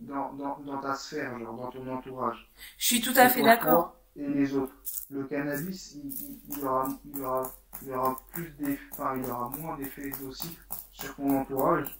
dans, 0.00 0.32
dans, 0.34 0.58
dans 0.60 0.78
ta 0.78 0.94
sphère, 0.94 1.38
genre, 1.38 1.54
dans 1.56 1.70
ton 1.70 1.86
entourage. 1.92 2.50
Je 2.78 2.86
suis 2.86 3.00
tout 3.00 3.12
à 3.16 3.28
fait 3.28 3.42
d'accord. 3.42 3.99
Et 4.20 4.28
les 4.28 4.54
autres. 4.54 4.74
Le 5.08 5.24
cannabis, 5.24 5.94
il, 5.94 6.42
il, 6.50 6.64
aura, 6.64 6.88
il 7.06 7.22
aura, 7.22 7.54
il 7.80 7.88
y 7.88 7.92
aura 7.94 8.16
plus 8.32 8.54
enfin, 8.92 9.16
il 9.16 9.30
aura 9.30 9.48
moins 9.48 9.78
d'effets 9.78 10.12
nocifs 10.22 10.66
sur 10.92 11.16
ton 11.16 11.38
entourage, 11.40 11.98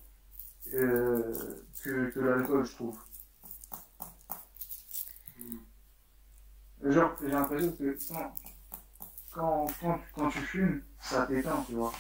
euh, 0.75 1.35
que, 1.83 2.11
que 2.11 2.21
l'alcool, 2.21 2.67
je 2.67 2.73
trouve. 2.73 2.99
Genre, 6.83 7.17
j'ai 7.23 7.29
l'impression 7.29 7.73
que 7.73 7.99
quand, 8.09 8.35
quand, 9.33 9.67
quand, 9.81 10.01
quand 10.15 10.29
tu 10.29 10.41
fumes, 10.41 10.83
ça 11.01 11.27
t'éteint, 11.27 11.65
tu 11.67 11.75
vois. 11.75 11.93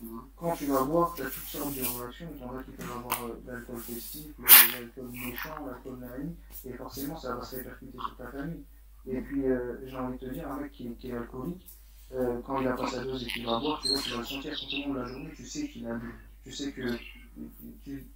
Mhm. 0.00 0.20
Quand 0.36 0.56
tu 0.56 0.66
vas 0.66 0.82
boire, 0.82 1.14
tu 1.14 1.22
as 1.22 1.26
toutes 1.26 1.44
sortes 1.44 1.74
de 1.74 1.82
réactions. 2.00 2.28
Il 2.34 2.40
y 2.40 2.44
en 2.44 2.56
a 2.58 2.62
qui 2.64 2.70
peuvent 2.72 2.90
avoir 2.98 3.24
euh, 3.24 3.40
de 3.44 3.52
l'alcool 3.52 3.78
festif, 3.78 4.36
de 4.38 4.72
l'alcool 4.72 5.10
méchant, 5.12 5.66
l'alcool 5.66 5.98
naïf, 5.98 6.36
et 6.64 6.72
forcément, 6.72 7.16
ça 7.16 7.36
va 7.36 7.44
se 7.44 7.56
répercuter 7.56 7.98
sur 7.98 8.16
ta 8.16 8.26
famille. 8.26 8.64
Et 9.10 9.20
puis, 9.20 9.46
euh, 9.46 9.76
j'ai 9.86 9.96
envie 9.96 10.18
de 10.18 10.26
te 10.26 10.32
dire, 10.32 10.50
un 10.50 10.60
mec 10.60 10.72
qui, 10.72 10.90
qui 10.96 11.10
est 11.10 11.16
alcoolique, 11.16 11.66
euh, 12.14 12.40
quand 12.44 12.60
il 12.60 12.68
a 12.68 12.72
pas 12.72 12.86
sa 12.86 13.04
dose 13.04 13.22
et 13.22 13.26
qu'il 13.26 13.44
va 13.46 13.58
boire, 13.58 13.80
tu 13.82 13.88
vois, 13.88 13.98
tu 13.98 14.10
vas 14.10 14.18
le 14.18 14.24
sentir 14.24 14.54
tout 14.58 14.66
au 14.76 14.88
long 14.88 14.94
de 14.94 14.98
la 15.00 15.06
journée, 15.06 15.30
tu 15.36 15.46
sais 15.46 15.68
qu'il 15.68 15.86
a 15.86 15.94
bu. 15.94 16.14
Tu 16.44 16.52
sais 16.52 16.72
que 16.72 16.82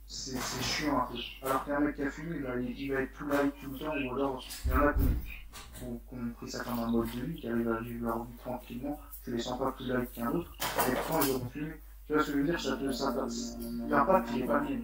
c'est 0.07 0.39
chiant 0.63 0.99
un 0.99 1.13
peu. 1.13 1.19
Alors 1.47 1.65
qu'un 1.65 1.81
mec 1.81 1.95
qui 1.97 2.03
a 2.03 2.11
fumé, 2.11 2.37
il, 2.61 2.81
il 2.81 2.93
va 2.93 3.01
être 3.03 3.13
tout 3.17 3.27
light 3.29 3.53
tout 3.63 3.71
le 3.71 3.79
temps, 3.79 3.95
ou 3.95 4.15
alors 4.15 4.45
il 4.65 4.71
y 4.71 4.75
en 4.75 4.87
a 4.87 4.93
qui 4.95 5.85
ont 5.85 6.01
ont 6.13 6.31
pris 6.37 6.51
ça 6.51 6.65
comme 6.65 6.79
un 6.79 6.91
mode 6.91 7.07
de 7.15 7.21
vie, 7.21 7.41
qui 7.41 7.49
arrivent 7.49 7.69
à 7.71 7.81
vivre 7.81 8.05
leur 8.07 8.25
vie 8.25 8.37
tranquillement, 8.39 9.01
tu 9.25 9.31
les 9.33 9.41
sens 9.41 9.59
pas 9.59 9.73
plus 9.73 9.87
light 9.89 10.11
qu'un 10.13 10.29
autre, 10.33 10.53
et 10.89 10.93
pourtant 10.95 11.21
ils 11.25 11.31
auront 11.33 11.49
fumé. 11.51 11.73
Tu 12.07 12.13
vois 12.15 12.23
ce 12.23 12.27
que 12.27 12.33
je 12.33 12.39
veux 12.39 12.45
dire 12.47 12.61
Ça 12.61 12.77
te, 12.77 12.91
ça. 12.91 13.15
L'impact, 13.89 14.29
il 14.35 14.43
est 14.43 14.47
pas 14.47 14.61
bien. 14.61 14.81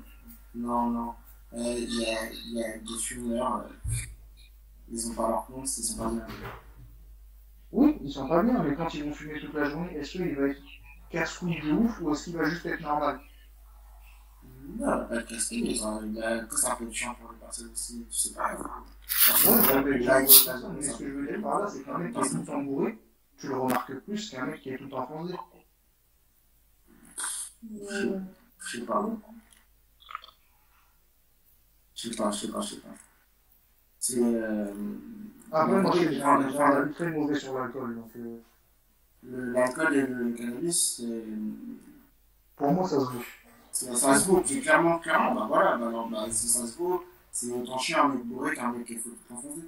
Non, 0.55 0.91
non. 0.91 1.13
Euh, 1.55 1.75
Il 1.79 2.01
y, 2.01 2.05
a, 2.05 2.33
y 2.33 2.63
a 2.63 2.79
des 2.79 2.99
fumeurs, 3.01 3.65
ils 4.91 5.11
ont 5.11 5.15
pas 5.15 5.29
leur 5.29 5.47
compte, 5.47 5.77
ils 5.77 5.83
sont 5.85 5.97
pas 5.99 6.11
bien. 6.11 6.27
Oui, 7.71 7.99
ils 8.03 8.11
sont 8.13 8.29
pas 8.29 8.43
bien, 8.43 8.63
mais 8.63 8.75
quand 8.75 8.93
ils 8.95 9.05
vont 9.05 9.13
fumer 9.13 9.41
toute 9.41 9.55
la 9.55 9.69
journée, 9.69 9.95
est-ce 9.97 10.13
qu'il 10.13 10.35
va 10.35 10.49
être 10.49 10.61
casse-couille 11.11 11.61
de 11.61 11.73
ouf, 11.73 12.01
ou 12.01 12.13
est-ce 12.13 12.25
qu'il 12.25 12.37
va 12.37 12.45
juste 12.49 12.65
être 12.67 12.81
normal? 12.81 13.21
Non, 14.79 14.87
on 14.87 14.87
va 14.87 15.05
pas 15.05 15.17
être 15.17 15.27
ont 15.27 16.01
il 16.05 16.15
y 16.15 16.23
a- 16.23 16.45
que 16.45 16.57
ça 16.57 16.77
peut 16.77 16.85
être 16.87 16.93
chiant 16.95 17.15
pour 17.15 17.33
les 17.33 17.39
personnes 17.39 17.71
aussi, 17.73 18.07
je 18.11 18.17
sais 18.17 18.35
pas. 18.35 18.55
Ouais, 18.55 18.61
être 19.95 20.07
mais 20.73 20.83
ce 20.83 20.99
que 20.99 21.05
je 21.05 21.13
veux 21.13 21.27
dire 21.33 21.43
par 21.43 21.61
là, 21.61 21.71
c'est 21.71 21.83
qu'un 21.83 21.99
mec 21.99 22.13
qui 22.13 22.21
est 22.21 22.31
tout 22.31 22.37
le 22.39 22.45
temps 22.45 22.63
bourré, 22.63 22.99
tu 23.39 23.49
le 23.49 23.57
remarques 23.59 23.95
plus 24.01 24.31
qu'un 24.31 24.47
mec 24.47 24.61
qui 24.63 24.71
est 24.71 24.79
tout 24.79 24.85
le 24.85 24.91
temps 24.91 25.07
foncé. 25.07 25.35
Je 27.71 28.79
sais 28.79 28.85
pas. 28.87 29.11
Je 31.95 32.09
sais 32.09 32.17
pas, 32.17 32.31
je 32.31 32.39
sais 32.39 32.53
pas, 32.53 32.61
je 32.61 32.75
sais 32.75 32.81
pas. 32.81 32.89
C'est. 34.09 34.21
Euh, 34.23 34.65
Après, 35.53 35.83
moi, 35.83 35.93
j'ai 35.95 36.23
un 36.23 36.87
très 36.95 37.11
mauvais 37.11 37.39
sur 37.39 37.59
l'alcool, 37.59 37.97
donc 37.97 38.11
euh, 38.17 38.39
L'alcool 39.53 39.95
et 39.97 40.07
le 40.07 40.31
cannabis, 40.33 40.97
c'est. 40.97 41.25
pour 42.57 42.73
moi, 42.73 42.89
ça 42.89 43.01
se 43.01 43.07
c'est- 43.71 43.95
Ça 43.95 44.15
se 44.19 44.27
vaut, 44.29 44.43
c'est 44.47 44.61
clairement, 44.61 44.99
clairement, 44.99 45.35
bah 45.35 45.45
voilà, 45.47 45.77
bah 45.77 45.89
alors, 45.89 46.09
bah, 46.09 46.27
si 46.31 46.49
ça 46.49 46.67
se 46.67 46.79
vaut, 46.79 47.05
c'est 47.31 47.53
autant 47.53 47.77
chiant 47.79 48.05
un 48.07 48.09
mec 48.15 48.25
bourré 48.25 48.55
qu'un 48.55 48.73
mec 48.73 48.87
qui 48.87 48.95
est 48.95 49.03
enfoncé. 49.31 49.61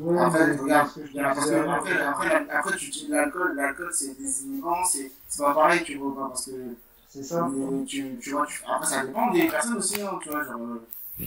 Ouais, 0.00 0.18
Après, 0.18 0.56
regarde, 0.56 0.88
parce 1.14 1.50
que 1.50 1.54
après, 1.54 2.00
après, 2.02 2.50
après, 2.50 2.76
tu 2.76 2.90
dis 2.90 3.06
l'alcool, 3.08 3.54
l'alcool 3.54 3.90
c'est 3.92 4.18
désinhibant, 4.18 4.84
c'est 4.84 5.12
c'est 5.28 5.42
pas 5.42 5.54
pareil, 5.54 5.84
tu 5.84 5.94
vois, 5.96 6.28
parce 6.28 6.46
que 6.46 6.74
c'est 7.08 7.22
ça. 7.22 7.46
euh, 7.46 7.84
tu, 7.84 8.18
tu 8.20 8.30
vois, 8.32 8.44
tu- 8.46 8.62
après 8.68 8.86
ça 8.86 9.06
dépend 9.06 9.30
des 9.32 9.46
personnes 9.46 9.76
aussi, 9.76 10.00
hein, 10.02 10.18
tu 10.22 10.28
vois, 10.30 10.44
genre. 10.44 10.58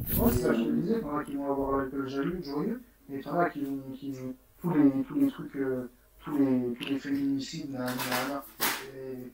C'est 0.07 0.41
ça 0.41 0.49
que 0.49 0.55
je 0.55 0.63
te 0.63 0.69
disais, 0.71 0.95
il 0.99 1.01
y 1.01 1.09
en 1.09 1.17
a 1.17 1.23
qui 1.23 1.35
vont 1.35 1.51
avoir 1.51 1.77
l'alcool 1.77 2.07
jaloux, 2.09 2.43
joyeux, 2.43 2.81
et 3.11 3.15
il 3.17 3.21
y 3.21 3.27
en 3.29 3.39
a 3.39 3.49
qui 3.49 3.61
vont, 3.63 3.79
qui 3.95 4.15
tous 4.61 4.69
les, 4.73 5.03
tous 5.03 5.15
les 5.19 5.27
trucs, 5.27 5.55
euh, 5.57 5.89
tous 6.23 6.37
les, 6.37 6.73
tous 6.79 6.89
les 6.89 6.99
féminicides, 6.99 7.71
nan, 7.71 7.85
nan. 7.87 8.41
Et 8.95 9.31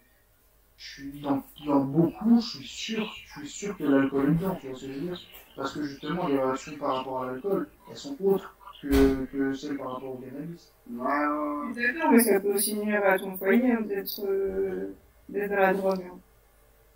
je 0.77 0.89
suis 0.93 1.19
dans, 1.21 1.43
dans 1.65 1.81
beaucoup, 1.81 2.41
je 2.41 2.57
suis 2.57 2.67
sûr, 2.67 3.13
je 3.35 3.39
suis 3.41 3.49
sûr 3.49 3.77
que 3.77 3.83
l'alcool 3.83 4.29
est 4.29 4.33
dedans, 4.35 4.57
tu 4.59 4.67
vois 4.67 4.75
ce 4.77 4.85
que 4.85 4.91
je 4.93 4.99
veux 4.99 5.05
dire 5.07 5.19
Parce 5.55 5.73
que 5.73 5.83
justement, 5.83 6.27
les 6.27 6.37
réactions 6.39 6.75
par 6.77 6.95
rapport 6.97 7.23
à 7.23 7.31
l'alcool, 7.31 7.67
elles 7.89 7.97
sont 7.97 8.15
autres 8.23 8.55
que, 8.81 9.25
que 9.25 9.53
celles 9.53 9.77
par 9.77 9.93
rapport 9.95 10.13
au 10.13 10.17
cannabis. 10.17 10.71
Ouais. 10.89 11.73
D'accord, 11.75 12.11
mais 12.11 12.19
ça 12.23 12.39
peut 12.39 12.53
aussi 12.53 12.75
nuire 12.75 13.01
à 13.05 13.19
ton 13.19 13.35
foyer 13.35 13.71
hein, 13.73 13.81
d'être 13.81 14.21
euh, 14.25 14.93
d'être 15.27 15.51
à 15.51 15.59
la 15.59 15.73
drogue. 15.73 16.01
hein. 16.09 16.17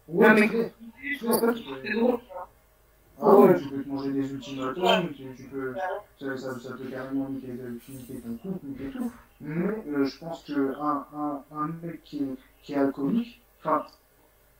Ouais, 0.07 0.27
Non, 0.29 0.33
mais- 0.35 0.47
clair. 0.47 0.71
Je 1.03 1.25
pense 1.25 1.39
pas 1.41 1.53
que 1.53 1.59
c'est 1.83 1.91
drôle. 1.93 2.19
Ah 3.25 3.37
ouais, 3.39 3.55
tu 3.55 3.69
peux 3.69 3.81
te 3.81 3.87
manger 3.87 4.11
des 4.11 4.33
ultimatums, 4.33 5.11
tu, 5.13 5.33
tu 5.35 5.47
peux, 5.47 5.79
ça, 6.19 6.37
ça, 6.37 6.59
ça 6.59 6.73
peut 6.73 6.87
carrément 6.87 7.29
niquer, 7.29 7.53
niquer 7.87 8.21
ton 8.21 8.37
couple, 8.37 8.65
niquer 8.67 8.91
tout. 8.91 9.11
Mais 9.39 9.83
euh, 9.87 10.05
je 10.05 10.19
pense 10.19 10.43
qu'un 10.43 11.07
un, 11.13 11.45
un 11.51 11.67
mec 11.81 12.03
qui 12.03 12.23
est, 12.23 12.37
qui 12.61 12.73
est 12.73 12.77
alcoolique, 12.77 13.43
enfin, 13.59 13.85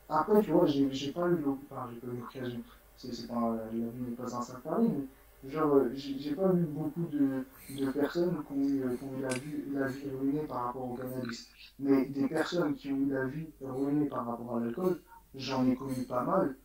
après, 0.08 0.42
tu 0.42 0.52
vois, 0.52 0.66
j'ai 0.66 1.12
pas 1.12 1.28
eu 1.28 1.44
enfin, 1.46 1.90
j'ai 1.92 2.00
pas 2.00 2.06
eu 2.08 2.16
l'occasion, 2.18 2.62
c'est 2.96 3.26
pas, 3.28 3.56
la 3.72 3.88
vie 3.90 4.02
n'est 4.02 4.16
pas 4.16 4.36
un 4.36 4.42
saint 4.42 4.60
Paris, 4.60 4.88
mais 4.88 5.50
genre, 5.50 5.76
euh, 5.76 5.90
j'ai 5.94 6.34
pas 6.34 6.48
vu 6.52 6.64
beaucoup 6.66 7.06
de, 7.06 7.46
de 7.68 7.90
personnes 7.92 8.44
qui 8.46 8.52
ont 8.52 8.68
eu, 8.68 8.96
qui 8.98 9.04
ont 9.04 9.18
eu 9.18 9.22
la, 9.22 9.38
vie, 9.38 9.64
la 9.72 9.88
vie 9.88 10.10
ruinée 10.10 10.46
par 10.46 10.64
rapport 10.66 10.90
au 10.90 10.94
cannabis. 10.96 11.48
Mais 11.78 12.06
des 12.06 12.28
personnes 12.28 12.74
qui 12.74 12.92
ont 12.92 12.96
eu 12.98 13.10
la 13.10 13.26
vie 13.26 13.48
ruinée 13.60 14.06
par 14.08 14.26
rapport 14.26 14.56
à 14.56 14.60
l'alcool, 14.60 15.02
j'en 15.34 15.66
ai 15.68 15.76
connu 15.76 16.04
pas 16.06 16.24
mal. 16.24 16.56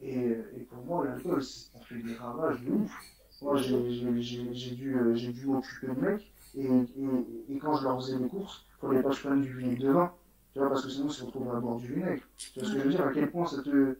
Et, 0.00 0.16
et 0.56 0.60
pour 0.70 0.84
moi, 0.84 1.04
l'alcool, 1.06 1.42
ça 1.42 1.78
fait 1.88 2.00
des 2.02 2.14
ravages 2.14 2.62
de 2.62 2.72
ouf. 2.72 3.06
Moi, 3.42 3.56
j'ai 3.56 4.74
dû, 4.76 4.96
euh, 4.96 5.14
dû 5.14 5.46
m'occuper 5.46 5.88
de 5.88 6.00
mecs, 6.00 6.32
et, 6.54 6.66
et, 6.66 7.54
et 7.54 7.58
quand 7.58 7.74
je 7.74 7.84
leur 7.84 8.00
faisais 8.00 8.18
les 8.18 8.28
courses, 8.28 8.66
il 8.82 8.88
fallait 8.88 9.02
pas 9.02 9.10
que 9.10 9.16
je 9.16 9.20
prenne 9.22 9.42
du 9.42 9.52
vinaigre 9.58 9.82
de 9.82 9.90
vin. 9.90 10.12
Tu 10.52 10.58
vois, 10.58 10.68
parce 10.70 10.82
que 10.84 10.90
sinon, 10.90 11.08
ils 11.08 11.12
se 11.12 11.24
retrouvent 11.24 11.54
à 11.54 11.60
boire 11.60 11.76
du 11.78 11.94
vinaigre. 11.94 12.22
Tu 12.52 12.60
vois 12.60 12.68
ce 12.68 12.72
que 12.74 12.78
je 12.80 12.84
veux 12.84 12.90
dire? 12.90 13.06
À 13.06 13.12
quel 13.12 13.30
point 13.30 13.46
ça 13.46 13.62
te. 13.62 13.96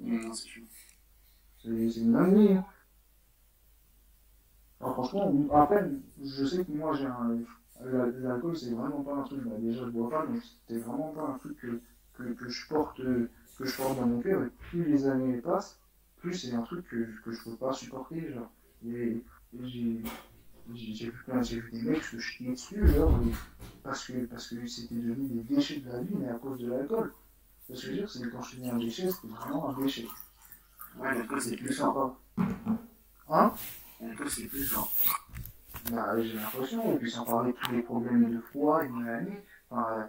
Non, 0.00 0.32
c'est 0.34 0.48
chaud. 0.48 0.62
C'est 1.62 1.68
une 2.00 2.12
dinguerie. 2.12 2.54
Hein. 2.54 2.66
Alors, 4.80 4.94
franchement, 4.94 5.32
après, 5.54 5.88
je 6.22 6.44
sais 6.44 6.64
que 6.64 6.72
moi, 6.72 6.92
j'ai 6.96 7.06
un. 7.06 7.38
la- 7.84 8.06
L'alcool, 8.06 8.56
c'est 8.56 8.72
vraiment 8.74 9.02
pas 9.02 9.14
un 9.14 9.22
truc. 9.22 9.42
Bah, 9.44 9.56
déjà, 9.58 9.84
je 9.84 9.90
bois 9.90 10.10
pas, 10.10 10.26
donc 10.26 10.42
c'était 10.42 10.80
vraiment 10.80 11.12
pas 11.12 11.22
un 11.22 11.38
truc 11.38 11.56
que, 11.58 11.80
que, 12.14 12.22
que 12.34 12.48
je 12.48 12.68
porte, 12.68 13.00
euh, 13.00 13.30
que 13.60 13.66
je 13.68 13.76
porte 13.76 13.96
dans 13.98 14.06
mon 14.06 14.20
cœur. 14.20 14.42
Et 14.44 14.50
plus 14.70 14.84
les 14.84 15.06
années 15.06 15.38
passent, 15.38 15.78
plus 16.18 16.34
c'est 16.34 16.54
un 16.54 16.62
truc 16.62 16.86
que, 16.88 17.06
que 17.24 17.32
je 17.32 17.44
peux 17.44 17.56
pas 17.56 17.72
supporter. 17.72 18.32
Genre. 18.32 18.50
Et, 18.86 18.90
et 18.92 19.22
j'ai. 19.64 20.02
Vu, 20.68 21.12
plein- 21.26 21.42
j'ai 21.42 21.58
vu 21.60 21.70
des 21.72 21.82
mecs 21.82 22.04
se 22.04 22.18
chier 22.18 22.50
dessus, 22.52 22.86
genre, 22.88 23.18
et- 23.26 23.32
parce 23.82 24.06
que 24.06 24.24
parce 24.26 24.46
que 24.48 24.64
c'était 24.66 24.94
devenu 24.94 25.26
des 25.28 25.54
déchets 25.54 25.80
de 25.80 25.88
la 25.90 26.00
vie, 26.00 26.14
mais 26.14 26.28
à 26.28 26.34
cause 26.34 26.58
de 26.60 26.68
l'alcool. 26.70 27.12
Ce 27.66 27.72
que 27.72 27.78
je 27.80 27.86
veux 27.88 27.94
dire, 27.94 28.10
c'est 28.10 28.30
quand 28.30 28.42
je 28.42 28.56
dis 28.56 28.68
un 28.70 28.78
déchet, 28.78 29.10
c'était 29.10 29.34
vraiment 29.34 29.70
un 29.70 29.82
déchet. 29.82 30.06
Ouais, 30.98 31.14
l'alcool, 31.14 31.40
c'est 31.40 31.56
plus 31.56 31.72
sympa. 31.74 32.14
Hein? 33.30 33.52
L'alcool, 34.00 34.30
c'est 34.30 34.46
plus 34.46 34.64
fort. 34.64 34.92
bah, 35.90 36.20
J'ai 36.22 36.34
l'impression, 36.34 36.92
et 36.94 36.98
puis 36.98 37.10
sans 37.10 37.24
parler 37.24 37.52
de 37.52 37.56
tous 37.58 37.72
les 37.72 37.82
problèmes 37.82 38.30
de 38.32 38.40
foie, 38.40 38.84
une 38.84 39.02
maladie. 39.02 39.32
Enfin, 39.70 40.08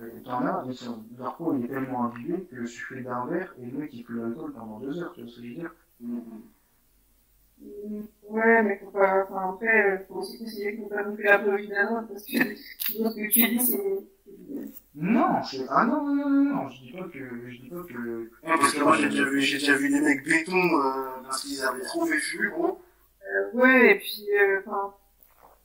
euh, 0.00 0.10
t'en 0.24 0.44
as, 0.46 0.64
ils 0.66 0.74
sont, 0.74 1.04
leur 1.18 1.36
foie 1.36 1.54
il 1.58 1.64
est 1.64 1.68
tellement 1.68 2.04
imbibé 2.06 2.42
que 2.50 2.56
je 2.62 2.66
suis 2.66 3.02
d'un 3.04 3.26
verre 3.26 3.54
et 3.62 3.66
le 3.66 3.78
mec 3.78 3.90
il 3.94 4.04
pue 4.04 4.16
l'alcool 4.18 4.52
pendant 4.52 4.80
deux 4.80 4.98
heures, 5.02 5.12
tu 5.14 5.22
vois 5.22 5.30
ce 5.30 5.36
que 5.36 5.42
je 5.46 5.48
veux 5.48 5.54
dire? 5.54 5.74
Mhm. 6.00 6.42
Ouais, 8.28 8.62
mais 8.62 8.78
faut 8.78 8.90
pas, 8.90 9.24
enfin, 9.24 9.50
après, 9.54 9.92
euh, 9.92 9.98
faut 10.08 10.16
aussi 10.16 10.38
préciser 10.38 10.72
qu'il 10.74 10.82
faut 10.82 10.88
pas 10.88 11.04
non 11.04 11.14
plus 11.14 11.24
l'apologie 11.24 11.68
d'un 11.68 11.98
autre, 11.98 12.08
parce 12.08 12.24
que, 12.24 12.32
ce 12.56 12.92
que 13.14 13.30
tu 13.30 13.42
dis, 13.48 13.58
c'est, 13.60 14.04
Non, 14.96 15.42
je... 15.42 15.58
ah 15.68 15.84
non, 15.86 16.04
non, 16.04 16.14
non, 16.16 16.28
non, 16.30 16.54
non, 16.54 16.68
je 16.68 16.80
dis 16.82 16.92
pas 16.92 17.04
que, 17.04 17.18
je 17.50 17.56
dis 17.62 17.68
pas 17.70 17.82
que, 17.88 17.94
Ouais, 17.94 18.58
parce 18.58 18.72
que 18.72 18.82
moi, 18.82 18.96
j'ai 18.96 19.08
déjà 19.08 19.24
vu, 19.24 19.40
j'ai 19.40 19.58
déjà 19.58 19.76
vu 19.76 19.88
des 19.90 20.00
mecs 20.00 20.24
béton, 20.24 20.52
euh, 20.56 21.22
parce 21.22 21.42
qu'ils 21.44 21.62
avaient 21.62 21.82
trop 21.82 22.04
vécu, 22.04 22.50
gros. 22.50 22.80
euh, 23.26 23.50
ouais, 23.58 23.92
et 23.92 23.98
puis, 23.98 24.26
euh, 24.38 24.60
enfin, 24.66 24.94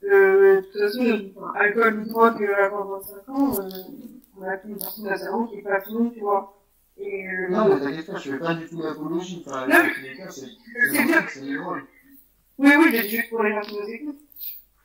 euh, 0.06 0.58
de 0.58 0.62
toute 0.62 0.82
façon, 0.82 1.32
alcool 1.56 2.00
ou 2.00 2.06
drogue, 2.06 2.44
euh, 2.44 2.66
avant 2.66 2.86
25 2.86 3.30
ans, 3.30 3.60
euh, 3.60 3.70
on 4.40 4.44
a 4.48 4.58
plus 4.58 4.70
une 4.72 4.78
partie 4.80 5.02
de 5.04 5.10
la 5.10 5.18
cerveau 5.18 5.46
qui 5.48 5.60
est 5.60 5.62
pas 5.62 5.82
finie, 5.82 6.12
tu 6.14 6.20
vois. 6.22 6.56
Et, 6.98 7.28
euh, 7.28 7.48
non, 7.50 7.70
mais 7.70 7.80
t'inquiète 7.80 8.08
pas, 8.08 8.18
je 8.18 8.32
fais 8.32 8.40
pas 8.40 8.54
du 8.56 8.68
tout 8.68 8.82
l'apologie, 8.82 9.44
enfin, 9.48 9.68
Non, 9.68 9.76
c'est, 10.30 10.92
bien. 10.92 11.28
c'est 11.30 11.54
drôle. 11.56 11.86
oui, 12.58 12.72
oui, 12.78 12.88
j'ai 12.92 13.08
juste 13.10 13.30
pour 13.30 13.44
les 13.44 13.52
gens 13.54 13.62
qui 13.62 13.76
nous 13.80 13.88
écoutent. 13.88 14.20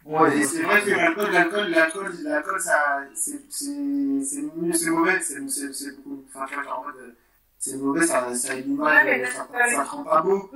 Ouais, 0.04 0.38
Et 0.38 0.44
c'est 0.44 0.62
vrai 0.62 0.82
que 0.82 0.90
l'alcool, 0.90 1.30
l'alcool, 1.32 1.70
l'alcool, 1.70 2.12
l'alcool, 2.22 2.60
ça, 2.60 3.00
c'est, 3.14 3.40
c'est, 3.50 4.22
c'est 4.22 4.42
mieux, 4.54 4.72
c'est 4.72 4.90
mauvais, 4.90 5.18
c'est, 5.20 5.48
c'est, 5.48 5.72
c'est 5.72 5.96
beaucoup, 5.96 6.22
enfin, 6.28 6.44
tu 6.46 6.54
vois, 6.54 6.62
genre, 6.62 6.80
en 6.80 6.84
mode, 6.84 6.96
euh, 7.00 7.12
c'est 7.58 7.76
mauvais, 7.78 8.06
ça, 8.06 8.34
ça 8.34 8.52
a 8.52 8.56
une 8.56 8.78
Ouais, 8.78 9.04
mais 9.04 9.16
image, 9.18 9.32
ça, 9.32 9.48
ça- 9.50 9.70
ça 9.70 9.82
rend 9.84 10.04
pas 10.04 10.20
beau. 10.20 10.50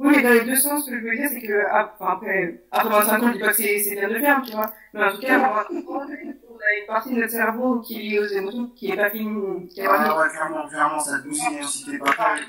Oui, 0.00 0.14
mais, 0.16 0.22
dans 0.22 0.30
les 0.30 0.44
deux 0.46 0.56
sens, 0.56 0.86
ce 0.86 0.90
que 0.90 0.98
je 0.98 1.04
veux 1.04 1.14
dire, 1.14 1.28
c'est 1.28 1.42
que, 1.42 1.62
ah, 1.70 1.94
enfin, 1.94 2.12
après, 2.14 2.62
après 2.70 2.88
25 2.88 3.22
ans, 3.22 3.28
je 3.28 3.32
dis 3.34 3.38
pas 3.38 3.48
que 3.48 3.56
c'est, 3.56 3.78
c'est 3.80 3.96
bien 3.96 4.08
de 4.08 4.18
faire, 4.18 4.42
tu 4.42 4.52
vois. 4.52 4.72
Mais 4.94 5.04
en 5.04 5.12
tout 5.12 5.20
cas, 5.20 5.34
à 5.34 5.64
25 5.70 5.90
ans, 5.90 6.06
on 6.06 6.08
a 6.08 6.80
une 6.80 6.86
partie 6.86 7.14
de 7.14 7.20
notre 7.20 7.32
cerveau 7.32 7.80
qui 7.80 7.96
est 7.96 8.02
liée 8.02 8.18
aux 8.18 8.26
émotions, 8.26 8.68
qui 8.68 8.90
est 8.90 8.96
pas 8.96 9.10
finie, 9.10 9.68
qui 9.68 9.80
est. 9.80 9.86
Ah 9.86 10.18
ouais, 10.18 10.28
clairement, 10.30 10.66
clairement, 10.68 11.00
ça 11.00 11.18
bousille, 11.18 11.42
hein, 11.60 11.66
si 11.66 11.84
t'es 11.84 11.98
pas 11.98 12.12
prêt. 12.12 12.40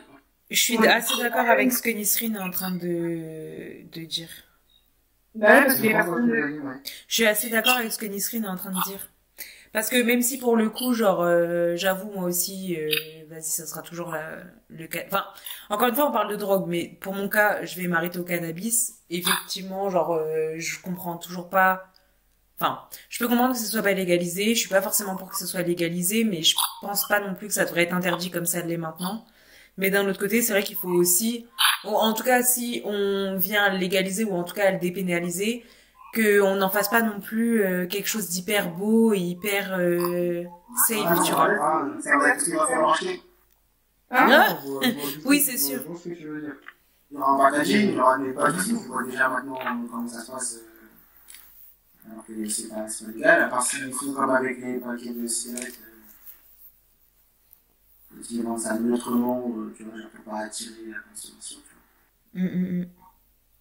Je 0.49 0.59
suis 0.59 0.77
assez 0.87 1.21
d'accord 1.21 1.49
avec 1.49 1.73
ce 1.73 1.81
que 1.81 1.89
Nisrine 1.89 2.37
est 2.37 2.39
en 2.39 2.51
train 2.51 2.71
de, 2.71 3.83
de 3.91 4.05
dire. 4.05 4.29
Bah 5.35 5.47
ouais, 5.47 5.65
parce 5.65 5.75
que 5.75 5.81
les 5.81 5.93
vraiment 5.93 6.15
personnes. 6.15 6.81
Je 7.07 7.13
suis 7.13 7.25
assez 7.25 7.49
d'accord 7.49 7.77
avec 7.77 7.91
ce 7.91 7.97
que 7.97 8.05
Nisrine 8.05 8.45
est 8.45 8.49
en 8.49 8.55
train 8.57 8.71
de 8.71 8.81
dire. 8.83 9.10
Parce 9.73 9.89
que 9.89 10.01
même 10.01 10.21
si 10.21 10.37
pour 10.37 10.57
le 10.57 10.69
coup, 10.69 10.93
genre, 10.93 11.21
euh, 11.21 11.75
j'avoue 11.77 12.11
moi 12.11 12.25
aussi, 12.25 12.75
euh, 12.77 12.89
vas-y, 13.29 13.43
ça 13.43 13.65
sera 13.65 13.81
toujours 13.81 14.11
la, 14.11 14.37
le 14.69 14.87
cas. 14.87 15.03
Enfin, 15.07 15.25
encore 15.69 15.87
une 15.87 15.95
fois, 15.95 16.09
on 16.09 16.11
parle 16.11 16.29
de 16.31 16.35
drogue, 16.35 16.65
mais 16.67 16.97
pour 16.99 17.13
mon 17.13 17.29
cas, 17.29 17.63
je 17.63 17.79
vais 17.79 17.87
m'arrêter 17.87 18.19
au 18.19 18.23
cannabis. 18.23 18.95
Effectivement, 19.09 19.89
genre, 19.89 20.13
euh, 20.13 20.55
je 20.57 20.81
comprends 20.81 21.17
toujours 21.17 21.49
pas. 21.49 21.83
Enfin, 22.59 22.81
je 23.09 23.19
peux 23.19 23.27
comprendre 23.27 23.53
que 23.53 23.59
ce 23.59 23.65
soit 23.65 23.81
pas 23.81 23.93
légalisé. 23.93 24.53
Je 24.55 24.59
suis 24.59 24.69
pas 24.69 24.81
forcément 24.81 25.15
pour 25.15 25.29
que 25.29 25.37
ce 25.37 25.47
soit 25.47 25.61
légalisé, 25.63 26.23
mais 26.25 26.43
je 26.43 26.55
pense 26.81 27.07
pas 27.07 27.19
non 27.21 27.33
plus 27.35 27.47
que 27.47 27.53
ça 27.53 27.65
devrait 27.65 27.83
être 27.83 27.93
interdit 27.93 28.29
comme 28.31 28.45
ça 28.45 28.61
l'est 28.61 28.77
maintenant. 28.77 29.25
Mais 29.77 29.89
d'un 29.89 30.07
autre 30.07 30.19
côté, 30.19 30.41
c'est 30.41 30.53
vrai 30.53 30.63
qu'il 30.63 30.75
faut 30.75 30.89
aussi, 30.89 31.47
en 31.83 32.13
tout 32.13 32.23
cas, 32.23 32.43
si 32.43 32.81
on 32.85 33.37
vient 33.37 33.69
légaliser 33.69 34.25
ou 34.25 34.33
en 34.35 34.43
tout 34.43 34.53
cas 34.53 34.71
le 34.71 34.79
dépénaliser, 34.79 35.63
qu'on 36.13 36.55
n'en 36.55 36.69
fasse 36.69 36.89
pas 36.89 37.01
non 37.01 37.19
plus 37.19 37.63
euh, 37.63 37.87
quelque 37.87 38.07
chose 38.07 38.29
d'hyper 38.29 38.69
beau 38.73 39.13
et 39.13 39.19
hyper 39.19 39.73
euh, 39.79 40.43
safe, 40.87 41.23
tu 41.25 41.31
vois. 41.31 41.49
Ah, 41.59 41.87
Ça 42.01 42.17
va 42.17 42.29
être, 42.29 42.43
falloir 42.45 42.93
acheter. 42.93 43.21
hein, 44.11 44.27
Ah 44.29 44.53
du 44.81 44.93
tout- 44.95 45.27
Oui, 45.29 45.39
c'est 45.39 45.57
sûr. 45.57 45.79
je 45.83 45.87
vois 45.87 45.97
ce 45.97 46.09
que 46.09 46.13
tu 46.15 46.27
veux 46.27 46.41
dire. 46.41 46.55
Il 47.11 47.17
y 47.17 47.19
aura 47.19 47.33
un 47.33 47.37
packaging, 47.51 47.89
il 47.89 47.95
y 47.95 47.99
aura 47.99 48.17
des 48.19 48.31
packaging, 48.33 48.77
on 48.77 48.87
voit 48.93 49.03
déjà 49.03 49.29
maintenant 49.29 49.57
comment 49.89 50.07
ça 50.07 50.21
se 50.21 50.31
passe. 50.31 50.55
euh, 50.55 52.11
Alors 52.11 52.25
que 52.25 52.49
c'est 52.49 52.67
pas, 52.69 52.75
pas 52.75 53.11
légal, 53.13 53.41
à 53.43 53.47
part 53.47 53.63
s'ils 53.63 53.93
font 53.93 54.13
comme 54.13 54.29
avec 54.29 54.59
les 54.61 54.75
paquets 54.79 55.13
de 55.13 55.27
cigarettes. 55.27 55.79
Euh, 58.13 58.23
s'ils 58.23 58.43
vendent 58.43 58.59
ça 58.59 58.77
neutrement, 58.77 59.51
euh, 59.57 59.73
tu 59.75 59.83
vois, 59.83 59.93
pour 60.13 60.23
pas 60.33 60.39
attirer 60.41 60.87
la 60.89 60.97
consommation, 60.99 61.59
tu 61.65 61.73
vois. 62.41 62.49
Mm, 62.49 62.55
mm, 62.57 62.79
mm. 62.81 62.85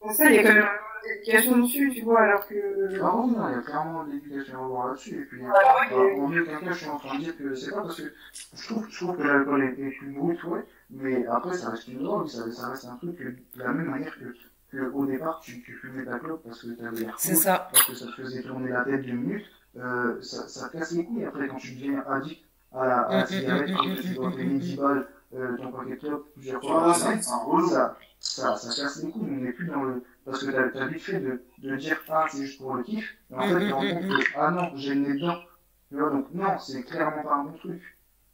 Pour 0.01 0.13
ça, 0.13 0.31
il 0.31 0.37
y 0.37 0.39
a 0.39 0.43
quand 0.43 0.55
même 0.55 0.65
une 1.05 1.11
éducation 1.17 1.59
dessus, 1.59 1.93
tu 1.95 2.03
vois, 2.03 2.21
alors 2.23 2.47
que, 2.47 2.55
Ah 3.03 3.17
oui, 3.17 3.31
non, 3.37 3.49
il 3.49 3.53
y 3.53 3.59
a 3.59 3.61
clairement 3.63 4.05
de 4.05 4.13
l'éducation 4.13 4.65
à 4.65 4.69
voir 4.69 4.87
là-dessus. 4.89 5.23
Et 5.23 5.25
puis, 5.25 5.41
Ah 5.45 5.95
ouais, 5.95 5.97
euh, 5.97 6.21
en 6.23 6.29
mieux 6.29 6.45
qu'un 6.45 6.61
cas, 6.61 6.73
je 6.73 6.79
suis 6.79 6.89
en 6.89 6.99
train 6.99 7.15
de 7.19 7.21
dire 7.25 7.37
que 7.37 7.55
c'est 7.55 7.71
pas 7.71 7.83
parce 7.83 8.01
que 8.01 8.13
je 8.55 8.69
trouve, 8.69 8.87
je 8.91 8.97
trouve 9.05 9.17
que 9.17 9.23
l'alcool 9.23 9.63
est, 9.63 9.81
est 9.81 10.01
une 10.03 10.15
brute, 10.15 10.43
ouais, 10.45 10.65
mais 10.91 11.27
après, 11.27 11.55
ça 11.57 11.71
reste 11.71 11.89
une 11.89 12.03
drogue, 12.03 12.29
ça, 12.29 12.51
ça 12.51 12.69
reste 12.71 12.85
un 12.87 12.97
truc 12.97 13.17
que, 13.17 13.25
de 13.25 13.63
la 13.63 13.73
même 13.73 13.87
manière 13.91 14.15
que, 14.19 14.35
que 14.77 14.91
au 14.93 15.07
départ, 15.07 15.41
tu, 15.43 15.61
tu 15.63 15.73
fumais 15.75 16.05
ta 16.05 16.19
clope 16.19 16.43
parce 16.45 16.63
que 16.63 16.71
t'avais 16.71 17.01
l'air 17.01 17.15
C'est 17.19 17.33
cool, 17.35 17.43
ça. 17.43 17.69
parce 17.73 17.85
que 17.87 17.95
ça 17.95 18.07
te 18.07 18.13
faisait 18.23 18.43
tourner 18.43 18.71
la 18.71 18.85
tête 18.85 19.03
deux 19.05 19.13
minutes, 19.13 19.47
euh, 19.77 20.21
ça, 20.23 20.49
ça 20.49 20.69
te 20.69 20.79
casse 20.79 20.93
les 20.93 21.05
couilles 21.05 21.25
après 21.25 21.47
quand 21.49 21.57
tu 21.57 21.73
deviens 21.75 22.05
addict 22.09 22.43
à 22.73 22.87
la, 22.87 22.99
à 23.01 23.17
la 23.17 23.21
Mm, 23.21 23.23
mm, 23.23 23.27
cigarette, 23.27 23.71
mm, 23.71 23.77
quand 23.77 23.87
mm, 23.87 23.97
tu 23.97 24.15
dois 24.15 24.31
payer 24.37 24.45
mm, 24.55 24.59
10 24.59 24.77
balles, 24.77 25.07
euh, 25.35 25.57
ton 25.57 25.71
de 25.71 25.95
clopes 25.95 26.27
plusieurs 26.35 26.61
fois 26.61 26.93
ça, 26.95 27.21
ça, 27.21 27.97
ça, 28.19 28.57
ça 28.57 28.83
casse 28.83 29.03
les 29.03 29.11
couilles, 29.11 29.29
on 29.31 29.41
n'est 29.45 29.53
plus 29.53 29.67
dans 29.67 29.83
le. 29.83 30.03
Parce 30.25 30.45
que 30.45 30.51
t'as 30.51 30.81
as 30.81 30.87
vite 30.87 31.01
fait 31.01 31.21
de, 31.21 31.43
de 31.59 31.77
dire, 31.77 31.97
ah, 32.09 32.27
c'est 32.31 32.45
juste 32.45 32.59
pour 32.59 32.75
le 32.75 32.83
kiff, 32.83 33.17
et 33.31 33.35
en 33.35 33.41
fait, 33.43 33.61
tu 33.61 33.69
te 33.69 33.73
rends 33.73 33.81
compte 33.81 34.09
que, 34.09 34.25
ah 34.37 34.51
non, 34.51 34.71
j'ai 34.75 34.95
le 34.95 35.01
nez 35.01 35.15
dedans. 35.15 35.39
Tu 35.89 35.97
vois, 35.97 36.11
donc, 36.11 36.27
non, 36.33 36.59
c'est 36.59 36.83
clairement 36.83 37.23
pas 37.23 37.35
un 37.37 37.45
bon 37.45 37.53
truc. 37.59 37.81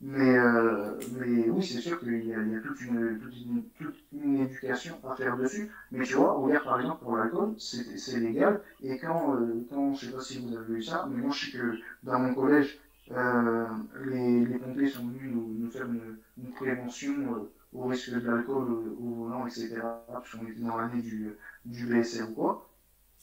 Mais, 0.01 0.37
euh, 0.37 0.99
mais 1.19 1.49
oui, 1.49 1.63
c'est 1.65 1.81
sûr 1.81 1.99
qu'il 2.01 2.27
y 2.27 2.35
a, 2.35 2.43
il 2.43 2.53
y 2.53 2.57
a 2.57 2.61
toute, 2.61 2.81
une, 2.83 3.19
toute, 3.19 3.35
une, 3.35 3.63
toute 3.79 3.97
une 4.13 4.41
éducation 4.41 4.99
à 5.09 5.15
faire 5.17 5.39
dessus. 5.39 5.71
Mais 5.91 6.05
tu 6.05 6.15
vois, 6.15 6.35
regarde 6.35 6.65
par 6.65 6.81
exemple 6.81 7.03
pour 7.03 7.17
l'alcool, 7.17 7.55
c'est 7.59 7.97
c'est 7.97 8.21
légal. 8.21 8.61
Et 8.83 8.99
quand, 8.99 9.35
euh, 9.37 9.67
quand, 9.71 9.95
je 9.95 10.07
sais 10.07 10.13
pas 10.13 10.21
si 10.21 10.39
vous 10.39 10.55
avez 10.55 10.75
vu 10.75 10.83
ça, 10.83 11.09
mais 11.11 11.23
moi 11.23 11.31
je 11.33 11.47
sais 11.47 11.53
que 11.57 11.79
dans 12.03 12.19
mon 12.19 12.35
collège, 12.35 12.79
euh, 13.13 13.67
les, 14.05 14.45
les 14.45 14.59
pompiers 14.59 14.89
sont 14.89 15.07
venus 15.07 15.33
nous, 15.33 15.55
nous 15.59 15.71
faire 15.71 15.87
une, 15.87 16.19
une 16.39 16.53
prévention 16.53 17.15
euh, 17.35 17.53
au 17.73 17.85
risque 17.87 18.11
de 18.11 18.21
l'alcool 18.21 18.71
au, 18.73 18.97
au 19.01 19.15
volant, 19.15 19.47
etc. 19.47 20.03
Parce 20.09 20.31
qu'on 20.33 20.47
était 20.47 20.61
dans 20.61 20.77
l'année 20.79 21.03
du, 21.03 21.33
du 21.65 21.87
BSR 21.87 22.31
ou 22.31 22.35
quoi. 22.35 22.69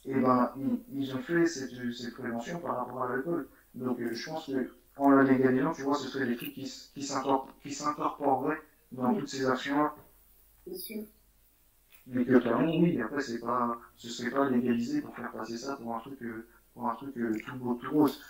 Et 0.05 0.15
ben, 0.15 0.51
ils, 0.57 0.79
ils 1.01 1.15
ont 1.15 1.19
fait 1.21 1.45
cette, 1.47 1.71
cette 1.93 2.13
prévention 2.15 2.59
par 2.59 2.77
rapport 2.77 3.03
à 3.03 3.09
l'alcool. 3.09 3.49
Donc 3.75 3.99
euh, 4.01 4.13
je 4.13 4.29
pense 4.29 4.47
que 4.47 4.71
en 4.97 5.09
la 5.11 5.23
légalisant, 5.23 5.73
tu 5.73 5.83
vois, 5.83 5.95
ce 5.95 6.07
serait 6.09 6.27
des 6.27 6.35
trucs 6.37 6.53
qui, 6.53 6.63
qui 6.93 7.01
s'incorpor- 7.01 7.47
qui 7.63 7.73
s'incorporeraient 7.73 8.61
dans 8.91 9.13
toutes 9.15 9.29
ces 9.29 9.45
actions-là. 9.47 9.95
c'est 10.65 10.75
sûr. 10.75 11.03
Mais 12.07 12.25
que 12.25 12.37
clairement, 12.39 12.75
oui, 12.77 13.01
après, 13.01 13.21
c'est 13.21 13.39
pas, 13.39 13.77
ce 13.97 14.09
serait 14.09 14.31
pas 14.31 14.49
légalisé 14.49 15.01
pour 15.01 15.15
faire 15.15 15.31
passer 15.31 15.57
ça 15.57 15.75
pour 15.77 15.95
un 15.95 15.99
truc, 15.99 16.21
euh, 16.23 16.47
pour 16.73 16.89
un 16.89 16.95
truc 16.95 17.17
euh, 17.17 17.41
tout 17.45 17.55
beau, 17.57 17.75
tout 17.75 17.91
rose. 17.91 18.21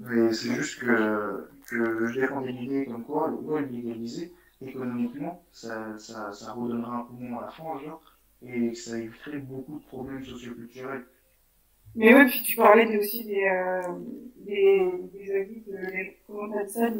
Mais 0.00 0.32
c'est 0.32 0.54
juste 0.54 0.80
que, 0.80 1.48
que 1.66 2.06
je 2.06 2.20
défendais 2.20 2.52
l'idée 2.52 2.84
comme 2.86 3.04
quoi, 3.04 3.30
ouais, 3.30 3.64
légaliser, 3.66 4.32
économiquement, 4.60 5.42
ça, 5.52 5.96
ça, 5.98 6.32
ça 6.32 6.52
redonnera 6.52 6.96
un 6.98 7.02
poumon 7.04 7.38
à 7.38 7.42
la 7.42 7.50
France, 7.50 7.82
genre, 7.82 8.02
et 8.42 8.74
ça 8.74 8.98
éviterait 8.98 9.38
beaucoup 9.38 9.78
de 9.78 9.84
problèmes 9.84 10.24
socioculturels. 10.24 11.04
Mais 11.94 12.14
ouais, 12.14 12.26
puis 12.26 12.42
tu 12.42 12.56
parlais 12.56 12.96
aussi 12.98 13.24
des, 13.24 13.44
euh, 13.44 13.82
des, 14.36 14.90
des 15.12 15.34
avis 15.34 15.60
de, 15.60 15.76
comment 16.26 16.50
t'as 16.52 16.66
ça, 16.66 16.90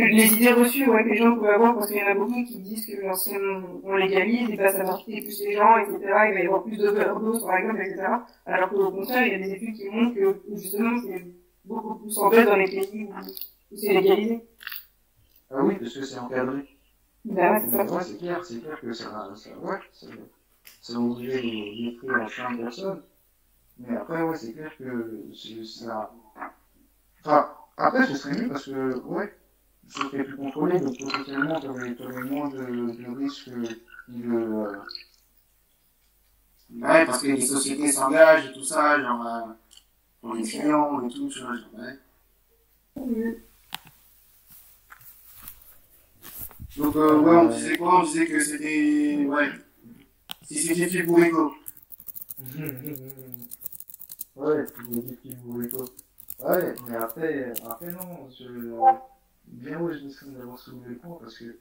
les 0.00 0.34
idées 0.34 0.52
reçues, 0.52 0.88
ouais, 0.88 1.04
que 1.04 1.08
les 1.10 1.16
gens 1.16 1.36
peuvent 1.36 1.50
avoir, 1.50 1.74
parce 1.74 1.88
qu'il 1.88 1.98
y 1.98 2.02
en 2.02 2.06
a 2.06 2.14
beaucoup 2.14 2.44
qui 2.44 2.58
disent 2.58 2.86
que, 2.86 3.14
si 3.16 3.36
on, 3.36 3.80
on 3.84 3.96
légalise, 3.96 4.50
et 4.50 4.56
ben, 4.56 4.68
ça 4.68 4.84
va 4.84 4.94
affecter 4.94 5.22
plus 5.22 5.40
les 5.44 5.52
gens, 5.54 5.76
etc., 5.78 5.98
il 6.00 6.34
va 6.34 6.40
y 6.40 6.46
avoir 6.46 6.64
plus 6.64 6.76
d'overdoses, 6.76 7.42
par 7.44 7.56
exemple, 7.56 7.80
etc., 7.80 8.06
alors 8.46 8.70
qu'au 8.70 8.90
contraire, 8.90 9.26
il 9.26 9.32
y 9.32 9.34
a 9.34 9.46
des 9.46 9.52
études 9.52 9.74
qui 9.74 9.88
montrent 9.88 10.14
que, 10.14 10.42
justement, 10.54 11.00
c'est 11.02 11.24
beaucoup 11.64 11.94
plus 11.96 12.18
en 12.18 12.30
fait 12.30 12.44
dans 12.44 12.56
les 12.56 12.66
pays 12.66 13.08
où, 13.10 13.74
où 13.74 13.76
c'est 13.76 13.92
légalisé. 13.92 14.44
Ah 15.50 15.62
oui, 15.62 15.76
parce 15.76 15.94
que 15.94 16.04
c'est 16.04 16.18
encadré. 16.18 16.68
Ouais, 17.24 17.62
c'est. 17.68 17.90
Ouais, 17.90 18.02
c'est 18.02 18.18
clair, 18.18 18.44
c'est 18.44 18.60
clair 18.60 18.80
que 18.80 18.92
ça, 18.92 19.30
ça 19.34 19.50
ouais, 19.58 19.78
ça, 19.92 20.06
ça 20.80 20.98
ouvrirait 20.98 21.42
les 21.42 21.88
esprits 21.88 22.08
à 22.10 22.26
plein 22.26 22.52
de 22.56 22.62
personnes. 22.62 23.02
Mais 23.78 23.96
après, 23.96 24.22
ouais, 24.22 24.36
c'est 24.36 24.52
clair 24.52 24.72
que 24.78 25.24
ça. 25.64 26.12
Enfin, 27.24 27.50
après, 27.76 28.06
ce 28.06 28.14
serait 28.14 28.40
mieux 28.40 28.48
parce 28.48 28.66
que, 28.66 28.98
ouais, 29.00 29.32
ce 29.88 30.00
serait 30.00 30.24
plus 30.24 30.36
contrôlé, 30.36 30.80
donc 30.80 30.98
potentiellement, 30.98 31.60
t'aurais 31.60 31.94
t'aurais 31.94 32.24
moins 32.24 32.48
de, 32.48 32.64
de 32.64 33.16
risques 33.16 33.50
de. 34.08 34.32
Euh... 34.32 34.72
Ouais, 36.68 37.06
parce 37.06 37.22
que 37.22 37.28
les 37.28 37.40
sociétés 37.40 37.92
s'engagent 37.92 38.46
et 38.46 38.52
tout 38.52 38.64
ça, 38.64 39.00
genre, 39.00 39.26
euh, 39.26 39.52
pour 40.20 40.34
les 40.34 40.42
clients 40.42 41.06
et 41.06 41.12
tout, 41.12 41.28
tu 41.28 41.40
vois, 41.40 41.54
genre, 41.54 41.70
ouais. 41.78 41.98
Donc, 46.76 46.96
euh, 46.96 47.18
ouais, 47.20 47.36
on 47.36 47.48
disait 47.48 47.76
quoi? 47.78 48.00
On 48.00 48.02
disait 48.02 48.26
que 48.26 48.40
c'était. 48.40 49.24
Ouais. 49.26 49.50
Si 50.42 50.58
c'était 50.58 50.88
fait 50.88 51.02
pour 51.04 51.18
Rico. 51.18 51.54
ouais, 54.36 54.66
c'est 54.66 54.90
des 55.28 55.36
pour 55.36 55.58
Rico. 55.58 55.84
Ouais, 56.40 56.74
mais 56.86 56.96
après, 56.96 57.52
après 57.64 57.92
non, 57.92 58.28
je. 58.38 58.74
Bien 59.46 59.80
ouais, 59.80 59.94
je 59.94 60.30
d'avoir 60.30 60.58
soulevé 60.58 60.90
le 60.90 60.96
point 60.96 61.18
parce 61.20 61.38
que, 61.38 61.58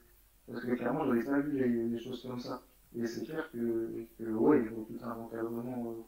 parce 0.48 0.62
que 0.62 0.72
clairement, 0.72 1.06
j'avais 1.06 1.24
pas 1.24 1.40
vu 1.40 1.90
les, 1.92 2.00
choses 2.00 2.22
comme 2.24 2.40
ça. 2.40 2.62
Et 2.96 3.06
c'est 3.08 3.24
clair 3.24 3.50
que, 3.52 4.06
que, 4.18 4.24
ouais, 4.24 4.62
il 4.64 4.70
faut 4.70 4.88
tout 4.90 5.04
un 5.04 5.12
encadrement. 5.12 5.92
Euh, 5.92 6.02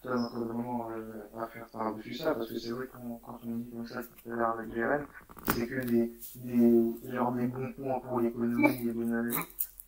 tout 0.00 0.08
un 0.08 0.24
encadrement 0.24 0.90
euh, 0.90 1.22
à 1.36 1.46
faire 1.48 1.66
par-dessus 1.66 2.14
ça, 2.14 2.34
parce 2.34 2.48
que 2.48 2.58
c'est 2.58 2.70
vrai 2.70 2.86
qu'on, 2.86 3.16
quand 3.16 3.38
on 3.44 3.56
dit 3.56 3.70
comme 3.70 3.86
ça 3.86 4.00
tout 4.02 4.30
à 4.30 4.34
l'heure 4.36 4.50
avec 4.50 4.72
Jérém, 4.72 5.06
c'est 5.48 5.66
que 5.66 5.84
des, 5.84 6.12
des, 6.36 7.12
genre 7.12 7.32
des 7.32 7.46
bons 7.48 7.72
points 7.72 8.00
pour 8.00 8.20
l'économie 8.20 8.76
et 8.76 8.84
les 8.84 8.92
bonnes 8.92 9.14
années. 9.14 9.36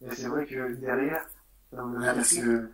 Et 0.00 0.10
c'est 0.10 0.28
vrai 0.28 0.46
que 0.46 0.74
derrière, 0.74 1.28
ça 1.70 1.82
veut 1.84 1.98
dire 2.00 2.14
que, 2.42 2.70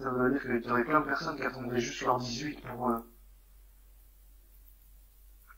ça 0.00 0.10
veut 0.10 0.30
dire 0.30 0.42
que 0.42 0.58
tu 0.58 0.70
aurais 0.70 0.84
plein 0.84 1.00
de 1.00 1.06
personnes 1.06 1.36
qui 1.36 1.42
attendraient 1.42 1.80
juste 1.80 2.02
leur 2.02 2.18
18 2.18 2.60
pour, 2.62 2.90
euh... 2.90 2.98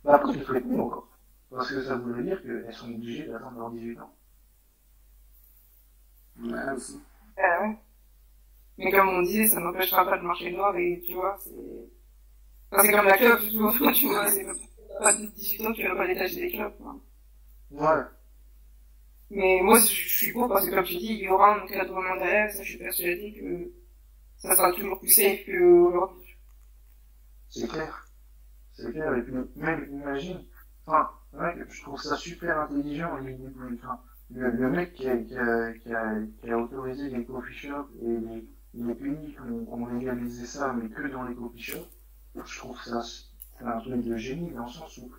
bah 0.04 0.14
après, 0.16 0.32
je 0.34 0.40
ferais 0.40 0.60
plus 0.60 0.80
encore. 0.80 1.07
Parce 1.50 1.70
que 1.70 1.82
ça 1.82 1.96
voudrait 1.96 2.22
dire 2.22 2.42
qu'elles 2.42 2.74
sont 2.74 2.92
obligées 2.92 3.26
d'attendre 3.26 3.58
leur 3.58 3.70
18 3.70 4.00
ans. 4.00 4.14
Ouais, 6.40 6.72
aussi. 6.74 7.00
Euh, 7.38 7.62
ouais. 7.62 7.78
Mais 8.76 8.92
comme 8.92 9.08
on 9.08 9.22
disait, 9.22 9.48
ça 9.48 9.60
n'empêchera 9.60 10.04
pas 10.04 10.18
de 10.18 10.22
marcher 10.22 10.52
noir 10.52 10.76
et 10.76 11.02
tu 11.04 11.14
vois, 11.14 11.36
c'est. 11.40 11.50
Enfin, 12.70 12.82
c'est 12.82 12.92
comme 12.92 13.06
la 13.06 13.16
clope, 13.16 13.40
tu 13.40 13.58
vois, 13.58 13.92
tu 13.92 14.06
vois, 14.06 14.30
c'est 14.30 14.46
pas 15.00 15.12
de 15.14 15.26
18 15.26 15.66
ans, 15.66 15.72
tu 15.72 15.88
vas 15.88 15.96
pas 15.96 16.06
détacher 16.06 16.40
des 16.40 16.50
clopes. 16.52 16.80
Hein. 16.84 17.00
Ouais. 17.70 18.04
Mais 19.30 19.60
moi, 19.62 19.78
je 19.80 19.84
suis 19.86 20.32
pour 20.32 20.48
parce 20.48 20.66
que 20.66 20.74
comme 20.74 20.84
tu 20.84 20.96
dis, 20.96 21.14
il 21.14 21.24
y 21.24 21.28
aura 21.28 21.54
un 21.54 21.62
encadrement 21.64 22.16
derrière, 22.16 22.50
ça, 22.50 22.62
je 22.62 22.70
suis 22.70 22.78
persuadé 22.78 23.34
que 23.34 23.72
ça 24.36 24.54
sera 24.54 24.72
toujours 24.72 24.98
plus 25.00 25.10
safe 25.10 25.44
qu'aujourd'hui. 25.44 26.36
C'est 27.50 27.68
clair. 27.68 28.06
C'est 28.72 28.92
clair, 28.92 29.14
et 29.16 29.22
puis 29.22 29.32
même, 29.56 29.88
imagine, 29.90 30.44
enfin, 30.86 31.10
ouais, 31.34 31.56
je 31.68 31.82
trouve 31.82 32.00
ça 32.00 32.16
super 32.16 32.58
intelligent, 32.60 33.12
enfin, 33.74 34.00
le, 34.30 34.50
le 34.50 34.70
mec 34.70 34.92
qui 34.94 35.08
a, 35.08 35.16
qui, 35.16 35.36
a, 35.36 35.72
qui, 35.74 35.94
a, 35.94 36.14
qui 36.40 36.50
a 36.50 36.58
autorisé 36.58 37.08
les 37.10 37.24
coffee 37.24 37.54
shops 37.54 37.90
et 38.02 38.06
les, 38.06 38.48
les 38.74 38.94
pays 38.94 39.32
qui 39.32 39.40
ont, 39.40 39.72
ont 39.72 39.86
légalisé 39.86 40.46
ça, 40.46 40.72
mais 40.74 40.88
que 40.90 41.06
dans 41.08 41.24
les 41.24 41.34
coffee 41.34 41.60
shops, 41.62 41.88
je 42.34 42.58
trouve 42.58 42.80
ça 42.82 43.02
un 43.60 43.80
truc 43.80 44.02
de 44.04 44.16
génie 44.16 44.52
dans 44.52 44.64
le 44.66 44.70
sens 44.70 44.98
où 44.98 45.10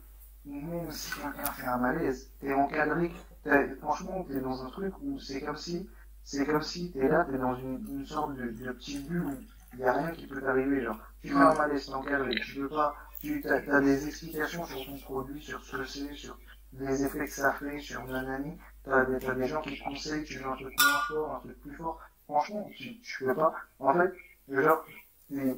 même 0.45 0.91
si 0.91 1.11
quelqu'un 1.13 1.51
fait 1.51 1.67
un 1.67 1.77
malaise, 1.77 2.31
t'es 2.39 2.53
encadré, 2.53 3.11
t'es, 3.43 3.75
franchement 3.75 4.23
t'es 4.23 4.39
dans 4.39 4.63
un 4.63 4.69
truc 4.69 4.93
où 5.01 5.19
c'est 5.19 5.41
comme 5.41 5.57
si 5.57 5.89
c'est 6.23 6.45
comme 6.45 6.61
si 6.61 6.91
t'es 6.91 7.07
là, 7.07 7.25
t'es 7.29 7.37
dans 7.37 7.55
une, 7.55 7.85
une 7.89 8.05
sorte 8.05 8.35
de, 8.35 8.49
de 8.49 8.71
petite 8.71 9.07
bulle 9.07 9.25
où 9.25 9.33
il 9.73 9.79
n'y 9.79 9.85
a 9.85 9.93
rien 9.93 10.11
qui 10.11 10.27
peut 10.27 10.41
t'arriver, 10.41 10.81
genre 10.83 10.99
tu 11.21 11.29
fais 11.29 11.35
un 11.35 11.53
malaise, 11.55 11.85
t'es 11.87 11.93
encadré, 11.93 12.35
tu 12.35 12.55
peux 12.55 12.69
pas, 12.69 12.95
tu 13.19 13.43
as, 13.47 13.75
as 13.75 13.81
des 13.81 14.07
explications 14.07 14.65
sur 14.65 14.85
ton 14.85 14.97
produit, 14.97 15.41
sur 15.41 15.63
ce 15.63 15.77
que 15.77 15.85
c'est, 15.85 16.13
sur 16.13 16.37
les 16.73 17.03
effets 17.03 17.25
que 17.25 17.31
ça 17.31 17.53
fait, 17.53 17.79
sur 17.79 18.05
nanani, 18.05 18.51
des, 18.85 19.19
t'as 19.19 19.33
des 19.33 19.47
gens 19.47 19.61
qui 19.61 19.77
te 19.77 19.83
conseillent, 19.83 20.23
tu 20.23 20.39
veux 20.39 20.47
un 20.47 20.55
truc 20.55 20.73
moins 20.81 21.01
fort, 21.07 21.35
un 21.35 21.39
truc 21.39 21.61
plus 21.61 21.75
fort, 21.75 21.99
franchement, 22.25 22.69
tu, 22.75 22.99
tu 23.01 23.25
peux 23.25 23.35
pas. 23.35 23.53
En 23.79 23.93
fait, 23.93 24.13
genre, 24.49 24.85
tu 25.27 25.55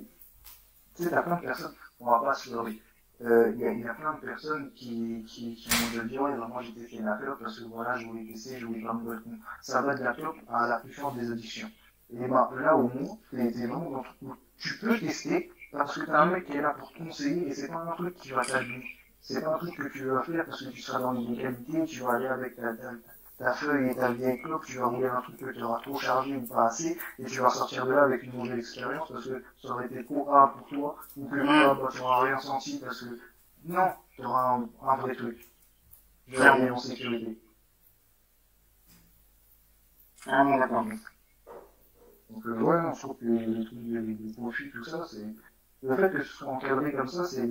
sais, 0.96 1.10
t'as 1.10 1.22
plein 1.22 1.36
de 1.36 1.42
personnes, 1.42 1.74
on 2.00 2.12
va 2.12 2.20
pas 2.20 2.34
se 2.34 2.50
leurrer. 2.52 2.82
Il 3.20 3.28
euh, 3.28 3.52
y, 3.52 3.88
a, 3.88 3.94
plein 3.94 4.16
de 4.16 4.20
personnes 4.20 4.72
qui, 4.74 5.24
qui, 5.28 5.54
qui 5.54 5.70
m'ont 5.70 6.04
dit, 6.06 6.18
ouais, 6.18 6.36
moi 6.36 6.64
j'ai 6.64 6.74
testé 6.74 7.04
la 7.04 7.18
clope 7.18 7.40
parce 7.40 7.60
que 7.60 7.66
voilà, 7.66 7.96
je 7.96 8.08
voulais 8.08 8.26
tester, 8.26 8.58
je 8.58 8.66
voulais 8.66 8.82
pas 8.82 8.94
me. 8.94 9.22
Ça 9.62 9.84
va 9.84 9.94
de 9.94 10.04
la 10.04 10.14
clope 10.14 10.38
à 10.50 10.68
la 10.68 10.80
plus 10.80 10.92
forte 10.92 11.16
des 11.18 11.32
addictions. 11.32 11.70
Et 12.12 12.28
bah, 12.28 12.50
là, 12.60 12.76
au 12.76 12.90
moins, 12.90 13.18
t'es, 13.30 13.52
vraiment 13.52 13.92
dans 13.92 14.36
tu 14.58 14.78
peux 14.80 14.98
tester 14.98 15.52
parce 15.72 15.98
que 15.98 16.06
t'as 16.06 16.22
un 16.22 16.26
mec 16.26 16.46
qui 16.46 16.58
est 16.58 16.62
là 16.62 16.76
pour 16.78 16.92
te 16.92 16.98
conseiller 16.98 17.48
et 17.48 17.54
c'est 17.54 17.68
pas 17.68 17.80
un 17.80 17.96
truc 17.96 18.16
qui 18.16 18.32
va 18.32 18.44
t'abuser. 18.44 18.84
C'est 19.22 19.42
pas 19.44 19.56
un 19.56 19.58
truc 19.58 19.76
que 19.76 19.88
tu 19.90 20.06
vas 20.06 20.24
faire 20.24 20.46
parce 20.46 20.64
que 20.64 20.70
tu 20.70 20.82
seras 20.82 21.00
dans 21.00 21.12
l'illégalité, 21.12 21.86
tu 21.86 22.02
vas 22.02 22.14
aller 22.14 22.28
avec 22.28 22.56
ta, 22.56 22.74
ta, 22.74 22.92
ta 23.42 23.54
feuille 23.54 23.90
et 23.90 23.96
ta 23.96 24.12
vieille 24.12 24.42
clope, 24.42 24.66
tu 24.66 24.78
vas 24.78 24.86
rouler 24.88 25.08
un 25.08 25.22
truc 25.22 25.38
que 25.38 25.52
tu 25.52 25.64
auras 25.64 25.82
trop 25.82 25.98
chargé 25.98 26.36
ou 26.36 26.46
pas 26.46 26.68
assez, 26.68 26.98
et 27.18 27.26
tu 27.26 27.40
vas 27.40 27.50
sortir 27.50 27.86
de 27.86 27.92
là 27.92 28.04
avec 28.04 28.24
une 28.24 28.34
mauvaise 28.34 28.60
expérience 28.60 29.12
parce 29.12 29.26
que 29.26 29.44
ça 29.62 29.70
aurait 29.70 29.88
été 29.88 30.04
trop 30.06 30.30
A 30.32 30.54
pour 30.54 30.68
toi, 30.68 30.96
ou 31.18 31.28
que 31.28 31.36
là, 31.36 31.74
bah, 31.74 31.90
tu 31.92 31.98
n'auras 32.00 32.24
rien 32.26 32.38
senti 32.38 32.80
parce 32.80 33.02
que, 33.02 33.20
non, 33.66 33.92
tu 34.16 34.24
auras 34.24 34.58
un, 34.58 34.70
un, 34.88 34.96
vrai 34.98 35.16
truc. 35.16 35.48
Je 36.28 36.38
vais 36.38 36.48
aller 36.48 36.70
en 36.70 36.78
sécurité. 36.78 37.40
Ah 40.28 40.44
bon, 40.44 40.58
d'accord. 40.58 40.86
Donc, 42.30 42.46
euh, 42.46 42.62
ouais, 42.62 42.82
non, 42.82 42.94
je 42.94 43.00
trouve 43.02 43.18
que 43.18 43.26
les 43.26 43.66
trucs 43.66 43.80
de 43.80 44.34
profit, 44.34 44.70
tout 44.72 44.84
ça, 44.84 45.06
c'est, 45.08 45.26
le 45.84 45.96
fait 45.96 46.12
que 46.12 46.24
ce 46.24 46.34
soit 46.34 46.48
encadré 46.48 46.92
comme 46.94 47.08
ça, 47.08 47.26
c'est, 47.26 47.48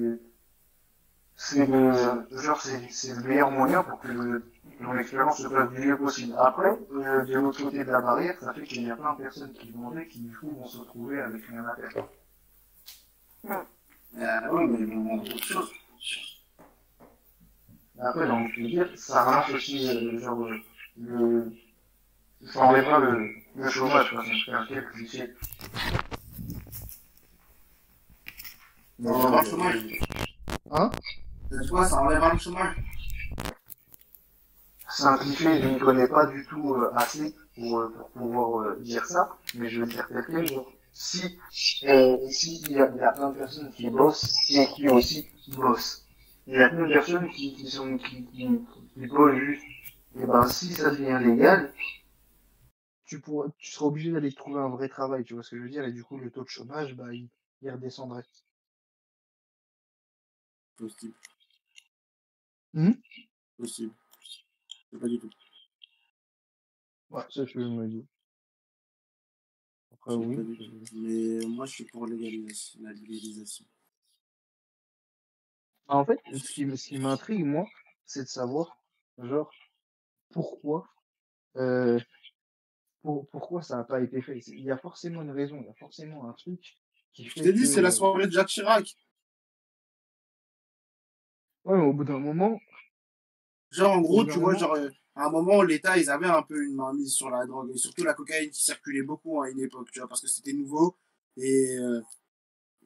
c'est 1.36 1.66
le, 1.66 1.92
genre, 2.30 2.60
c'est, 2.60 2.80
c'est 2.90 3.14
le 3.14 3.22
meilleur 3.22 3.50
moyen 3.50 3.82
pour 3.82 4.00
que 4.00 4.08
le, 4.08 4.44
mon 4.80 4.96
expérience 4.96 5.42
se 5.42 5.48
passe 5.48 5.70
du 5.70 5.86
mieux 5.86 5.96
possible. 5.98 6.34
Après, 6.38 6.78
euh, 6.92 7.24
de 7.24 7.34
l'autre 7.34 7.62
côté 7.62 7.84
de 7.84 7.90
la 7.90 8.00
barrière, 8.00 8.38
ça 8.40 8.52
fait 8.52 8.62
qu'il 8.62 8.86
y 8.86 8.90
a 8.90 8.96
plein 8.96 9.14
de 9.14 9.22
personnes 9.22 9.52
qui 9.52 9.72
demandaient 9.72 10.06
qui 10.06 10.20
du 10.20 10.36
coup 10.36 10.50
vont 10.50 10.66
se 10.66 10.78
retrouver 10.78 11.20
avec 11.20 11.44
rien 11.46 11.64
à 11.66 11.74
faire. 11.76 12.04
Euh, 14.18 14.40
oui, 14.52 14.66
mais 14.68 14.78
ils 14.80 14.94
vont 14.94 15.22
autre 15.22 15.38
chose. 15.42 15.70
Après, 18.02 18.26
de 18.26 18.54
te 18.54 18.60
dire, 18.60 18.88
ça 18.96 19.24
ramasse 19.24 19.50
aussi, 19.50 19.88
euh, 19.88 20.18
genre, 20.18 20.44
euh, 20.46 20.56
le, 20.96 21.52
ça 22.46 22.60
enlèvera 22.60 22.98
le, 22.98 23.28
le 23.56 23.68
chômage, 23.68 24.10
quoi, 24.10 24.24
c'est 24.24 24.52
un 24.52 24.64
quel 24.66 24.86
Ça 29.02 29.10
enlèvera 29.10 29.42
le 29.42 29.48
chômage. 29.48 30.00
Hein? 30.70 30.90
Tu 31.50 31.68
vois, 31.68 31.86
ça 31.86 32.02
enlèvera 32.02 32.32
le 32.32 32.38
chômage. 32.38 32.76
C'est 34.90 35.04
un 35.04 35.16
cliché, 35.16 35.62
je 35.62 35.68
ne 35.68 35.78
connais 35.78 36.08
pas 36.08 36.26
du 36.26 36.44
tout 36.46 36.74
euh, 36.74 36.90
assez 36.94 37.34
pour, 37.54 37.78
euh, 37.78 37.88
pour 37.88 38.10
pouvoir 38.10 38.62
euh, 38.62 38.76
dire 38.80 39.06
ça, 39.06 39.38
mais 39.54 39.68
je 39.68 39.80
veux 39.80 39.86
dire 39.86 40.06
tel 40.08 40.24
quel, 40.28 40.46
genre, 40.46 40.70
si, 40.92 41.38
euh, 41.84 42.18
si 42.28 42.60
il 42.62 42.72
y, 42.72 42.80
a, 42.80 42.90
il 42.94 42.96
y 42.96 43.02
a 43.02 43.12
plein 43.12 43.30
de 43.30 43.38
personnes 43.38 43.72
qui 43.72 43.88
bossent 43.88 44.34
et 44.50 44.66
qui 44.74 44.88
aussi 44.88 45.28
bossent. 45.48 46.06
Il 46.46 46.54
y 46.54 46.62
a 46.62 46.68
plein 46.68 46.86
de 46.88 46.92
personnes 46.92 47.30
qui, 47.30 47.54
qui 47.54 47.70
sont, 47.70 47.96
qui, 47.98 48.24
qui, 48.26 48.48
qui 48.94 49.06
bossent 49.06 49.36
juste. 49.36 49.62
Et 50.16 50.26
ben, 50.26 50.46
si 50.48 50.72
ça 50.72 50.90
devient 50.90 51.20
légal, 51.24 51.72
tu 53.04 53.20
pourras, 53.20 53.46
tu 53.58 53.70
seras 53.70 53.86
obligé 53.86 54.10
d'aller 54.10 54.32
trouver 54.32 54.60
un 54.60 54.68
vrai 54.68 54.88
travail, 54.88 55.24
tu 55.24 55.34
vois 55.34 55.44
ce 55.44 55.50
que 55.50 55.56
je 55.56 55.62
veux 55.62 55.70
dire, 55.70 55.84
et 55.84 55.92
du 55.92 56.02
coup, 56.02 56.18
le 56.18 56.30
taux 56.30 56.42
de 56.42 56.48
chômage, 56.48 56.96
bah, 56.96 57.12
il, 57.12 57.28
il 57.62 57.70
redescendrait. 57.70 58.24
Possible. 60.80 61.14
Hmm? 62.72 62.92
Possible. 63.58 63.92
Pas 64.98 65.08
du 65.08 65.18
tout. 65.18 65.30
Ouais, 67.10 67.22
ça, 67.28 67.44
je 67.44 67.58
me 67.58 67.86
dis. 67.86 68.06
Après, 69.92 70.14
oui. 70.14 70.36
pas. 70.36 70.42
Mais 70.94 71.46
moi, 71.46 71.66
je 71.66 71.72
suis 71.72 71.84
pour 71.84 72.06
légalisation, 72.06 72.80
la 72.82 72.92
légalisation. 72.94 73.66
En 75.88 76.04
fait, 76.06 76.18
ce 76.32 76.50
qui, 76.50 76.76
ce 76.78 76.88
qui 76.88 76.98
m'intrigue, 76.98 77.44
moi, 77.44 77.66
c'est 78.06 78.22
de 78.22 78.28
savoir, 78.28 78.80
genre, 79.18 79.52
pourquoi, 80.30 80.88
euh, 81.56 82.00
pour, 83.02 83.28
pourquoi 83.28 83.60
ça 83.62 83.76
n'a 83.76 83.84
pas 83.84 84.00
été 84.00 84.22
fait. 84.22 84.38
Il 84.46 84.64
y 84.64 84.70
a 84.70 84.78
forcément 84.78 85.20
une 85.20 85.32
raison, 85.32 85.60
il 85.60 85.66
y 85.66 85.70
a 85.70 85.74
forcément 85.74 86.26
un 86.26 86.32
truc 86.32 86.78
qui 87.12 87.24
Je 87.24 87.32
fait 87.32 87.42
t'ai 87.42 87.52
dit, 87.52 87.66
c'est 87.66 87.82
la 87.82 87.90
soirée 87.90 88.28
de 88.28 88.32
Jacques 88.32 88.48
Chirac. 88.48 88.96
Ouais, 91.70 91.78
mais 91.78 91.84
au 91.84 91.92
bout 91.92 92.02
d'un 92.02 92.18
moment, 92.18 92.58
Genre, 93.70 93.92
en 93.92 94.00
gros, 94.00 94.24
tu 94.24 94.40
vois, 94.40 94.56
genre, 94.56 94.74
euh, 94.74 94.88
à 95.14 95.26
un 95.26 95.30
moment, 95.30 95.62
l'État, 95.62 95.96
ils 95.96 96.10
avaient 96.10 96.26
un 96.26 96.42
peu 96.42 96.64
une 96.64 96.74
mainmise 96.74 97.12
sur 97.12 97.30
la 97.30 97.46
drogue, 97.46 97.70
et 97.72 97.78
surtout 97.78 98.02
la 98.02 98.14
cocaïne 98.14 98.50
qui 98.50 98.64
circulait 98.64 99.02
beaucoup 99.04 99.40
à 99.40 99.48
une 99.48 99.60
époque, 99.60 99.88
tu 99.92 100.00
vois, 100.00 100.08
parce 100.08 100.20
que 100.20 100.26
c'était 100.26 100.52
nouveau, 100.52 100.96
et, 101.36 101.76
euh, 101.78 102.00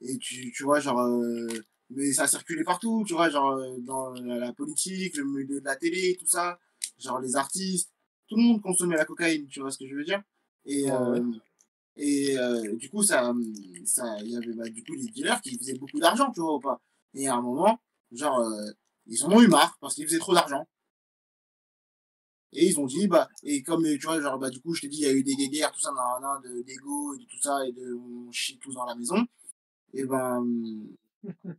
et 0.03 0.19
tu, 0.19 0.53
tu 0.53 0.65
vois, 0.65 0.81
genre, 0.81 1.01
euh, 1.01 1.49
mais 1.89 2.13
ça 2.13 2.27
circulait 2.27 2.63
partout, 2.63 3.05
tu 3.07 3.15
vois, 3.15 3.31
genre, 3.31 3.59
dans 3.79 4.13
la, 4.13 4.37
la 4.37 4.53
politique, 4.53 5.17
le 5.17 5.25
milieu 5.25 5.61
de 5.61 5.65
la 5.65 5.77
télé, 5.77 6.19
tout 6.21 6.27
ça, 6.27 6.59
genre, 6.99 7.21
les 7.21 7.37
artistes, 7.37 7.91
tout 8.29 8.37
le 8.37 8.43
monde 8.43 8.61
consommait 8.61 8.97
la 8.97 9.07
cocaïne, 9.07 9.47
tu 9.47 9.61
vois 9.61 9.71
ce 9.71 9.79
que 9.79 9.87
je 9.87 9.95
veux 9.95 10.05
dire? 10.05 10.23
Et, 10.67 10.91
ouais, 10.91 11.21
et 11.97 12.39
euh, 12.39 12.75
du 12.77 12.91
coup, 12.91 13.03
ça, 13.03 13.33
ça, 13.87 14.19
il 14.21 14.33
y 14.33 14.37
avait, 14.37 14.53
bah, 14.53 14.69
du 14.69 14.83
coup, 14.85 14.95
les 14.95 15.07
dealers 15.07 15.41
qui 15.41 15.57
faisaient 15.57 15.79
beaucoup 15.79 16.01
d'argent, 16.01 16.31
tu 16.33 16.41
vois, 16.41 16.57
ou 16.57 16.61
pas? 16.61 16.81
Et 17.15 17.29
à 17.29 17.37
un 17.37 17.43
moment, 17.43 17.79
genre, 18.17 18.39
euh, 18.41 18.71
ils 19.07 19.25
en 19.25 19.33
ont 19.33 19.41
eu 19.43 19.49
marre, 19.49 19.77
parce 19.81 19.95
qu'ils 19.95 20.07
faisaient 20.07 20.19
trop 20.19 20.35
d'argent. 20.35 20.67
Et 22.53 22.67
ils 22.69 22.79
ont 22.79 22.87
dit, 22.87 23.09
bah, 23.09 23.29
et 23.43 23.63
comme, 23.63 23.85
euh, 23.85 23.99
tu 23.99 24.07
vois, 24.07 24.21
genre, 24.21 24.39
bah, 24.39 24.49
du 24.51 24.61
coup, 24.61 24.75
je 24.75 24.83
t'ai 24.83 24.89
dit, 24.89 24.99
il 24.99 25.03
y 25.03 25.07
a 25.07 25.13
eu 25.13 25.25
des 25.25 25.35
guerres, 25.49 25.73
tout 25.73 25.81
ça, 25.81 25.91
nan, 25.93 26.41
de, 26.43 26.63
d'ego 26.63 27.15
et 27.15 27.19
de 27.19 27.25
tout 27.25 27.41
ça, 27.43 27.67
et 27.67 27.73
de, 27.73 27.95
on 27.95 28.31
chie 28.31 28.59
tous 28.59 28.75
dans 28.75 28.85
la 28.85 28.95
maison. 28.95 29.27
Et 29.93 30.05
ben, 30.05 30.45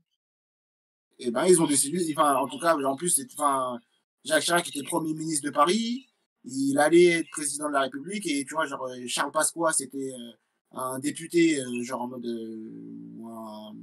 et 1.19 1.31
ben, 1.31 1.45
ils 1.45 1.61
ont 1.61 1.67
décidé, 1.67 2.13
enfin, 2.17 2.35
en 2.35 2.47
tout 2.47 2.59
cas, 2.59 2.75
en 2.75 2.95
plus, 2.95 3.09
c'était, 3.09 3.33
enfin, 3.37 3.79
Jacques 4.23 4.43
Chirac 4.43 4.67
était 4.67 4.83
premier 4.83 5.13
ministre 5.13 5.45
de 5.45 5.51
Paris, 5.51 6.07
il 6.45 6.77
allait 6.79 7.19
être 7.19 7.29
président 7.29 7.67
de 7.67 7.73
la 7.73 7.81
République, 7.81 8.25
et 8.27 8.45
tu 8.45 8.53
vois, 8.53 8.65
genre, 8.65 8.85
euh, 8.85 9.03
Charles 9.07 9.31
Pasqua, 9.31 9.73
c'était 9.73 10.13
euh, 10.13 10.31
un 10.71 10.99
député, 10.99 11.61
euh, 11.61 11.83
genre, 11.83 12.01
en 12.03 12.07
mode, 12.07 12.25
euh, 12.25 13.23
un, 13.25 13.75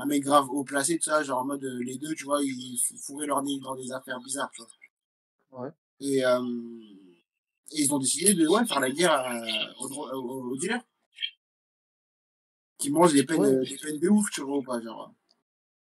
un 0.00 0.06
mec 0.06 0.22
grave 0.24 0.48
haut 0.50 0.64
placé, 0.64 0.98
tout 0.98 1.04
ça, 1.10 1.22
genre, 1.22 1.40
en 1.40 1.44
mode, 1.46 1.64
euh, 1.64 1.82
les 1.84 1.98
deux, 1.98 2.14
tu 2.14 2.24
vois, 2.24 2.42
ils 2.42 2.78
fou- 2.78 2.96
fourraient 2.98 3.26
leur 3.26 3.42
nez 3.42 3.58
dans 3.60 3.74
des 3.76 3.92
affaires 3.92 4.20
bizarres, 4.20 4.50
tu 4.52 4.62
vois. 4.62 4.70
ouais. 5.50 5.72
Et, 6.00 6.24
euh, 6.24 6.40
et 7.72 7.82
ils 7.82 7.94
ont 7.94 7.98
décidé 7.98 8.34
de 8.34 8.46
ouais, 8.46 8.66
faire 8.66 8.80
la 8.80 8.90
guerre 8.90 9.12
à- 9.12 9.80
aux, 9.80 9.88
dro- 9.88 10.10
aux, 10.12 10.50
aux 10.52 10.56
dealers 10.56 10.82
qui 12.78 12.90
mangent 12.90 13.12
des 13.12 13.24
peines, 13.24 13.44
Ouais, 13.44 13.46
euh, 13.46 13.64
des 13.64 13.76
peines 13.78 14.00
de 14.00 14.08
ouf, 14.08 14.28
tu 14.32 14.40
vois, 14.40 14.56
ou 14.58 14.62
pas, 14.62 14.80
genre. 14.80 15.14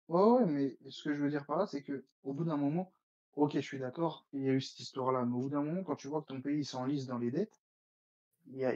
ouais, 0.08 0.22
ouais, 0.24 0.46
mais 0.46 0.78
ce 0.90 1.04
que 1.04 1.14
je 1.14 1.22
veux 1.22 1.30
dire 1.30 1.46
par 1.46 1.58
là, 1.58 1.66
c'est 1.68 1.84
que 1.84 2.06
au 2.24 2.34
bout 2.34 2.44
d'un 2.44 2.58
moment, 2.58 2.92
ok, 3.36 3.54
je 3.56 3.60
suis 3.60 3.80
d'accord, 3.80 4.26
il 4.34 4.44
y 4.44 4.50
a 4.50 4.54
eu 4.54 4.62
cette 4.62 4.80
histoire-là, 4.80 5.26
mais 5.26 5.36
au 5.36 5.42
bout 5.42 5.50
d'un 5.50 5.64
moment, 5.64 5.84
quand 5.84 5.96
tu 5.96 6.08
vois 6.08 6.22
que 6.22 6.28
ton 6.28 6.42
pays 6.42 6.66
s'enlise 6.66 7.08
dans 7.08 7.18
les 7.18 7.32
dettes, 7.32 7.62
il 8.48 8.58
y 8.58 8.66
a, 8.66 8.74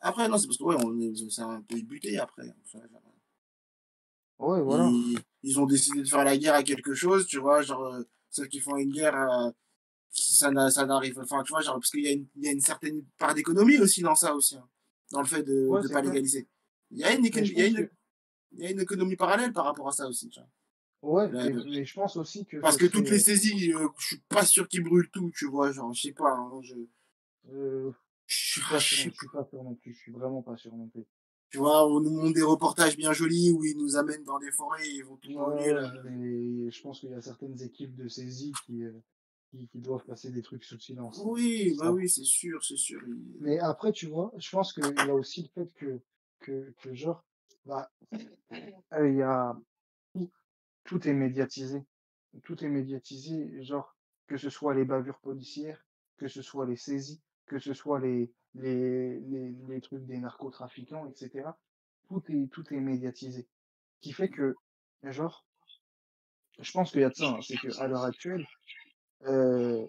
Après, 0.00 0.28
non, 0.28 0.38
c'est 0.38 0.46
parce 0.46 0.58
que 0.58 0.64
ouais, 0.64 0.76
on 0.84 0.98
est, 1.00 1.30
c'est 1.30 1.42
un 1.42 1.62
pays 1.62 1.82
buté 1.82 2.18
après. 2.18 2.44
Enfin, 2.64 2.80
ouais, 4.38 4.60
voilà. 4.62 4.88
Ils, 4.92 5.18
ils 5.42 5.60
ont 5.60 5.66
décidé 5.66 6.02
de 6.02 6.08
faire 6.08 6.24
la 6.24 6.36
guerre 6.36 6.54
à 6.54 6.62
quelque 6.62 6.94
chose, 6.94 7.26
tu 7.26 7.38
vois, 7.38 7.62
genre, 7.62 7.84
euh, 7.94 8.02
ceux 8.30 8.46
qui 8.46 8.60
font 8.60 8.76
une 8.76 8.92
guerre, 8.92 9.16
euh, 9.16 9.50
ça 10.10 10.50
n'a- 10.50 10.70
ça 10.70 10.86
n'arrive, 10.86 11.18
enfin, 11.18 11.42
tu 11.42 11.52
vois, 11.52 11.62
genre, 11.62 11.74
parce 11.76 11.90
qu'il 11.90 12.02
y, 12.04 12.08
a 12.08 12.12
une- 12.12 12.26
il 12.36 12.44
y 12.44 12.48
a 12.48 12.52
une 12.52 12.60
certaine 12.60 13.04
part 13.18 13.34
d'économie 13.34 13.78
aussi 13.78 14.02
dans 14.02 14.14
ça 14.14 14.34
aussi, 14.34 14.56
hein, 14.56 14.68
dans 15.10 15.20
le 15.22 15.26
fait 15.26 15.42
de 15.42 15.68
ne 15.68 15.88
pas 15.88 16.02
légaliser. 16.02 16.48
Il 16.90 16.98
y 16.98 17.04
a 17.04 17.12
une, 17.14 17.24
il 17.24 17.52
y 17.58 17.62
a 17.62 17.66
une, 17.66 17.88
il 18.52 18.60
y 18.60 18.66
a 18.66 18.70
une 18.70 18.80
économie 18.80 19.16
parallèle 19.16 19.52
par 19.52 19.64
rapport 19.64 19.88
à 19.88 19.92
ça 19.92 20.06
aussi, 20.08 20.28
tu 20.28 20.40
vois. 20.40 21.22
ouais, 21.26 21.32
Là, 21.32 21.46
et- 21.48 21.54
mais 21.54 21.84
je 21.84 21.94
pense 21.94 22.16
aussi 22.16 22.44
que 22.44 22.58
Parce 22.58 22.74
ce 22.76 22.80
que 22.80 22.86
toutes 22.86 23.08
les 23.10 23.18
saisies, 23.18 23.72
euh, 23.74 23.88
je 23.98 24.06
suis 24.06 24.18
pas 24.28 24.44
sûr 24.44 24.68
qu'ils 24.68 24.82
brûlent 24.84 25.10
tout, 25.10 25.30
tu 25.34 25.46
vois, 25.46 25.72
genre, 25.72 25.92
je 25.94 26.02
sais 26.02 26.12
pas, 26.12 26.32
hein, 26.32 26.60
je, 26.62 26.74
euh, 27.50 27.90
je 28.26 28.36
suis 28.36 28.60
pas 28.62 28.78
sûr, 28.78 28.96
je 28.96 29.10
suis 29.16 29.28
pas 29.28 29.44
sûr 29.44 29.62
non 29.64 29.74
plus, 29.74 29.92
je 29.94 29.98
suis 29.98 30.12
vraiment 30.12 30.42
pas 30.42 30.56
sûr 30.56 30.74
non 30.74 30.88
plus. 30.88 31.04
Tu 31.52 31.58
vois, 31.58 31.86
on 31.86 32.00
nous 32.00 32.10
montre 32.10 32.32
des 32.32 32.42
reportages 32.42 32.96
bien 32.96 33.12
jolis 33.12 33.52
où 33.52 33.62
ils 33.62 33.76
nous 33.76 33.96
amènent 33.96 34.24
dans 34.24 34.38
des 34.38 34.50
forêts 34.50 34.86
et 34.86 34.94
ils 34.94 35.04
vont 35.04 35.16
tout 35.16 35.34
brûler, 35.34 35.74
Ouais, 35.74 36.70
je 36.70 36.82
pense 36.82 37.00
qu'il 37.00 37.10
y 37.10 37.14
a 37.14 37.20
certaines 37.20 37.60
équipes 37.60 37.94
de 37.94 38.08
saisie 38.08 38.54
qui, 38.64 38.84
euh, 38.84 38.92
qui, 39.50 39.68
qui 39.68 39.78
doivent 39.80 40.04
passer 40.06 40.30
des 40.30 40.40
trucs 40.40 40.64
sous 40.64 40.80
silence. 40.80 41.20
Oui, 41.22 41.76
bah 41.78 41.92
oui, 41.92 42.08
c'est 42.08 42.24
sûr, 42.24 42.64
c'est 42.64 42.78
sûr. 42.78 43.02
Mais 43.40 43.58
après, 43.58 43.92
tu 43.92 44.06
vois, 44.06 44.32
je 44.38 44.50
pense 44.50 44.72
qu'il 44.72 44.94
y 44.96 45.10
a 45.10 45.14
aussi 45.14 45.42
le 45.42 45.48
fait 45.48 45.70
que, 45.74 46.00
que, 46.40 46.74
que 46.80 46.94
genre, 46.94 47.22
bah, 47.66 47.92
euh, 48.94 49.10
il 49.10 49.16
y 49.16 49.22
a 49.22 49.54
tout, 50.14 50.30
tout 50.84 51.06
est 51.06 51.12
médiatisé. 51.12 51.84
Tout 52.44 52.64
est 52.64 52.68
médiatisé, 52.70 53.62
genre, 53.62 53.94
que 54.26 54.38
ce 54.38 54.48
soit 54.48 54.72
les 54.72 54.86
bavures 54.86 55.20
policières, 55.20 55.84
que 56.16 56.28
ce 56.28 56.40
soit 56.40 56.64
les 56.64 56.76
saisies, 56.76 57.20
que 57.52 57.58
ce 57.58 57.74
soit 57.74 58.00
les, 58.00 58.32
les, 58.54 59.20
les, 59.20 59.50
les 59.68 59.80
trucs 59.82 60.06
des 60.06 60.18
narcotrafiquants, 60.18 61.06
etc. 61.06 61.50
Tout 62.08 62.22
est, 62.30 62.48
tout 62.50 62.64
est 62.72 62.80
médiatisé. 62.80 63.46
Qui 64.00 64.12
fait 64.12 64.30
que, 64.30 64.54
genre, 65.02 65.46
je 66.58 66.72
pense 66.72 66.92
qu'il 66.92 67.02
y 67.02 67.04
a 67.04 67.10
de 67.10 67.14
ça, 67.14 67.28
hein, 67.28 67.40
c'est 67.42 67.58
qu'à 67.58 67.86
l'heure 67.88 68.04
actuelle, 68.04 68.46
euh, 69.26 69.86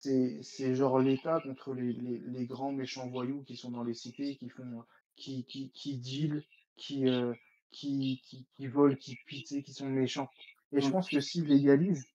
c'est, 0.00 0.74
genre 0.74 0.98
l'État 1.00 1.40
contre 1.40 1.74
les, 1.74 1.92
les, 1.92 2.18
les 2.18 2.46
grands 2.46 2.72
méchants 2.72 3.08
voyous 3.08 3.44
qui 3.44 3.56
sont 3.56 3.70
dans 3.70 3.84
les 3.84 3.94
cités, 3.94 4.36
qui 4.36 4.48
font, 4.48 4.84
qui, 5.16 5.44
qui, 5.44 5.70
qui 5.72 5.98
deal, 5.98 6.44
qui, 6.76 7.08
euh, 7.08 7.34
qui, 7.70 8.22
qui, 8.24 8.46
qui 8.56 8.66
volent, 8.68 8.96
qui 8.96 9.16
pitent, 9.26 9.62
qui 9.64 9.72
sont 9.74 9.88
méchants. 9.90 10.30
Et 10.72 10.80
je 10.80 10.88
Mm. 10.88 10.92
pense 10.92 11.10
que 11.10 11.20
s'ils 11.20 11.46
légalisent, 11.46 12.06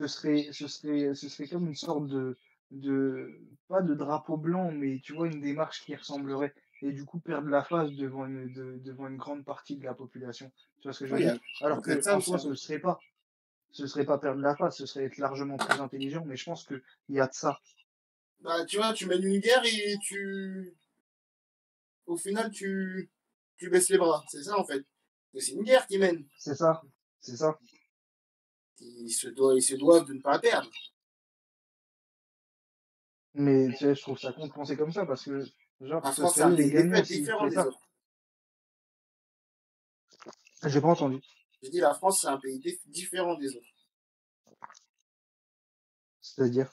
ce 0.00 0.06
serait, 0.06 0.48
ce 0.52 0.68
serait, 0.68 1.14
ce 1.14 1.28
serait 1.28 1.48
comme 1.48 1.66
une 1.66 1.74
sorte 1.74 2.06
de, 2.08 2.38
de, 2.74 3.40
pas 3.68 3.82
de 3.82 3.94
drapeau 3.94 4.36
blanc, 4.36 4.70
mais 4.72 5.00
tu 5.02 5.14
vois, 5.14 5.26
une 5.28 5.40
démarche 5.40 5.82
qui 5.84 5.94
ressemblerait. 5.94 6.54
Et 6.82 6.92
du 6.92 7.04
coup, 7.04 7.18
perdre 7.18 7.48
la 7.48 7.64
face 7.64 7.90
devant 7.92 8.26
une, 8.26 8.52
de- 8.52 8.78
devant 8.84 9.08
une 9.08 9.16
grande 9.16 9.44
partie 9.44 9.76
de 9.76 9.84
la 9.84 9.94
population. 9.94 10.52
Tu 10.80 10.88
vois 10.88 10.92
ce 10.92 11.00
que 11.00 11.06
je 11.06 11.14
veux 11.14 11.18
Oui, 11.18 11.24
dire? 11.24 11.40
Alors 11.62 11.80
que, 11.80 12.00
ça 12.00 12.16
en 12.16 12.20
soi, 12.20 12.36
hein. 12.36 12.38
ce 12.38 12.48
ne 12.48 12.54
serait 12.54 12.78
pas. 12.78 12.98
Ce 13.70 13.86
serait 13.86 14.04
pas 14.04 14.18
perdre 14.18 14.40
la 14.40 14.54
face, 14.54 14.76
ce 14.76 14.86
serait 14.86 15.06
être 15.06 15.16
largement 15.18 15.56
plus 15.56 15.80
intelligent, 15.80 16.24
mais 16.26 16.36
je 16.36 16.44
pense 16.44 16.64
qu'il 16.64 16.80
y 17.08 17.20
a 17.20 17.26
de 17.26 17.32
ça. 17.32 17.58
Bah, 18.40 18.64
tu 18.66 18.76
vois, 18.76 18.92
tu 18.92 19.06
mènes 19.06 19.24
une 19.24 19.40
guerre 19.40 19.64
et 19.64 19.96
tu. 20.02 20.76
Au 22.06 22.16
final, 22.16 22.50
tu. 22.50 23.10
Tu 23.56 23.70
baisses 23.70 23.88
les 23.88 23.98
bras. 23.98 24.24
C'est 24.28 24.42
ça, 24.42 24.58
en 24.58 24.64
fait. 24.64 24.84
C'est 25.36 25.52
une 25.52 25.62
guerre 25.62 25.86
qu'ils 25.86 26.00
mènent. 26.00 26.26
C'est 26.38 26.54
ça. 26.54 26.82
C'est 27.20 27.36
ça. 27.36 27.58
Ils 28.80 29.10
se, 29.10 29.28
doivent, 29.28 29.56
ils 29.56 29.62
se 29.62 29.76
doivent 29.76 30.04
de 30.04 30.12
ne 30.12 30.20
pas 30.20 30.32
la 30.32 30.38
perdre. 30.38 30.70
Mais 33.34 33.68
tu 33.70 33.76
sais, 33.78 33.94
je 33.94 34.00
trouve 34.02 34.18
ça 34.18 34.32
con 34.32 34.46
de 34.46 34.52
penser 34.52 34.76
comme 34.76 34.92
ça 34.92 35.04
parce 35.06 35.24
que, 35.24 35.44
genre, 35.80 36.02
La 36.02 36.12
ce 36.12 36.20
France, 36.20 36.34
c'est 36.36 36.50
les 36.50 36.70
gagnants 36.70 37.02
des 37.02 37.58
autres. 37.58 37.80
J'ai 40.66 40.80
pas 40.80 40.88
entendu. 40.88 41.20
Je 41.62 41.68
dis, 41.70 41.80
la 41.80 41.94
France, 41.94 42.20
c'est 42.20 42.28
un 42.28 42.38
pays 42.38 42.58
dif- 42.58 42.80
différent 42.86 43.36
des 43.36 43.54
autres. 43.56 43.66
C'est-à-dire? 46.20 46.72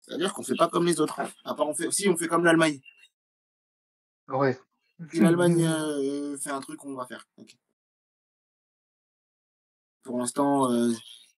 C'est-à-dire 0.00 0.32
qu'on 0.32 0.42
fait 0.42 0.56
pas 0.56 0.68
comme 0.68 0.86
les 0.86 1.00
autres. 1.00 1.20
À 1.44 1.54
part, 1.54 1.68
on 1.68 1.74
fait, 1.74 1.90
si, 1.90 2.08
on 2.08 2.16
fait 2.16 2.28
comme 2.28 2.44
l'Allemagne. 2.44 2.80
Ouais. 4.28 4.58
Si 5.12 5.20
l'Allemagne 5.20 5.64
euh, 5.64 6.36
fait 6.38 6.50
un 6.50 6.60
truc, 6.60 6.84
on 6.84 6.94
va 6.94 7.06
faire. 7.06 7.26
Pour 10.02 10.18
l'instant, 10.18 10.70
euh, 10.72 10.92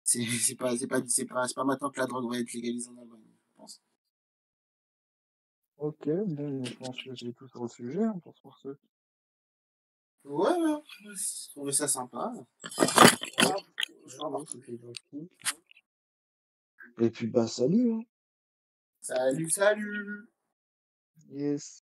c'est 0.03 0.55
pas, 0.57 0.75
c'est 0.77 0.87
pas, 0.87 1.01
pas, 1.01 1.45
pas 1.55 1.63
maintenant 1.63 1.89
que 1.89 1.99
la 1.99 2.07
drogue 2.07 2.29
va 2.31 2.39
être 2.39 2.53
légalisée 2.53 2.89
en 2.89 2.97
Allemagne. 3.01 3.24
Ok, 5.77 6.07
bon, 6.07 6.63
je 6.63 6.73
pense 6.75 7.03
que 7.03 7.15
c'est 7.15 7.33
tout 7.33 7.47
sur 7.47 7.63
le 7.63 7.69
sujet, 7.69 8.03
hein, 8.03 8.19
pour 8.23 8.33
pour 8.35 8.57
ce. 8.57 8.69
Ouais, 10.23 10.49
ouais, 10.49 10.81
je 11.01 11.49
trouvais 11.51 11.71
ça 11.71 11.87
sympa. 11.87 12.33
Je. 14.07 14.17
Et 16.99 17.09
puis, 17.09 17.27
bah, 17.27 17.47
salut, 17.47 17.91
hein. 17.91 18.03
Salut, 19.01 19.49
salut 19.51 20.27
Yes. 21.29 21.84